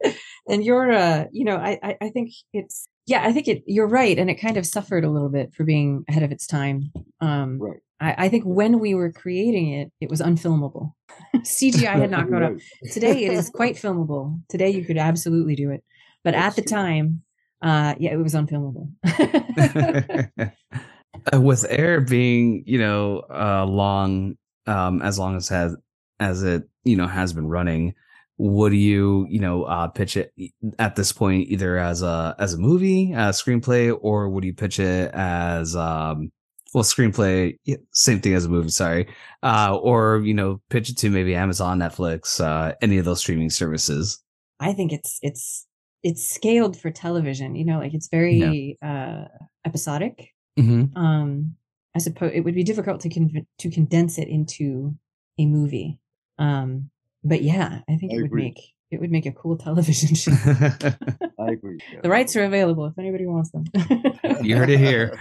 And 0.49 0.63
you're 0.63 0.91
uh, 0.91 1.25
you 1.31 1.45
know, 1.45 1.55
I, 1.55 1.79
I 1.81 1.97
I 2.01 2.09
think 2.09 2.31
it's 2.51 2.87
yeah, 3.05 3.25
I 3.25 3.31
think 3.31 3.47
it 3.47 3.63
you're 3.65 3.87
right. 3.87 4.17
And 4.19 4.29
it 4.29 4.35
kind 4.35 4.57
of 4.57 4.65
suffered 4.65 5.05
a 5.05 5.09
little 5.09 5.29
bit 5.29 5.53
for 5.53 5.63
being 5.63 6.03
ahead 6.09 6.23
of 6.23 6.31
its 6.31 6.45
time. 6.45 6.91
Um 7.21 7.59
Right. 7.59 7.79
I, 8.01 8.25
I 8.25 8.29
think 8.29 8.43
when 8.45 8.79
we 8.79 8.95
were 8.95 9.11
creating 9.11 9.73
it, 9.73 9.91
it 10.01 10.09
was 10.09 10.21
unfilmable. 10.21 10.93
CGI 11.37 11.99
had 11.99 12.11
not 12.11 12.27
grown 12.27 12.43
up. 12.43 12.53
Today 12.91 13.25
it 13.25 13.33
is 13.33 13.49
quite 13.49 13.75
filmable. 13.75 14.41
Today 14.49 14.69
you 14.69 14.83
could 14.85 14.97
absolutely 14.97 15.55
do 15.55 15.71
it. 15.71 15.83
But 16.23 16.33
That's 16.33 16.57
at 16.57 16.63
the 16.63 16.69
true. 16.69 16.77
time, 16.77 17.23
uh 17.61 17.95
yeah, 17.97 18.11
it 18.11 18.17
was 18.17 18.33
unfilmable. 18.35 18.89
Uh, 21.33 21.41
with 21.41 21.65
air 21.69 21.99
being 22.01 22.63
you 22.65 22.79
know 22.79 23.19
uh 23.29 23.65
long 23.65 24.37
um 24.67 25.01
as 25.01 25.19
long 25.19 25.35
as 25.35 25.49
has 25.49 25.75
as 26.19 26.43
it 26.43 26.63
you 26.83 26.95
know 26.95 27.07
has 27.07 27.33
been 27.33 27.47
running 27.47 27.93
would 28.37 28.73
you 28.73 29.25
you 29.29 29.39
know 29.39 29.63
uh 29.63 29.87
pitch 29.87 30.15
it 30.15 30.33
at 30.77 30.95
this 30.95 31.11
point 31.11 31.47
either 31.49 31.77
as 31.77 32.01
a 32.01 32.35
as 32.39 32.53
a 32.53 32.57
movie 32.57 33.11
a 33.13 33.29
screenplay 33.29 33.97
or 34.01 34.29
would 34.29 34.43
you 34.43 34.53
pitch 34.53 34.79
it 34.79 35.11
as 35.13 35.75
um 35.75 36.31
well 36.73 36.83
screenplay 36.83 37.57
same 37.91 38.21
thing 38.21 38.33
as 38.33 38.45
a 38.45 38.49
movie 38.49 38.69
sorry 38.69 39.07
uh 39.43 39.77
or 39.81 40.21
you 40.23 40.33
know 40.33 40.61
pitch 40.69 40.89
it 40.89 40.97
to 40.97 41.09
maybe 41.09 41.35
amazon 41.35 41.79
netflix 41.79 42.39
uh 42.39 42.73
any 42.81 42.97
of 42.97 43.05
those 43.05 43.19
streaming 43.19 43.49
services 43.49 44.23
I 44.59 44.73
think 44.73 44.91
it's 44.91 45.19
it's 45.21 45.65
it's 46.03 46.27
scaled 46.27 46.79
for 46.79 46.91
television, 46.91 47.55
you 47.55 47.65
know, 47.65 47.79
like 47.79 47.93
it's 47.93 48.07
very 48.07 48.77
uh 48.81 49.25
episodic. 49.65 50.33
mm-hmm. 50.57 50.97
um 50.97 51.55
i 51.95 51.99
suppose 51.99 52.31
it 52.33 52.41
would 52.41 52.55
be 52.55 52.63
difficult 52.63 53.01
to 53.01 53.09
con- 53.09 53.47
to 53.57 53.69
condense 53.69 54.17
it 54.17 54.27
into 54.27 54.95
a 55.37 55.45
movie 55.45 55.99
um 56.39 56.89
but 57.23 57.41
yeah 57.43 57.81
i 57.87 57.95
think 57.97 58.11
I 58.11 58.15
it 58.15 58.17
would 58.17 58.25
agree. 58.25 58.43
make 58.45 58.59
it 58.91 58.99
would 58.99 59.11
make 59.11 59.27
a 59.27 59.31
cool 59.31 59.55
television 59.65 60.15
show 60.23 60.31
I 60.31 61.51
agree. 61.51 61.79
Yeah. 61.93 61.99
the 62.01 62.09
rights 62.09 62.35
are 62.35 62.43
available 62.43 62.85
if 62.87 62.97
anybody 62.97 63.27
wants 63.27 63.51
them 63.51 63.65
you 64.41 64.55
heard 64.57 64.69
it 64.71 64.79
here 64.79 65.19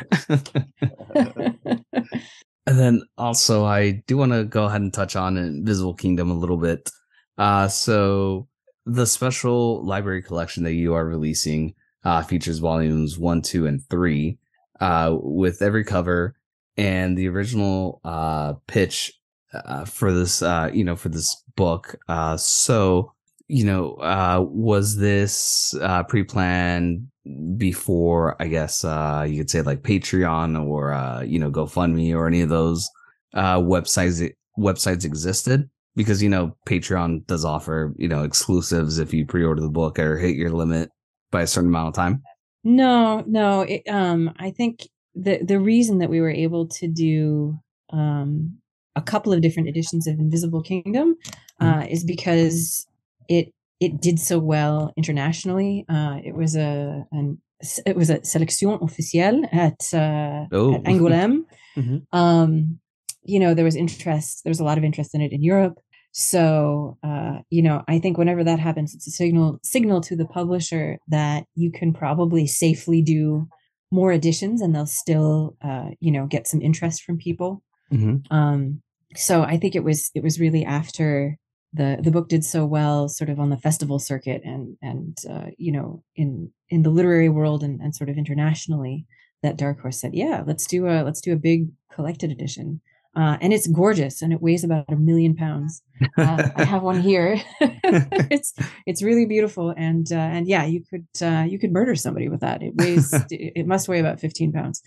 And 2.66 2.78
then 2.78 3.02
also, 3.16 3.64
I 3.64 4.02
do 4.06 4.18
want 4.18 4.32
to 4.32 4.44
go 4.44 4.64
ahead 4.64 4.82
and 4.82 4.92
touch 4.92 5.16
on 5.16 5.38
Invisible 5.38 5.94
Kingdom 5.94 6.30
a 6.30 6.34
little 6.34 6.58
bit. 6.58 6.90
Uh, 7.38 7.66
so 7.68 8.46
the 8.84 9.06
special 9.06 9.82
library 9.86 10.22
collection 10.22 10.64
that 10.64 10.74
you 10.74 10.92
are 10.92 11.06
releasing 11.06 11.74
uh, 12.04 12.22
features 12.22 12.58
volumes 12.58 13.18
one, 13.18 13.40
two, 13.40 13.66
and 13.66 13.82
three 13.88 14.36
uh, 14.80 15.16
with 15.18 15.62
every 15.62 15.82
cover 15.82 16.34
and 16.76 17.16
the 17.16 17.26
original 17.28 18.02
uh, 18.04 18.52
pitch 18.66 19.17
uh, 19.52 19.84
for 19.84 20.12
this, 20.12 20.42
uh, 20.42 20.70
you 20.72 20.84
know, 20.84 20.96
for 20.96 21.08
this 21.08 21.42
book. 21.56 21.96
Uh, 22.08 22.36
so, 22.36 23.12
you 23.48 23.64
know, 23.64 23.94
uh, 23.94 24.44
was 24.48 24.96
this 24.96 25.74
uh, 25.80 26.02
pre-planned? 26.04 27.08
before 27.56 28.40
I 28.40 28.48
guess 28.48 28.84
uh, 28.84 29.26
you 29.28 29.38
could 29.38 29.50
say 29.50 29.62
like 29.62 29.82
Patreon 29.82 30.66
or 30.66 30.92
uh, 30.92 31.22
you 31.22 31.38
know 31.38 31.50
GoFundMe 31.50 32.14
or 32.14 32.26
any 32.26 32.40
of 32.40 32.48
those 32.48 32.88
uh, 33.34 33.58
websites 33.58 34.30
websites 34.58 35.04
existed 35.04 35.68
because 35.94 36.22
you 36.22 36.28
know 36.28 36.56
Patreon 36.66 37.26
does 37.26 37.44
offer 37.44 37.94
you 37.96 38.08
know 38.08 38.22
exclusives 38.22 38.98
if 38.98 39.12
you 39.12 39.26
pre-order 39.26 39.60
the 39.60 39.68
book 39.68 39.98
or 39.98 40.18
hit 40.18 40.36
your 40.36 40.50
limit 40.50 40.90
by 41.30 41.42
a 41.42 41.46
certain 41.46 41.68
amount 41.68 41.88
of 41.88 41.94
time. 41.94 42.22
No, 42.64 43.24
no. 43.26 43.62
It, 43.62 43.82
um, 43.88 44.32
I 44.38 44.50
think 44.50 44.88
the 45.14 45.42
the 45.42 45.58
reason 45.58 45.98
that 45.98 46.10
we 46.10 46.20
were 46.20 46.30
able 46.30 46.68
to 46.68 46.88
do 46.88 47.58
um, 47.90 48.58
a 48.98 49.02
couple 49.02 49.32
of 49.32 49.40
different 49.40 49.68
editions 49.68 50.06
of 50.06 50.18
Invisible 50.18 50.62
Kingdom 50.62 51.08
mm-hmm. 51.14 51.66
uh, 51.66 51.84
is 51.94 52.04
because 52.04 52.86
it 53.28 53.46
it 53.80 54.00
did 54.00 54.18
so 54.18 54.38
well 54.38 54.92
internationally. 54.96 55.84
Uh, 55.88 56.16
it 56.28 56.34
was 56.34 56.56
a 56.56 57.04
an, 57.12 57.38
it 57.86 57.96
was 57.96 58.10
a 58.10 58.18
sélection 58.20 58.80
officielle 58.80 59.40
at, 59.52 59.80
uh, 59.92 60.46
oh. 60.52 60.74
at 60.74 60.84
Angoulême. 60.84 61.44
mm-hmm. 61.76 61.98
um, 62.16 62.78
you 63.24 63.40
know, 63.40 63.52
there 63.54 63.64
was 63.64 63.76
interest. 63.76 64.42
There 64.44 64.50
was 64.50 64.60
a 64.60 64.64
lot 64.64 64.78
of 64.78 64.84
interest 64.84 65.14
in 65.14 65.20
it 65.20 65.32
in 65.32 65.42
Europe. 65.42 65.78
So, 66.12 66.96
uh, 67.02 67.38
you 67.50 67.62
know, 67.62 67.84
I 67.86 67.98
think 67.98 68.16
whenever 68.16 68.42
that 68.44 68.58
happens, 68.58 68.94
it's 68.94 69.06
a 69.06 69.10
signal 69.10 69.60
signal 69.62 70.00
to 70.02 70.16
the 70.16 70.26
publisher 70.26 70.98
that 71.08 71.44
you 71.54 71.70
can 71.70 71.92
probably 71.92 72.46
safely 72.46 73.02
do 73.02 73.48
more 73.90 74.12
editions, 74.12 74.60
and 74.60 74.74
they'll 74.74 74.86
still, 74.86 75.56
uh, 75.62 75.90
you 76.00 76.10
know, 76.10 76.26
get 76.26 76.46
some 76.46 76.62
interest 76.62 77.02
from 77.02 77.18
people. 77.18 77.62
Mm-hmm. 77.92 78.32
Um, 78.34 78.82
so 79.16 79.42
I 79.42 79.56
think 79.56 79.74
it 79.74 79.84
was 79.84 80.10
it 80.14 80.22
was 80.22 80.40
really 80.40 80.64
after 80.64 81.36
the 81.72 81.98
the 82.02 82.10
book 82.10 82.28
did 82.28 82.44
so 82.44 82.64
well 82.64 83.08
sort 83.08 83.30
of 83.30 83.38
on 83.38 83.50
the 83.50 83.56
festival 83.56 83.98
circuit 83.98 84.42
and 84.44 84.76
and 84.82 85.18
uh, 85.28 85.46
you 85.56 85.72
know 85.72 86.02
in 86.16 86.50
in 86.70 86.82
the 86.82 86.90
literary 86.90 87.28
world 87.28 87.62
and, 87.62 87.80
and 87.80 87.94
sort 87.94 88.10
of 88.10 88.16
internationally 88.16 89.06
that 89.42 89.56
dark 89.56 89.80
horse 89.80 90.00
said 90.00 90.14
yeah 90.14 90.42
let's 90.46 90.66
do 90.66 90.86
a 90.86 91.02
let's 91.02 91.20
do 91.20 91.32
a 91.32 91.36
big 91.36 91.68
collected 91.92 92.30
edition 92.30 92.80
uh, 93.18 93.36
and 93.40 93.52
it's 93.52 93.66
gorgeous 93.66 94.22
and 94.22 94.32
it 94.32 94.40
weighs 94.40 94.62
about 94.62 94.84
a 94.88 94.94
million 94.94 95.34
pounds. 95.34 95.82
Uh, 96.16 96.50
I 96.54 96.62
have 96.62 96.82
one 96.82 97.00
here. 97.00 97.42
it's 97.60 98.54
it's 98.86 99.02
really 99.02 99.26
beautiful 99.26 99.74
and 99.76 100.06
uh, 100.12 100.14
and 100.14 100.46
yeah, 100.46 100.64
you 100.64 100.84
could 100.88 101.08
uh, 101.20 101.42
you 101.42 101.58
could 101.58 101.72
murder 101.72 101.96
somebody 101.96 102.28
with 102.28 102.40
that. 102.40 102.62
It 102.62 102.76
weighs 102.76 103.12
it 103.30 103.66
must 103.66 103.88
weigh 103.88 103.98
about 103.98 104.20
fifteen 104.20 104.52
pounds. 104.52 104.82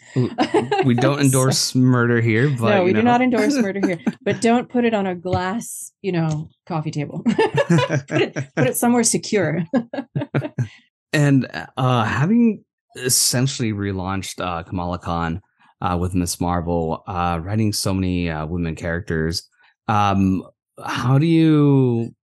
we 0.86 0.94
don't 0.94 1.20
endorse 1.20 1.58
so, 1.58 1.80
murder 1.80 2.22
here, 2.22 2.50
but 2.50 2.70
no, 2.70 2.84
we 2.86 2.94
know. 2.94 3.02
do 3.02 3.06
not 3.06 3.22
endorse 3.22 3.54
murder 3.56 3.86
here. 3.86 4.00
But 4.22 4.40
don't 4.40 4.70
put 4.70 4.86
it 4.86 4.94
on 4.94 5.06
a 5.06 5.14
glass, 5.14 5.92
you 6.02 6.14
know, 6.14 6.50
coffee 6.66 6.92
table. 6.92 7.24
put 7.26 8.22
it 8.22 8.34
put 8.56 8.68
it 8.68 8.78
somewhere 8.78 9.04
secure. 9.04 9.66
and 11.12 11.48
uh, 11.76 12.06
having 12.06 12.64
essentially 12.96 13.74
relaunched 13.74 14.40
uh, 14.40 14.64
Kamala 14.64 15.00
Khan 15.00 15.42
uh, 15.82 15.98
with 16.00 16.14
Ms. 16.14 16.40
Marvel, 16.40 17.04
uh, 17.08 17.40
writing 17.42 17.74
so 17.74 17.94
many 17.94 18.30
uh, 18.30 18.46
women 18.46 18.76
characters. 18.76 19.48
Um, 19.88 20.44
how 20.84 21.18
do 21.18 21.26
you, 21.26 22.14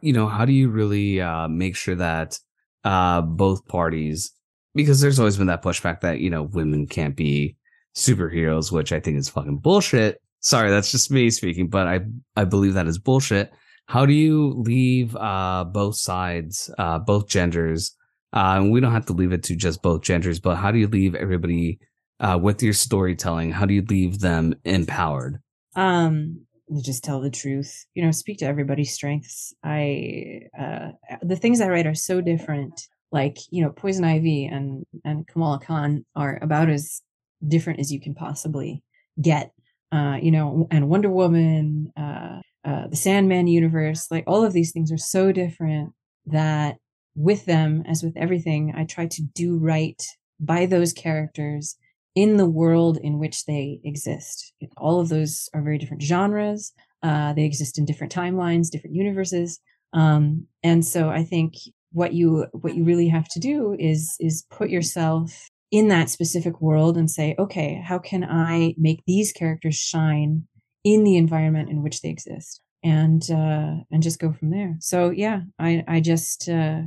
you 0.00 0.12
know, 0.12 0.26
how 0.26 0.44
do 0.44 0.52
you 0.52 0.70
really 0.70 1.20
uh, 1.20 1.48
make 1.48 1.76
sure 1.76 1.94
that 1.94 2.38
uh, 2.84 3.20
both 3.20 3.66
parties, 3.66 4.32
because 4.74 5.00
there's 5.00 5.18
always 5.18 5.36
been 5.36 5.46
that 5.48 5.62
pushback 5.62 6.00
that 6.00 6.20
you 6.20 6.30
know 6.30 6.42
women 6.42 6.86
can't 6.86 7.16
be 7.16 7.56
superheroes, 7.96 8.72
which 8.72 8.92
I 8.92 9.00
think 9.00 9.18
is 9.18 9.28
fucking 9.28 9.58
bullshit. 9.58 10.20
Sorry, 10.40 10.70
that's 10.70 10.90
just 10.90 11.10
me 11.10 11.30
speaking, 11.30 11.68
but 11.68 11.86
I 11.86 12.00
I 12.34 12.44
believe 12.44 12.74
that 12.74 12.88
is 12.88 12.98
bullshit. 12.98 13.52
How 13.86 14.06
do 14.06 14.12
you 14.12 14.54
leave 14.56 15.14
uh, 15.16 15.64
both 15.64 15.96
sides, 15.96 16.70
uh, 16.78 16.98
both 16.98 17.28
genders? 17.28 17.94
Uh, 18.34 18.56
and 18.56 18.72
we 18.72 18.80
don't 18.80 18.92
have 18.92 19.06
to 19.06 19.12
leave 19.12 19.32
it 19.32 19.42
to 19.42 19.54
just 19.54 19.82
both 19.82 20.00
genders, 20.00 20.40
but 20.40 20.56
how 20.56 20.70
do 20.72 20.78
you 20.78 20.88
leave 20.88 21.14
everybody 21.14 21.78
uh, 22.22 22.38
with 22.40 22.62
your 22.62 22.72
storytelling? 22.72 23.50
How 23.50 23.66
do 23.66 23.74
you 23.74 23.82
leave 23.82 24.20
them 24.20 24.54
empowered? 24.64 25.40
Um, 25.74 26.46
just 26.80 27.04
tell 27.04 27.20
the 27.20 27.30
truth. 27.30 27.84
You 27.94 28.04
know, 28.04 28.12
speak 28.12 28.38
to 28.38 28.46
everybody's 28.46 28.94
strengths. 28.94 29.52
I 29.62 30.42
uh, 30.58 30.92
the 31.22 31.36
things 31.36 31.60
I 31.60 31.68
write 31.68 31.86
are 31.86 31.94
so 31.94 32.20
different. 32.20 32.80
Like 33.10 33.38
you 33.50 33.62
know, 33.62 33.70
Poison 33.70 34.04
Ivy 34.04 34.46
and 34.46 34.86
and 35.04 35.26
Kamala 35.26 35.58
Khan 35.58 36.06
are 36.16 36.38
about 36.40 36.70
as 36.70 37.02
different 37.46 37.80
as 37.80 37.92
you 37.92 38.00
can 38.00 38.14
possibly 38.14 38.82
get. 39.20 39.52
Uh, 39.90 40.16
you 40.22 40.30
know, 40.30 40.66
and 40.70 40.88
Wonder 40.88 41.10
Woman, 41.10 41.92
uh, 41.98 42.40
uh, 42.64 42.86
the 42.88 42.96
Sandman 42.96 43.46
universe, 43.46 44.06
like 44.10 44.24
all 44.26 44.42
of 44.42 44.54
these 44.54 44.72
things 44.72 44.90
are 44.90 44.96
so 44.96 45.32
different 45.32 45.92
that 46.24 46.76
with 47.14 47.44
them, 47.44 47.82
as 47.86 48.02
with 48.02 48.16
everything, 48.16 48.72
I 48.74 48.84
try 48.84 49.06
to 49.06 49.22
do 49.34 49.58
right 49.58 50.02
by 50.40 50.64
those 50.64 50.94
characters 50.94 51.76
in 52.14 52.36
the 52.36 52.48
world 52.48 52.98
in 52.98 53.18
which 53.18 53.46
they 53.46 53.80
exist. 53.84 54.52
All 54.76 55.00
of 55.00 55.08
those 55.08 55.48
are 55.54 55.62
very 55.62 55.78
different 55.78 56.02
genres. 56.02 56.72
Uh, 57.02 57.32
they 57.32 57.44
exist 57.44 57.78
in 57.78 57.84
different 57.84 58.14
timelines, 58.14 58.70
different 58.70 58.96
universes. 58.96 59.58
Um, 59.92 60.46
and 60.62 60.84
so 60.84 61.08
I 61.08 61.24
think 61.24 61.54
what 61.92 62.14
you 62.14 62.46
what 62.52 62.74
you 62.74 62.84
really 62.84 63.08
have 63.08 63.28
to 63.28 63.40
do 63.40 63.76
is 63.78 64.16
is 64.20 64.46
put 64.50 64.70
yourself 64.70 65.48
in 65.70 65.88
that 65.88 66.10
specific 66.10 66.60
world 66.60 66.96
and 66.96 67.10
say, 67.10 67.34
okay, 67.38 67.82
how 67.84 67.98
can 67.98 68.24
I 68.24 68.74
make 68.78 69.02
these 69.06 69.32
characters 69.32 69.76
shine 69.76 70.46
in 70.84 71.04
the 71.04 71.16
environment 71.16 71.70
in 71.70 71.82
which 71.82 72.02
they 72.02 72.10
exist? 72.10 72.60
And 72.84 73.22
uh, 73.30 73.84
and 73.90 74.02
just 74.02 74.18
go 74.18 74.32
from 74.32 74.50
there. 74.50 74.76
So 74.80 75.10
yeah, 75.10 75.42
I 75.58 75.84
I 75.86 76.00
just 76.00 76.48
uh, 76.48 76.82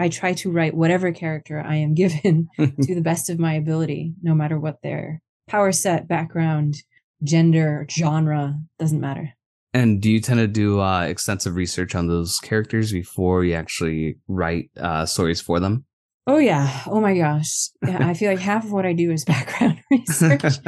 I 0.00 0.08
try 0.08 0.32
to 0.32 0.50
write 0.50 0.74
whatever 0.74 1.12
character 1.12 1.60
I 1.60 1.76
am 1.76 1.94
given 2.02 2.48
to 2.58 2.94
the 2.94 3.02
best 3.02 3.28
of 3.28 3.38
my 3.38 3.54
ability, 3.54 4.14
no 4.22 4.34
matter 4.34 4.58
what 4.58 4.82
their 4.82 5.20
power 5.46 5.72
set, 5.72 6.08
background, 6.08 6.76
gender, 7.22 7.86
genre, 7.90 8.58
doesn't 8.78 9.00
matter. 9.00 9.34
And 9.74 10.00
do 10.00 10.10
you 10.10 10.20
tend 10.20 10.40
to 10.40 10.48
do 10.48 10.80
uh, 10.80 11.02
extensive 11.02 11.54
research 11.54 11.94
on 11.94 12.08
those 12.08 12.40
characters 12.40 12.92
before 12.92 13.44
you 13.44 13.54
actually 13.54 14.16
write 14.26 14.70
uh, 14.78 15.04
stories 15.04 15.40
for 15.40 15.60
them? 15.60 15.84
Oh 16.26 16.38
yeah. 16.38 16.82
Oh 16.86 17.00
my 17.00 17.16
gosh. 17.16 17.68
Yeah, 17.86 18.08
I 18.08 18.14
feel 18.14 18.30
like 18.30 18.40
half 18.40 18.64
of 18.64 18.72
what 18.72 18.86
I 18.86 18.94
do 18.94 19.12
is 19.12 19.24
background 19.26 19.82
research. 19.90 20.58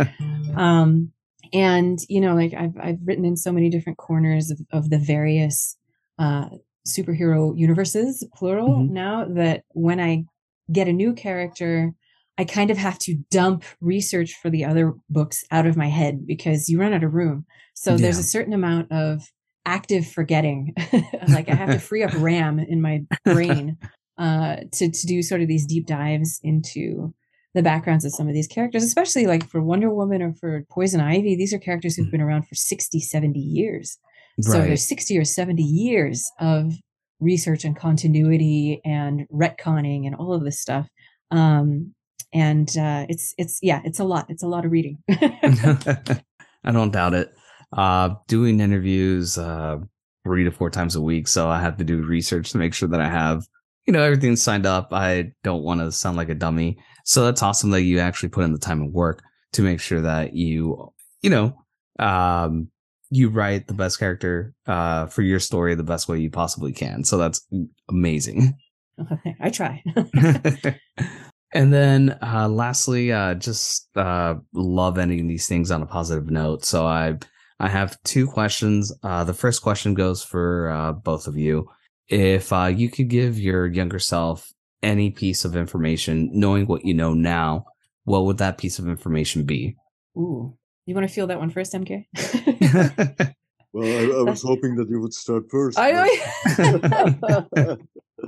um, 0.57 1.11
and 1.53 1.99
you 2.09 2.21
know, 2.21 2.35
like 2.35 2.55
I've 2.55 2.77
I've 2.81 2.99
written 3.05 3.25
in 3.25 3.37
so 3.37 3.51
many 3.51 3.71
different 3.71 3.99
corners 3.99 4.51
of, 4.51 4.61
of 4.73 4.91
the 4.91 4.99
various 4.99 5.77
uh, 6.19 6.47
superhero 6.87 7.57
universes, 7.57 8.25
plural, 8.35 8.71
mm-hmm. 8.71 8.93
now 8.93 9.25
that 9.29 9.65
when 9.71 10.01
I 10.01 10.25
get 10.71 10.89
a 10.89 10.93
new 10.93 11.13
character, 11.13 11.93
I 12.39 12.45
kind 12.45 12.71
of 12.71 12.79
have 12.79 12.99
to 13.01 13.17
dump 13.31 13.65
research 13.81 14.35
for 14.41 14.51
the 14.51 14.65
other 14.65 14.95
books 15.11 15.45
out 15.51 15.67
of 15.67 15.77
my 15.77 15.89
head 15.89 16.27
because 16.27 16.69
you 16.69 16.81
run 16.81 16.93
out 16.93 17.05
of 17.05 17.15
room. 17.15 17.45
So 17.75 17.93
yeah. 17.93 17.99
there's 17.99 18.19
a 18.19 18.25
certain 18.25 18.53
amount 18.53 18.91
of 18.91 19.23
active 19.67 20.07
forgetting. 20.07 20.75
like 21.29 21.49
I 21.49 21.55
have 21.55 21.71
to 21.71 21.79
free 21.79 22.03
up 22.03 22.13
RAM 22.17 22.59
in 22.59 22.81
my 22.81 23.03
brain 23.25 23.77
uh, 24.19 24.57
to, 24.73 24.91
to 24.91 25.07
do 25.07 25.23
sort 25.23 25.43
of 25.43 25.49
these 25.49 25.67
deep 25.67 25.87
dives 25.87 26.41
into 26.43 27.15
the 27.55 27.63
backgrounds 27.63 28.05
of 28.05 28.15
some 28.15 28.29
of 28.29 28.35
these 28.35 28.47
characters, 28.47 28.83
especially 28.83 29.27
like 29.27 29.49
for 29.49 29.61
Wonder 29.61 29.91
Woman 29.91 30.23
or 30.23 30.33
for 30.35 30.65
Poison 30.71 31.01
Ivy. 31.01 31.37
These 31.37 31.53
are 31.53 31.59
characters 31.59 31.97
who've 31.97 32.07
mm. 32.07 32.13
been 32.13 32.23
around 32.23 32.49
for 32.49 32.55
60, 32.55 32.99
70 32.99 33.39
years. 33.39 33.99
So 34.41 34.53
there's 34.53 34.89
60 34.89 35.19
or 35.19 35.25
70 35.25 35.63
years 35.63 36.25
of 36.41 36.73
research 37.21 37.65
and 37.65 37.77
continuity 37.77 38.81
and 38.85 39.27
retconning 39.33 40.07
and 40.07 40.15
all 40.15 40.33
of 40.33 40.45
this 40.45 40.61
stuff. 40.61 40.89
Um, 41.31 41.95
and 42.33 42.77
uh, 42.79 43.07
it's 43.09 43.35
it's 43.37 43.59
yeah, 43.63 43.83
it's 43.85 44.01
a 44.01 44.05
lot. 44.05 44.27
It's 44.29 44.43
a 44.43 44.47
lot 44.47 44.65
of 44.65 44.73
reading. 44.73 44.99
I 45.09 46.71
don't 46.73 46.91
doubt 46.91 47.15
it. 47.15 47.33
Uh, 47.73 48.15
doing 48.27 48.61
interviews 48.61 49.39
uh, 49.39 49.79
three 50.25 50.45
to 50.45 50.51
four 50.51 50.71
times 50.71 50.97
a 50.97 51.01
week, 51.01 51.29
so 51.29 51.49
I 51.49 51.61
have 51.61 51.77
to 51.79 51.85
do 51.85 52.03
research 52.03 52.51
to 52.53 52.59
make 52.59 52.75
sure 52.75 52.89
that 52.89 53.01
I 53.01 53.09
have 53.09 53.43
you 53.87 53.93
know 53.93 54.03
everything 54.03 54.37
signed 54.37 54.67
up. 54.67 54.93
I 54.93 55.33
don't 55.43 55.63
want 55.63 55.81
to 55.81 55.93
sound 55.93 56.17
like 56.17 56.31
a 56.31 56.35
dummy, 56.35 56.79
so 57.05 57.25
that's 57.25 57.43
awesome 57.43 57.71
that 57.71 57.83
you 57.83 57.99
actually 57.99 58.31
put 58.31 58.45
in 58.45 58.53
the 58.53 58.59
time 58.59 58.81
and 58.81 58.93
work 58.93 59.23
to 59.53 59.63
make 59.63 59.81
sure 59.81 60.01
that 60.01 60.33
you 60.33 60.93
you 61.21 61.29
know 61.29 61.55
um, 61.99 62.69
you 63.13 63.29
write 63.29 63.69
the 63.69 63.75
best 63.75 63.99
character 63.99 64.55
uh, 64.67 65.05
for 65.07 65.21
your 65.21 65.39
story 65.39 65.75
the 65.75 65.83
best 65.83 66.09
way 66.09 66.19
you 66.19 66.31
possibly 66.31 66.73
can. 66.73 67.05
So 67.05 67.19
that's 67.19 67.47
amazing. 67.89 68.55
Okay, 69.11 69.35
I 69.41 69.49
try. 69.49 69.83
and 71.55 71.73
then 71.73 72.19
uh, 72.23 72.47
lastly, 72.47 73.11
uh, 73.11 73.35
just 73.35 73.89
uh, 73.97 74.35
love 74.53 74.99
ending 74.99 75.27
these 75.27 75.49
things 75.49 75.71
on 75.71 75.83
a 75.83 75.87
positive 75.87 76.31
note. 76.31 76.67
So 76.67 76.87
I 76.87 77.19
I 77.59 77.69
have 77.69 77.97
two 78.05 78.27
questions. 78.27 78.93
Uh, 79.03 79.25
the 79.25 79.33
first 79.33 79.63
question 79.63 79.95
goes 79.95 80.23
for 80.23 80.71
uh, 80.71 80.93
both 80.93 81.27
of 81.27 81.39
you. 81.39 81.69
If 82.07 82.53
you 82.53 82.91
could 82.91 83.09
give 83.09 83.41
your 83.41 83.67
younger 83.67 83.99
self 83.99 84.53
any 84.83 85.11
piece 85.11 85.47
of 85.47 85.57
information, 85.57 86.29
knowing 86.33 86.67
what 86.67 86.85
you 86.85 86.93
know 86.93 87.15
now, 87.15 87.65
what 88.05 88.27
would 88.27 88.39
that 88.39 88.59
piece 88.59 88.79
of 88.79 88.89
information 88.89 89.45
be? 89.45 89.75
Ooh, 90.17 90.57
you 90.93 90.97
want 90.97 91.09
to 91.09 91.15
feel 91.15 91.27
that 91.27 91.39
one 91.39 91.51
first, 91.51 91.73
MK? 91.73 92.07
well, 93.73 93.87
I, 93.87 94.19
I, 94.19 94.23
was 94.23 94.43
hoping 94.43 94.77
that 94.77 94.89
you 94.89 95.01
would 95.01 95.15
start 95.15 95.45
first. 95.51 95.79
I 95.79 95.91
know. 95.93 97.77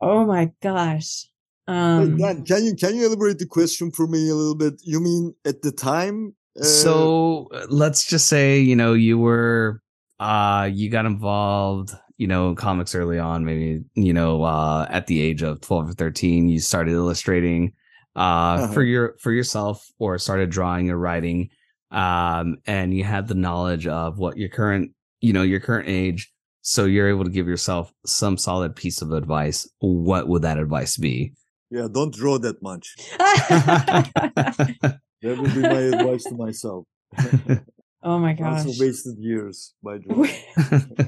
oh 0.00 0.26
my 0.26 0.52
gosh. 0.62 1.26
Um, 1.66 2.18
Dan, 2.18 2.44
can 2.44 2.64
you 2.64 2.74
can 2.74 2.96
you 2.96 3.06
elaborate 3.06 3.38
the 3.38 3.46
question 3.46 3.90
for 3.90 4.06
me 4.06 4.28
a 4.28 4.34
little 4.34 4.54
bit? 4.56 4.74
You 4.84 5.00
mean 5.00 5.34
at 5.46 5.62
the 5.62 5.72
time? 5.72 6.34
Uh, 6.60 6.64
so 6.64 7.48
uh, 7.54 7.66
let's 7.70 8.04
just 8.04 8.28
say 8.28 8.58
you 8.58 8.74
know 8.76 8.92
you 8.92 9.18
were 9.18 9.80
uh 10.18 10.68
you 10.70 10.90
got 10.90 11.06
involved 11.06 11.92
you 12.18 12.26
know 12.26 12.48
in 12.48 12.56
comics 12.56 12.94
early 12.94 13.20
on 13.20 13.44
maybe 13.44 13.84
you 13.94 14.12
know 14.12 14.42
uh 14.42 14.84
at 14.90 15.06
the 15.06 15.22
age 15.22 15.42
of 15.42 15.60
12 15.60 15.90
or 15.90 15.92
13 15.92 16.48
you 16.48 16.58
started 16.58 16.92
illustrating 16.92 17.72
uh 18.16 18.18
Uh-huh. 18.18 18.72
for 18.72 18.82
your 18.82 19.16
for 19.20 19.30
yourself 19.30 19.86
or 20.00 20.18
started 20.18 20.50
drawing 20.50 20.90
or 20.90 20.98
writing 20.98 21.50
um 21.90 22.56
and 22.66 22.94
you 22.94 23.04
had 23.04 23.28
the 23.28 23.34
knowledge 23.34 23.86
of 23.86 24.18
what 24.18 24.36
your 24.36 24.48
current 24.48 24.92
you 25.20 25.32
know 25.32 25.42
your 25.42 25.60
current 25.60 25.88
age 25.88 26.32
so 26.62 26.84
you're 26.84 27.08
able 27.08 27.24
to 27.24 27.30
give 27.30 27.48
yourself 27.48 27.92
some 28.06 28.36
solid 28.36 28.76
piece 28.76 29.02
of 29.02 29.12
advice 29.12 29.68
what 29.80 30.28
would 30.28 30.42
that 30.42 30.58
advice 30.58 30.96
be 30.96 31.32
yeah, 31.72 31.86
don't 31.90 32.12
draw 32.12 32.36
that 32.38 32.60
much. 32.62 32.96
That 35.22 35.38
would 35.38 35.54
be 35.54 35.60
my 35.60 35.68
advice 35.68 36.24
to 36.24 36.34
myself. 36.34 36.86
oh 38.02 38.18
my 38.18 38.32
gosh. 38.32 38.64
Also 38.64 38.82
wasted 38.82 39.18
years 39.18 39.74
by 39.82 39.98
drawing. 39.98 40.30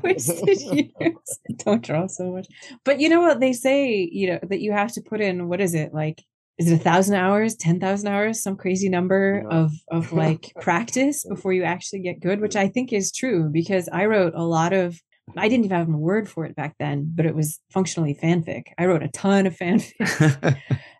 wasted 0.02 0.60
years. 0.60 1.38
Don't 1.64 1.82
draw 1.82 2.06
so 2.08 2.30
much. 2.30 2.46
But 2.84 3.00
you 3.00 3.08
know 3.08 3.22
what 3.22 3.40
they 3.40 3.54
say, 3.54 4.06
you 4.12 4.32
know, 4.32 4.38
that 4.42 4.60
you 4.60 4.72
have 4.72 4.92
to 4.92 5.00
put 5.00 5.22
in 5.22 5.48
what 5.48 5.62
is 5.62 5.72
it 5.72 5.94
like 5.94 6.22
is 6.58 6.70
it 6.70 6.74
a 6.74 6.78
thousand 6.78 7.14
hours, 7.16 7.56
ten 7.56 7.80
thousand 7.80 8.08
hours, 8.08 8.42
some 8.42 8.56
crazy 8.56 8.88
number 8.88 9.42
Yeah. 9.44 9.56
of 9.58 9.72
of 9.90 10.12
like 10.24 10.52
practice 10.60 11.24
before 11.28 11.52
you 11.52 11.62
actually 11.64 12.00
get 12.00 12.20
good, 12.20 12.40
which 12.40 12.56
I 12.56 12.68
think 12.68 12.92
is 12.92 13.10
true 13.12 13.48
because 13.52 13.88
I 13.92 14.06
wrote 14.06 14.34
a 14.34 14.44
lot 14.44 14.72
of 14.72 15.00
I 15.36 15.48
didn't 15.48 15.64
even 15.66 15.76
have 15.78 15.88
a 15.88 15.92
word 15.96 16.28
for 16.28 16.44
it 16.44 16.54
back 16.56 16.74
then, 16.78 17.10
but 17.14 17.26
it 17.26 17.34
was 17.34 17.58
functionally 17.70 18.14
fanfic. 18.14 18.64
I 18.76 18.86
wrote 18.86 19.02
a 19.02 19.08
ton 19.08 19.46
of 19.46 19.56
fanfic 19.60 19.92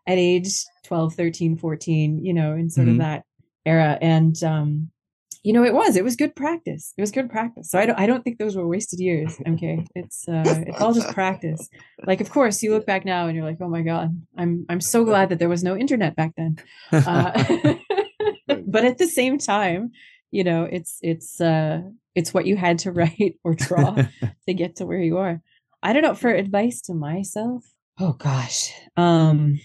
at 0.07 0.19
age 0.19 0.51
12 0.85 1.15
13 1.15 1.57
14 1.57 2.25
you 2.25 2.35
know 2.35 2.55
in 2.55 2.69
sort 2.71 2.89
Mhm. 2.89 2.93
of 2.93 2.99
that 2.99 3.23
era 3.65 3.99
and 4.01 4.43
um 4.43 4.91
you 5.43 5.53
know 5.53 5.65
it 5.65 5.75
was 5.75 5.97
it 5.97 6.05
was 6.05 6.17
good 6.17 6.35
practice 6.37 6.93
it 6.97 7.01
was 7.01 7.11
good 7.11 7.31
practice 7.31 7.71
so 7.71 7.79
i 7.79 7.87
don't 7.87 7.99
i 7.99 8.07
don't 8.07 8.23
think 8.23 8.39
those 8.39 8.57
were 8.57 8.67
wasted 8.67 9.01
years 9.01 9.37
okay 9.49 9.85
it's 9.95 10.29
uh 10.29 10.63
it's 10.67 10.81
all 10.81 10.95
just 10.95 11.13
practice 11.13 11.69
like 12.07 12.21
of 12.21 12.31
course 12.31 12.63
you 12.63 12.73
look 12.73 12.87
back 12.87 13.05
now 13.05 13.27
and 13.27 13.37
you're 13.37 13.45
like 13.45 13.59
oh 13.61 13.69
my 13.69 13.83
god 13.83 14.11
i'm 14.37 14.65
i'm 14.69 14.81
so 14.81 15.05
glad 15.05 15.29
that 15.29 15.39
there 15.39 15.49
was 15.49 15.65
no 15.65 15.77
internet 15.77 16.15
back 16.17 16.33
then 16.37 16.57
uh, 16.93 17.75
but 18.67 18.85
at 18.85 18.99
the 18.99 19.07
same 19.07 19.39
time 19.39 19.91
you 20.31 20.45
know 20.45 20.65
it's 20.65 20.99
it's 21.03 21.41
uh 21.41 21.81
it's 22.15 22.35
what 22.35 22.47
you 22.47 22.57
had 22.57 22.79
to 22.81 22.93
write 22.93 23.37
or 23.45 23.55
draw 23.55 23.95
to 23.95 24.55
get 24.55 24.77
to 24.77 24.87
where 24.87 25.01
you 25.01 25.19
are. 25.19 25.41
I 25.83 25.93
don't 25.93 26.03
know 26.03 26.15
for 26.15 26.31
advice 26.31 26.81
to 26.83 26.95
myself. 26.95 27.65
Oh 27.99 28.13
gosh. 28.13 28.73
Um 28.97 29.59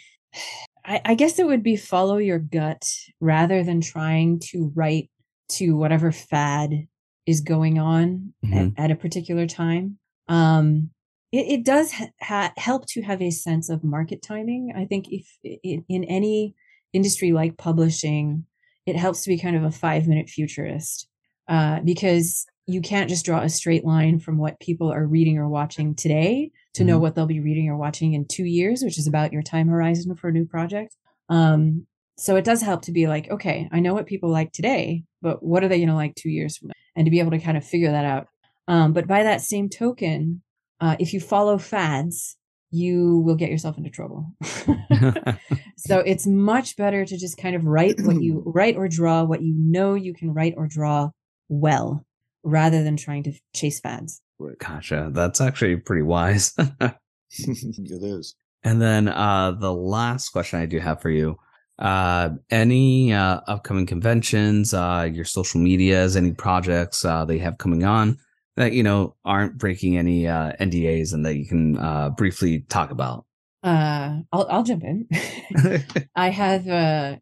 I, 0.85 1.01
I 1.03 1.15
guess 1.15 1.39
it 1.39 1.45
would 1.45 1.63
be 1.63 1.75
follow 1.75 2.17
your 2.17 2.39
gut 2.39 2.83
rather 3.19 3.63
than 3.63 3.81
trying 3.81 4.39
to 4.51 4.71
write 4.75 5.09
to 5.49 5.75
whatever 5.75 6.11
fad 6.11 6.87
is 7.25 7.41
going 7.41 7.77
on 7.79 8.33
Mhm. 8.45 8.73
at, 8.77 8.85
at 8.85 8.91
a 8.91 8.95
particular 8.95 9.47
time. 9.47 9.97
Um 10.27 10.91
it, 11.31 11.59
it 11.59 11.65
does 11.65 11.91
ha- 11.91 12.09
ha- 12.21 12.53
help 12.55 12.85
to 12.87 13.01
have 13.01 13.21
a 13.21 13.31
sense 13.31 13.69
of 13.69 13.83
market 13.83 14.21
timing. 14.21 14.71
I 14.75 14.85
think 14.85 15.07
if 15.11 15.27
in, 15.43 15.83
in 15.89 16.03
any 16.05 16.55
industry 16.93 17.33
like 17.33 17.57
publishing, 17.57 18.45
it 18.85 18.95
helps 18.95 19.23
to 19.23 19.29
be 19.29 19.37
kind 19.37 19.57
of 19.57 19.63
a 19.63 19.71
five 19.71 20.07
minute 20.07 20.29
futurist 20.29 21.07
uh, 21.49 21.81
because 21.81 22.45
you 22.65 22.81
can't 22.81 23.09
just 23.09 23.25
draw 23.25 23.41
a 23.41 23.49
straight 23.49 23.83
line 23.85 24.19
from 24.19 24.37
what 24.37 24.59
people 24.61 24.91
are 24.91 25.05
reading 25.05 25.37
or 25.37 25.49
watching 25.49 25.95
today 25.95 26.49
to 26.73 26.83
know 26.85 26.97
Mhm. 26.97 27.01
what 27.01 27.15
they'll 27.15 27.25
be 27.25 27.39
reading 27.41 27.67
or 27.69 27.75
watching 27.77 28.13
in 28.13 28.25
two 28.25 28.45
years, 28.45 28.81
which 28.83 28.97
is 28.97 29.07
about 29.07 29.33
your 29.33 29.41
time 29.41 29.67
horizon 29.67 30.15
for 30.15 30.29
a 30.29 30.33
new 30.33 30.45
project. 30.45 30.95
Um, 31.29 31.87
so 32.17 32.35
it 32.35 32.43
does 32.43 32.61
help 32.61 32.81
to 32.83 32.91
be 32.91 33.07
like, 33.07 33.29
okay, 33.29 33.69
I 33.71 33.79
know 33.79 33.93
what 33.93 34.07
people 34.07 34.29
like 34.29 34.51
today, 34.51 35.03
but 35.21 35.43
what 35.43 35.63
are 35.63 35.67
they 35.67 35.77
going 35.77 35.89
to 35.89 35.95
like 35.95 36.15
two 36.15 36.29
years 36.29 36.57
from 36.57 36.69
now? 36.69 36.73
And 36.95 37.05
to 37.05 37.11
be 37.11 37.19
able 37.19 37.31
to 37.31 37.39
kind 37.39 37.57
of 37.57 37.65
figure 37.65 37.91
that 37.91 38.05
out. 38.05 38.27
Um, 38.67 38.93
but 38.93 39.07
by 39.07 39.23
that 39.23 39.41
same 39.41 39.69
token, 39.69 40.41
uh, 40.81 40.95
if 40.99 41.13
you 41.13 41.19
follow 41.19 41.57
fads, 41.57 42.37
you 42.71 43.19
will 43.19 43.35
get 43.35 43.49
yourself 43.49 43.77
into 43.77 43.89
trouble. 43.89 44.33
so 45.77 45.99
it's 45.99 46.27
much 46.27 46.75
better 46.75 47.05
to 47.05 47.17
just 47.17 47.37
kind 47.37 47.55
of 47.55 47.63
write 47.63 47.95
what 48.01 48.21
you 48.21 48.43
write 48.53 48.75
or 48.75 48.87
draw 48.87 49.23
what 49.23 49.41
you 49.41 49.53
know 49.57 49.93
you 49.93 50.13
can 50.13 50.33
write 50.33 50.53
or 50.57 50.67
draw 50.67 51.09
well 51.47 52.05
rather 52.43 52.83
than 52.83 52.97
trying 52.97 53.23
to 53.23 53.33
chase 53.55 53.79
fads. 53.79 54.21
gotcha 54.59 55.09
that's 55.13 55.39
actually 55.39 55.75
pretty 55.77 56.01
wise 56.01 56.53
it 56.57 58.03
is. 58.03 58.35
And 58.63 58.81
then 58.81 59.07
uh 59.07 59.51
the 59.51 59.73
last 59.73 60.29
question 60.29 60.59
I 60.59 60.65
do 60.65 60.79
have 60.79 61.01
for 61.01 61.09
you. 61.09 61.37
Uh 61.79 62.29
any 62.49 63.13
uh 63.13 63.41
upcoming 63.47 63.85
conventions, 63.85 64.73
uh 64.73 65.09
your 65.11 65.25
social 65.25 65.61
medias, 65.61 66.15
any 66.15 66.31
projects 66.31 67.05
uh 67.05 67.25
they 67.25 67.37
have 67.37 67.57
coming 67.57 67.83
on 67.83 68.17
that 68.55 68.73
you 68.73 68.83
know 68.83 69.15
aren't 69.23 69.57
breaking 69.57 69.97
any 69.97 70.27
uh 70.27 70.53
NDAs 70.59 71.13
and 71.13 71.25
that 71.25 71.35
you 71.35 71.45
can 71.45 71.77
uh 71.77 72.09
briefly 72.09 72.61
talk 72.69 72.91
about. 72.91 73.25
Uh, 73.63 74.19
I'll 74.31 74.47
I'll 74.49 74.63
jump 74.63 74.83
in. 74.83 75.07
I 76.15 76.29
have 76.29 76.67
a 76.67 77.19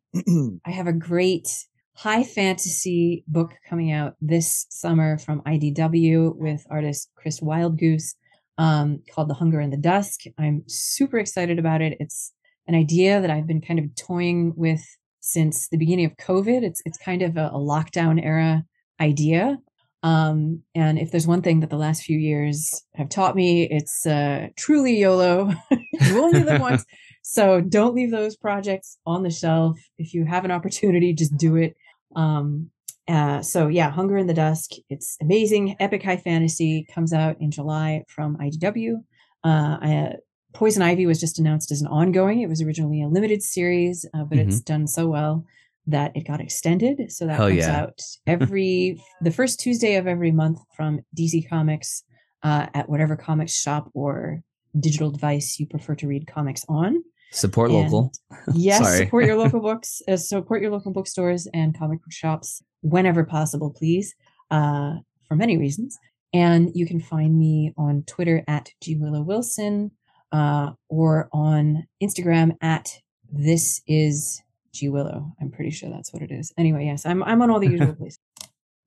I 0.66 0.72
have 0.72 0.88
a 0.88 0.94
great 0.94 1.48
high 1.96 2.24
fantasy 2.24 3.24
book 3.28 3.54
coming 3.68 3.92
out 3.92 4.16
this 4.22 4.68
summer 4.70 5.18
from 5.18 5.42
IDW 5.42 6.36
with 6.36 6.66
artist 6.70 7.10
Chris 7.16 7.40
Wildgoose 7.40 8.16
um, 8.58 9.02
called 9.14 9.30
The 9.30 9.34
Hunger 9.34 9.60
and 9.60 9.72
the 9.72 9.78
Dusk. 9.78 10.22
I'm 10.38 10.64
super 10.68 11.18
excited 11.18 11.58
about 11.58 11.82
it. 11.82 11.98
It's 12.00 12.34
an 12.68 12.76
idea 12.76 13.22
that 13.22 13.30
I've 13.30 13.48
been 13.48 13.62
kind 13.62 13.80
of 13.80 13.96
toying 13.96 14.54
with 14.56 14.84
since 15.20 15.68
the 15.70 15.78
beginning 15.78 16.06
of 16.06 16.18
COVID. 16.18 16.64
It's 16.64 16.82
it's 16.86 16.98
kind 16.98 17.22
of 17.22 17.38
a, 17.38 17.48
a 17.48 17.60
lockdown 17.60 18.24
era 18.24 18.64
idea. 19.00 19.58
Um, 20.04 20.62
and 20.76 21.00
if 21.00 21.10
there's 21.10 21.26
one 21.26 21.42
thing 21.42 21.62
that 21.62 21.72
the 21.72 21.78
last 21.78 22.04
few 22.04 22.18
years 22.18 22.84
have 22.94 23.10
taught 23.10 23.36
me, 23.36 23.64
it's 23.64 24.06
uh, 24.06 24.50
truly 24.56 25.00
YOLO. 25.00 25.52
you 25.72 26.24
only 26.24 26.44
live 26.44 26.62
once. 26.62 26.86
So 27.28 27.60
don't 27.60 27.96
leave 27.96 28.12
those 28.12 28.38
projects 28.38 29.00
on 29.04 29.24
the 29.24 29.32
shelf. 29.32 29.80
If 29.98 30.14
you 30.14 30.26
have 30.26 30.46
an 30.46 30.52
opportunity, 30.52 31.12
just 31.12 31.36
do 31.36 31.56
it. 31.56 31.76
Um, 32.16 32.70
uh, 33.08 33.42
so 33.42 33.68
yeah, 33.68 33.90
Hunger 33.90 34.16
and 34.18 34.30
the 34.30 34.34
Dusk. 34.36 34.74
It's 34.92 35.18
amazing, 35.20 35.76
epic 35.80 36.04
high 36.04 36.18
fantasy. 36.18 36.86
Comes 36.94 37.14
out 37.14 37.38
in 37.42 37.50
July 37.50 38.04
from 38.10 38.38
IDW. 38.38 38.98
Uh, 39.44 39.78
I, 39.82 40.14
Poison 40.56 40.82
Ivy 40.82 41.06
was 41.06 41.20
just 41.20 41.38
announced 41.38 41.70
as 41.70 41.82
an 41.82 41.88
ongoing. 41.88 42.40
It 42.40 42.48
was 42.48 42.62
originally 42.62 43.02
a 43.02 43.10
limited 43.10 43.44
series, 43.44 44.06
uh, 44.14 44.24
but 44.24 44.38
it's 44.38 44.62
done 44.62 44.88
so 44.88 45.08
well 45.08 45.46
that 45.88 46.16
it 46.16 46.26
got 46.26 46.40
extended. 46.40 47.12
So 47.12 47.28
that 47.28 47.36
Hell 47.36 47.50
comes 47.50 47.60
yeah. 47.60 47.82
out 47.82 48.02
every 48.26 49.02
the 49.22 49.32
first 49.32 49.60
Tuesday 49.60 49.96
of 49.96 50.08
every 50.08 50.32
month 50.32 50.60
from 50.76 51.02
DC 51.16 51.50
Comics 51.50 52.04
uh, 52.42 52.68
at 52.74 52.88
whatever 52.88 53.18
comics 53.18 53.54
shop 53.54 53.92
or 53.94 54.42
digital 54.80 55.12
device 55.12 55.60
you 55.60 55.68
prefer 55.68 55.94
to 55.96 56.08
read 56.08 56.26
comics 56.26 56.64
on. 56.70 57.04
Support 57.32 57.72
And 57.72 57.92
local. 57.92 58.14
Yes, 58.54 58.98
support 58.98 59.26
your 59.26 59.38
local 59.38 59.60
books, 59.70 60.02
uh, 60.08 60.16
support 60.16 60.62
your 60.62 60.72
local 60.72 60.94
bookstores 60.94 61.48
and 61.54 61.78
comic 61.78 62.02
book 62.02 62.14
shops 62.14 62.64
whenever 62.82 63.26
possible, 63.26 63.72
please, 63.72 64.16
uh, 64.52 64.94
for 65.28 65.36
many 65.36 65.58
reasons. 65.58 65.98
And 66.34 66.72
you 66.74 66.86
can 66.86 67.02
find 67.02 67.38
me 67.38 67.74
on 67.78 68.04
Twitter 68.04 68.44
at 68.48 68.70
G 68.82 68.96
Willow 68.96 69.22
Wilson 69.22 69.92
uh, 70.36 70.74
or 70.90 71.30
on 71.32 71.88
Instagram 72.04 72.58
at 72.62 73.00
this 73.32 73.82
is 73.88 74.42
G 74.74 74.90
Willow. 74.90 75.34
I'm 75.40 75.50
pretty 75.50 75.72
sure 75.72 75.90
that's 75.90 76.12
what 76.12 76.22
it 76.22 76.32
is. 76.32 76.52
Anyway, 76.58 76.86
yes, 76.86 77.06
I'm 77.06 77.24
I'm 77.24 77.42
on 77.42 77.50
all 77.50 77.60
the 77.60 77.70
usual 77.70 77.96
places. 78.00 78.20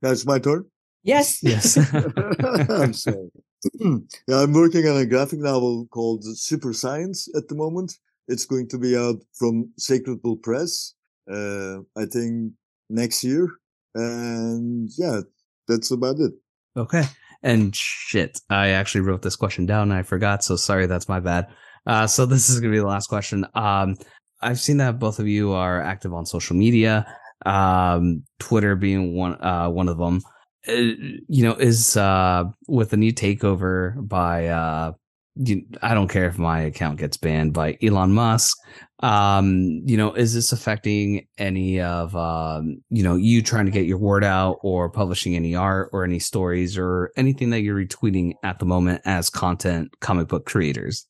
That's 0.03 0.27
my 0.27 0.39
turn. 0.39 0.67
Yes. 1.03 1.43
Yes. 1.43 1.77
I'm 2.71 2.93
sorry. 2.93 3.31
yeah, 3.81 3.97
I'm 4.43 4.53
working 4.53 4.87
on 4.87 4.99
a 4.99 5.07
graphic 5.07 5.39
novel 5.39 5.87
called 5.91 6.23
Super 6.25 6.73
Science 6.75 7.29
at 7.35 7.49
the 7.49 7.55
moment. 7.55 7.97
It's 8.29 8.45
going 8.45 8.69
to 8.69 8.79
be 8.79 8.95
out 8.95 9.17
from 9.33 9.71
Sacred 9.79 10.21
Bull 10.21 10.37
Press, 10.37 10.95
uh, 11.33 11.79
I 11.97 12.05
think 12.05 12.53
next 12.91 13.25
year. 13.25 13.49
And 13.95 14.91
yeah, 14.99 15.23
that's 15.67 15.91
about 15.91 16.21
it. 16.21 16.33
Okay. 16.77 17.05
And 17.43 17.75
shit, 17.75 18.41
I 18.51 18.69
actually 18.69 19.03
wrote 19.03 19.23
this 19.23 19.37
question 19.37 19.67
down 19.67 19.91
and 19.91 19.99
I 19.99 20.03
forgot. 20.03 20.43
So 20.43 20.57
sorry, 20.57 20.87
that's 20.87 21.09
my 21.09 21.21
bad. 21.21 21.49
Uh, 21.87 22.07
so 22.07 22.27
this 22.27 22.49
is 22.49 22.61
gonna 22.61 22.73
be 22.73 22.79
the 22.79 22.87
last 22.87 23.09
question. 23.09 23.47
Um, 23.55 23.97
I've 24.41 24.61
seen 24.61 24.77
that 24.79 24.99
both 24.99 25.19
of 25.19 25.27
you 25.27 25.53
are 25.53 25.83
active 25.83 26.15
on 26.15 26.27
social 26.27 26.57
media. 26.57 27.07
Um, 27.47 28.25
Twitter 28.39 28.77
being 28.77 29.15
one, 29.15 29.43
uh, 29.43 29.69
one 29.69 29.89
of 29.89 29.99
them. 29.99 30.21
Uh, 30.67 30.73
you 31.29 31.45
know, 31.45 31.55
is 31.55 31.97
uh 31.97 32.45
with 32.67 32.91
the 32.91 32.97
new 32.97 33.13
takeover 33.13 33.95
by 34.07 34.49
uh, 34.49 34.93
you, 35.39 35.63
I 35.83 35.95
don't 35.95 36.09
care 36.09 36.27
if 36.27 36.39
my 36.39 36.61
account 36.61 36.99
gets 36.99 37.17
banned 37.17 37.53
by 37.53 37.79
Elon 37.83 38.13
Musk. 38.13 38.57
Um, 39.01 39.83
you 39.85 39.97
know, 39.97 40.13
is 40.13 40.35
this 40.35 40.51
affecting 40.51 41.27
any 41.39 41.81
of 41.81 42.17
um, 42.17 42.83
you 42.91 43.03
know, 43.03 43.15
you 43.15 43.43
trying 43.43 43.67
to 43.67 43.71
get 43.73 43.87
your 43.87 43.99
word 43.99 44.25
out 44.25 44.59
or 44.63 44.91
publishing 44.91 45.37
any 45.37 45.55
art 45.55 45.91
or 45.93 46.05
any 46.05 46.19
stories 46.19 46.77
or 46.77 47.13
anything 47.17 47.51
that 47.51 47.61
you're 47.61 47.77
retweeting 47.77 48.33
at 48.43 48.59
the 48.59 48.67
moment 48.67 49.03
as 49.05 49.31
content 49.31 49.89
comic 50.01 50.27
book 50.29 50.47
creators? 50.47 51.07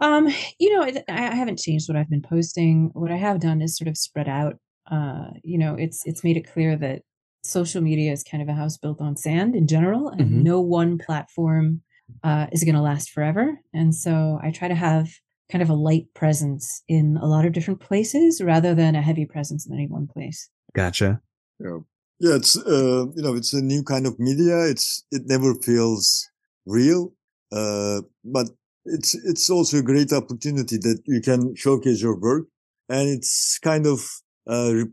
Um, 0.00 0.28
you 0.58 0.76
know, 0.76 0.82
it, 0.82 1.04
I 1.08 1.34
haven't 1.34 1.58
changed 1.58 1.88
what 1.88 1.96
I've 1.96 2.10
been 2.10 2.22
posting. 2.22 2.90
What 2.94 3.10
I 3.10 3.16
have 3.16 3.40
done 3.40 3.60
is 3.62 3.76
sort 3.76 3.88
of 3.88 3.96
spread 3.96 4.28
out. 4.28 4.54
Uh, 4.90 5.30
you 5.42 5.58
know, 5.58 5.74
it's 5.74 6.02
it's 6.06 6.22
made 6.22 6.36
it 6.36 6.50
clear 6.52 6.76
that 6.76 7.02
social 7.44 7.80
media 7.82 8.12
is 8.12 8.22
kind 8.22 8.42
of 8.42 8.48
a 8.48 8.52
house 8.52 8.76
built 8.76 9.00
on 9.00 9.16
sand 9.16 9.56
in 9.56 9.66
general, 9.66 10.08
and 10.10 10.30
Mhm. 10.30 10.42
no 10.44 10.60
one 10.60 10.98
platform 10.98 11.82
uh, 12.22 12.46
is 12.52 12.64
going 12.64 12.74
to 12.74 12.80
last 12.80 13.10
forever. 13.10 13.58
And 13.72 13.94
so 13.94 14.38
I 14.42 14.50
try 14.50 14.68
to 14.68 14.74
have 14.74 15.08
kind 15.50 15.62
of 15.62 15.70
a 15.70 15.74
light 15.74 16.06
presence 16.14 16.82
in 16.88 17.18
a 17.20 17.26
lot 17.26 17.44
of 17.44 17.52
different 17.52 17.80
places 17.80 18.40
rather 18.42 18.74
than 18.74 18.94
a 18.94 19.02
heavy 19.02 19.26
presence 19.26 19.66
in 19.66 19.74
any 19.74 19.86
one 19.86 20.06
place. 20.06 20.48
Gotcha. 20.74 21.20
Yeah, 21.58 21.78
yeah. 22.18 22.36
It's 22.36 22.56
uh, 22.56 23.06
you 23.14 23.22
know, 23.22 23.34
it's 23.34 23.52
a 23.52 23.60
new 23.60 23.82
kind 23.82 24.06
of 24.06 24.18
media. 24.18 24.66
It's 24.66 25.04
it 25.10 25.22
never 25.26 25.54
feels 25.54 26.30
real, 26.66 27.12
uh, 27.52 28.00
but 28.24 28.48
it's 28.84 29.14
it's 29.14 29.50
also 29.50 29.78
a 29.78 29.82
great 29.82 30.12
opportunity 30.12 30.78
that 30.78 31.02
you 31.06 31.20
can 31.20 31.54
showcase 31.54 32.02
your 32.02 32.18
work, 32.18 32.46
and 32.88 33.08
it's 33.08 33.58
kind 33.58 33.86
of 33.86 34.00
uh, 34.46 34.84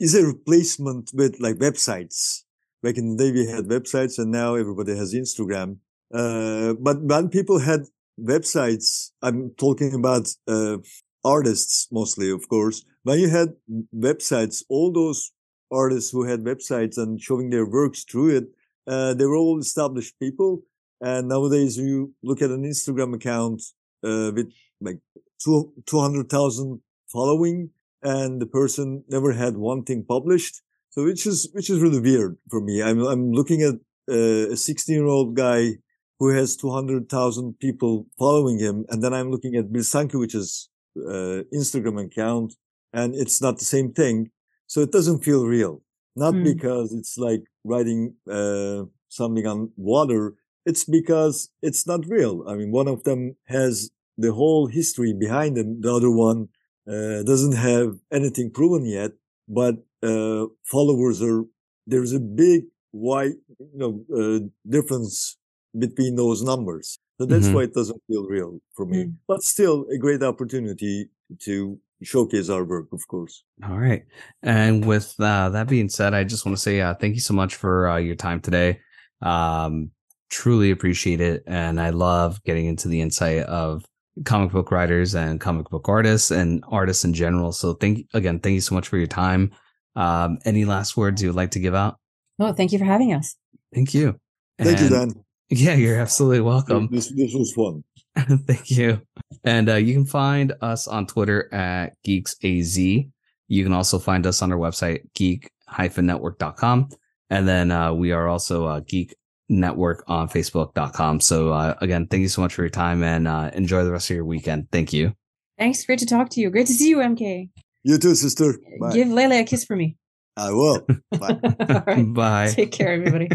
is 0.00 0.14
a 0.14 0.26
replacement 0.26 1.10
with 1.14 1.36
like 1.40 1.56
websites. 1.56 2.42
Back 2.82 2.96
in 2.96 3.16
the 3.16 3.24
day, 3.24 3.32
we 3.32 3.46
had 3.46 3.64
websites, 3.66 4.18
and 4.18 4.30
now 4.30 4.54
everybody 4.54 4.96
has 4.96 5.14
Instagram. 5.14 5.78
Uh, 6.12 6.74
but 6.74 7.02
when 7.02 7.28
people 7.28 7.58
had 7.58 7.82
websites, 8.20 9.10
I'm 9.22 9.50
talking 9.58 9.94
about 9.94 10.28
uh, 10.46 10.78
artists 11.24 11.88
mostly, 11.92 12.30
of 12.30 12.48
course. 12.48 12.84
When 13.02 13.18
you 13.18 13.28
had 13.28 13.54
websites, 13.94 14.62
all 14.68 14.92
those 14.92 15.32
artists 15.70 16.10
who 16.10 16.24
had 16.24 16.40
websites 16.40 16.96
and 16.96 17.20
showing 17.20 17.50
their 17.50 17.66
works 17.66 18.04
through 18.04 18.36
it, 18.36 18.44
uh, 18.86 19.14
they 19.14 19.26
were 19.26 19.36
all 19.36 19.58
established 19.58 20.18
people. 20.18 20.62
And 21.00 21.28
nowadays, 21.28 21.76
you 21.76 22.14
look 22.22 22.42
at 22.42 22.50
an 22.50 22.64
Instagram 22.64 23.14
account 23.14 23.62
uh, 24.02 24.32
with 24.34 24.50
like 24.80 24.98
two 25.42 25.72
two 25.86 26.00
hundred 26.00 26.28
thousand 26.28 26.80
following, 27.06 27.70
and 28.02 28.40
the 28.42 28.46
person 28.46 29.04
never 29.08 29.32
had 29.32 29.56
one 29.56 29.84
thing 29.84 30.04
published. 30.04 30.62
So 30.90 31.04
which 31.04 31.26
is 31.26 31.48
which 31.52 31.70
is 31.70 31.80
really 31.80 32.00
weird 32.00 32.38
for 32.50 32.60
me. 32.60 32.82
I'm 32.82 33.00
I'm 33.04 33.32
looking 33.32 33.62
at 33.62 33.74
uh, 34.10 34.52
a 34.52 34.56
sixteen 34.56 34.96
year 34.96 35.06
old 35.06 35.36
guy 35.36 35.76
who 36.18 36.28
has 36.30 36.56
two 36.56 36.70
hundred 36.70 37.08
thousand 37.08 37.58
people 37.60 38.06
following 38.18 38.58
him, 38.58 38.84
and 38.90 39.02
then 39.02 39.12
I'm 39.14 39.30
looking 39.30 39.54
at 39.56 39.72
Bill 39.72 39.82
Sienkiewicz's 39.82 40.68
uh, 40.96 41.42
Instagram 41.54 42.04
account, 42.04 42.54
and 42.92 43.14
it's 43.14 43.40
not 43.40 43.58
the 43.58 43.64
same 43.64 43.92
thing. 43.92 44.30
So 44.66 44.80
it 44.80 44.92
doesn't 44.92 45.24
feel 45.24 45.46
real. 45.46 45.82
Not 46.16 46.34
Mm. 46.34 46.44
because 46.52 46.92
it's 46.92 47.16
like 47.16 47.44
writing 47.64 48.14
uh, 48.38 48.84
something 49.08 49.46
on 49.46 49.70
water. 49.76 50.34
It's 50.66 50.84
because 50.84 51.50
it's 51.62 51.86
not 51.86 52.00
real. 52.16 52.44
I 52.50 52.54
mean, 52.58 52.70
one 52.72 52.88
of 52.88 53.04
them 53.04 53.36
has 53.46 53.90
the 54.24 54.32
whole 54.32 54.66
history 54.66 55.12
behind 55.26 55.56
them. 55.56 55.80
The 55.80 55.94
other 55.94 56.10
one 56.10 56.48
uh, 56.92 57.22
doesn't 57.22 57.56
have 57.70 57.88
anything 58.12 58.50
proven 58.50 58.84
yet, 58.84 59.12
but 59.46 59.76
uh, 60.02 60.46
followers 60.64 61.22
are. 61.22 61.44
There's 61.86 62.12
a 62.12 62.20
big 62.20 62.64
wide, 62.92 63.36
you 63.72 63.78
know, 63.82 63.92
uh, 64.18 64.40
difference 64.68 65.38
between 65.78 66.16
those 66.16 66.42
numbers. 66.42 66.98
So 67.18 67.26
that's 67.26 67.48
Mhm. 67.48 67.54
why 67.54 67.62
it 67.64 67.74
doesn't 67.74 68.00
feel 68.06 68.26
real 68.26 68.60
for 68.76 68.86
me. 68.86 69.04
Mm. 69.04 69.14
But 69.26 69.42
still, 69.42 69.86
a 69.92 69.98
great 69.98 70.22
opportunity 70.22 71.10
to 71.40 71.78
showcase 72.02 72.48
our 72.48 72.64
work, 72.64 72.86
of 72.92 73.06
course. 73.08 73.42
All 73.68 73.78
right. 73.78 74.04
And 74.42 74.84
with 74.86 75.14
uh, 75.18 75.48
that 75.50 75.68
being 75.68 75.88
said, 75.88 76.14
I 76.14 76.22
just 76.24 76.46
want 76.46 76.56
to 76.56 76.62
say 76.62 76.80
uh, 76.80 76.94
thank 76.94 77.14
you 77.14 77.20
so 77.20 77.34
much 77.34 77.56
for 77.56 77.88
uh, 77.88 77.96
your 77.96 78.14
time 78.14 78.40
today. 78.40 78.80
Um, 79.20 79.90
truly 80.30 80.70
appreciate 80.70 81.20
it. 81.20 81.42
And 81.46 81.80
I 81.80 81.90
love 81.90 82.42
getting 82.44 82.66
into 82.66 82.86
the 82.86 83.00
insight 83.00 83.42
of 83.44 83.84
comic 84.24 84.52
book 84.52 84.70
writers 84.70 85.14
and 85.14 85.40
comic 85.40 85.68
book 85.70 85.88
artists 85.88 86.30
and 86.30 86.62
artists 86.68 87.04
in 87.04 87.14
general. 87.14 87.50
So 87.52 87.74
thank 87.74 88.06
again, 88.14 88.38
thank 88.38 88.54
you 88.54 88.60
so 88.60 88.74
much 88.74 88.86
for 88.88 88.96
your 88.98 89.06
time. 89.08 89.50
Um, 89.96 90.38
any 90.44 90.64
last 90.64 90.96
words 90.96 91.20
you 91.22 91.28
would 91.30 91.36
like 91.36 91.50
to 91.52 91.60
give 91.60 91.74
out? 91.74 91.96
Oh, 92.38 92.52
thank 92.52 92.70
you 92.72 92.78
for 92.78 92.84
having 92.84 93.12
us. 93.12 93.34
Thank 93.74 93.92
you. 93.94 94.20
Thank 94.58 94.78
you, 94.80 94.86
And- 94.96 95.14
Dan. 95.14 95.24
Yeah, 95.50 95.74
you're 95.74 95.98
absolutely 95.98 96.42
welcome. 96.42 96.88
This 96.90 97.08
this 97.08 97.32
was 97.34 97.52
fun. 97.52 97.84
Thank 98.46 98.70
you. 98.70 99.00
And 99.44 99.68
uh, 99.68 99.74
you 99.74 99.94
can 99.94 100.04
find 100.04 100.52
us 100.60 100.86
on 100.86 101.06
Twitter 101.06 101.52
at 101.54 101.94
geeksaz. 102.06 103.10
You 103.48 103.64
can 103.64 103.72
also 103.72 103.98
find 103.98 104.26
us 104.26 104.42
on 104.42 104.52
our 104.52 104.58
website, 104.58 105.02
geek-network.com. 105.14 106.88
And 107.30 107.48
then 107.48 107.70
uh, 107.70 107.92
we 107.92 108.12
are 108.12 108.28
also 108.28 108.66
uh, 108.66 108.80
Geek 108.80 109.14
Network 109.48 110.04
on 110.06 110.28
Facebook.com. 110.28 111.20
So 111.20 111.52
uh, 111.52 111.74
again, 111.80 112.06
thank 112.06 112.20
you 112.20 112.28
so 112.28 112.42
much 112.42 112.54
for 112.54 112.62
your 112.62 112.70
time 112.70 113.02
and 113.02 113.26
uh, 113.26 113.50
enjoy 113.54 113.84
the 113.84 113.92
rest 113.92 114.10
of 114.10 114.16
your 114.16 114.24
weekend. 114.24 114.70
Thank 114.70 114.92
you. 114.92 115.14
Thanks. 115.58 115.84
Great 115.84 115.98
to 116.00 116.06
talk 116.06 116.28
to 116.30 116.40
you. 116.40 116.50
Great 116.50 116.66
to 116.66 116.72
see 116.74 116.88
you, 116.88 116.98
MK. 116.98 117.50
You 117.84 117.98
too, 117.98 118.14
sister. 118.14 118.54
Bye. 118.80 118.92
Give 118.92 119.08
Lele 119.08 119.40
a 119.40 119.44
kiss 119.44 119.64
for 119.64 119.76
me. 119.76 119.96
I 120.36 120.50
will. 120.50 120.86
Bye. 121.18 121.38
All 121.42 121.82
right. 121.86 122.14
Bye. 122.14 122.52
Take 122.54 122.72
care, 122.72 122.92
everybody. 122.92 123.28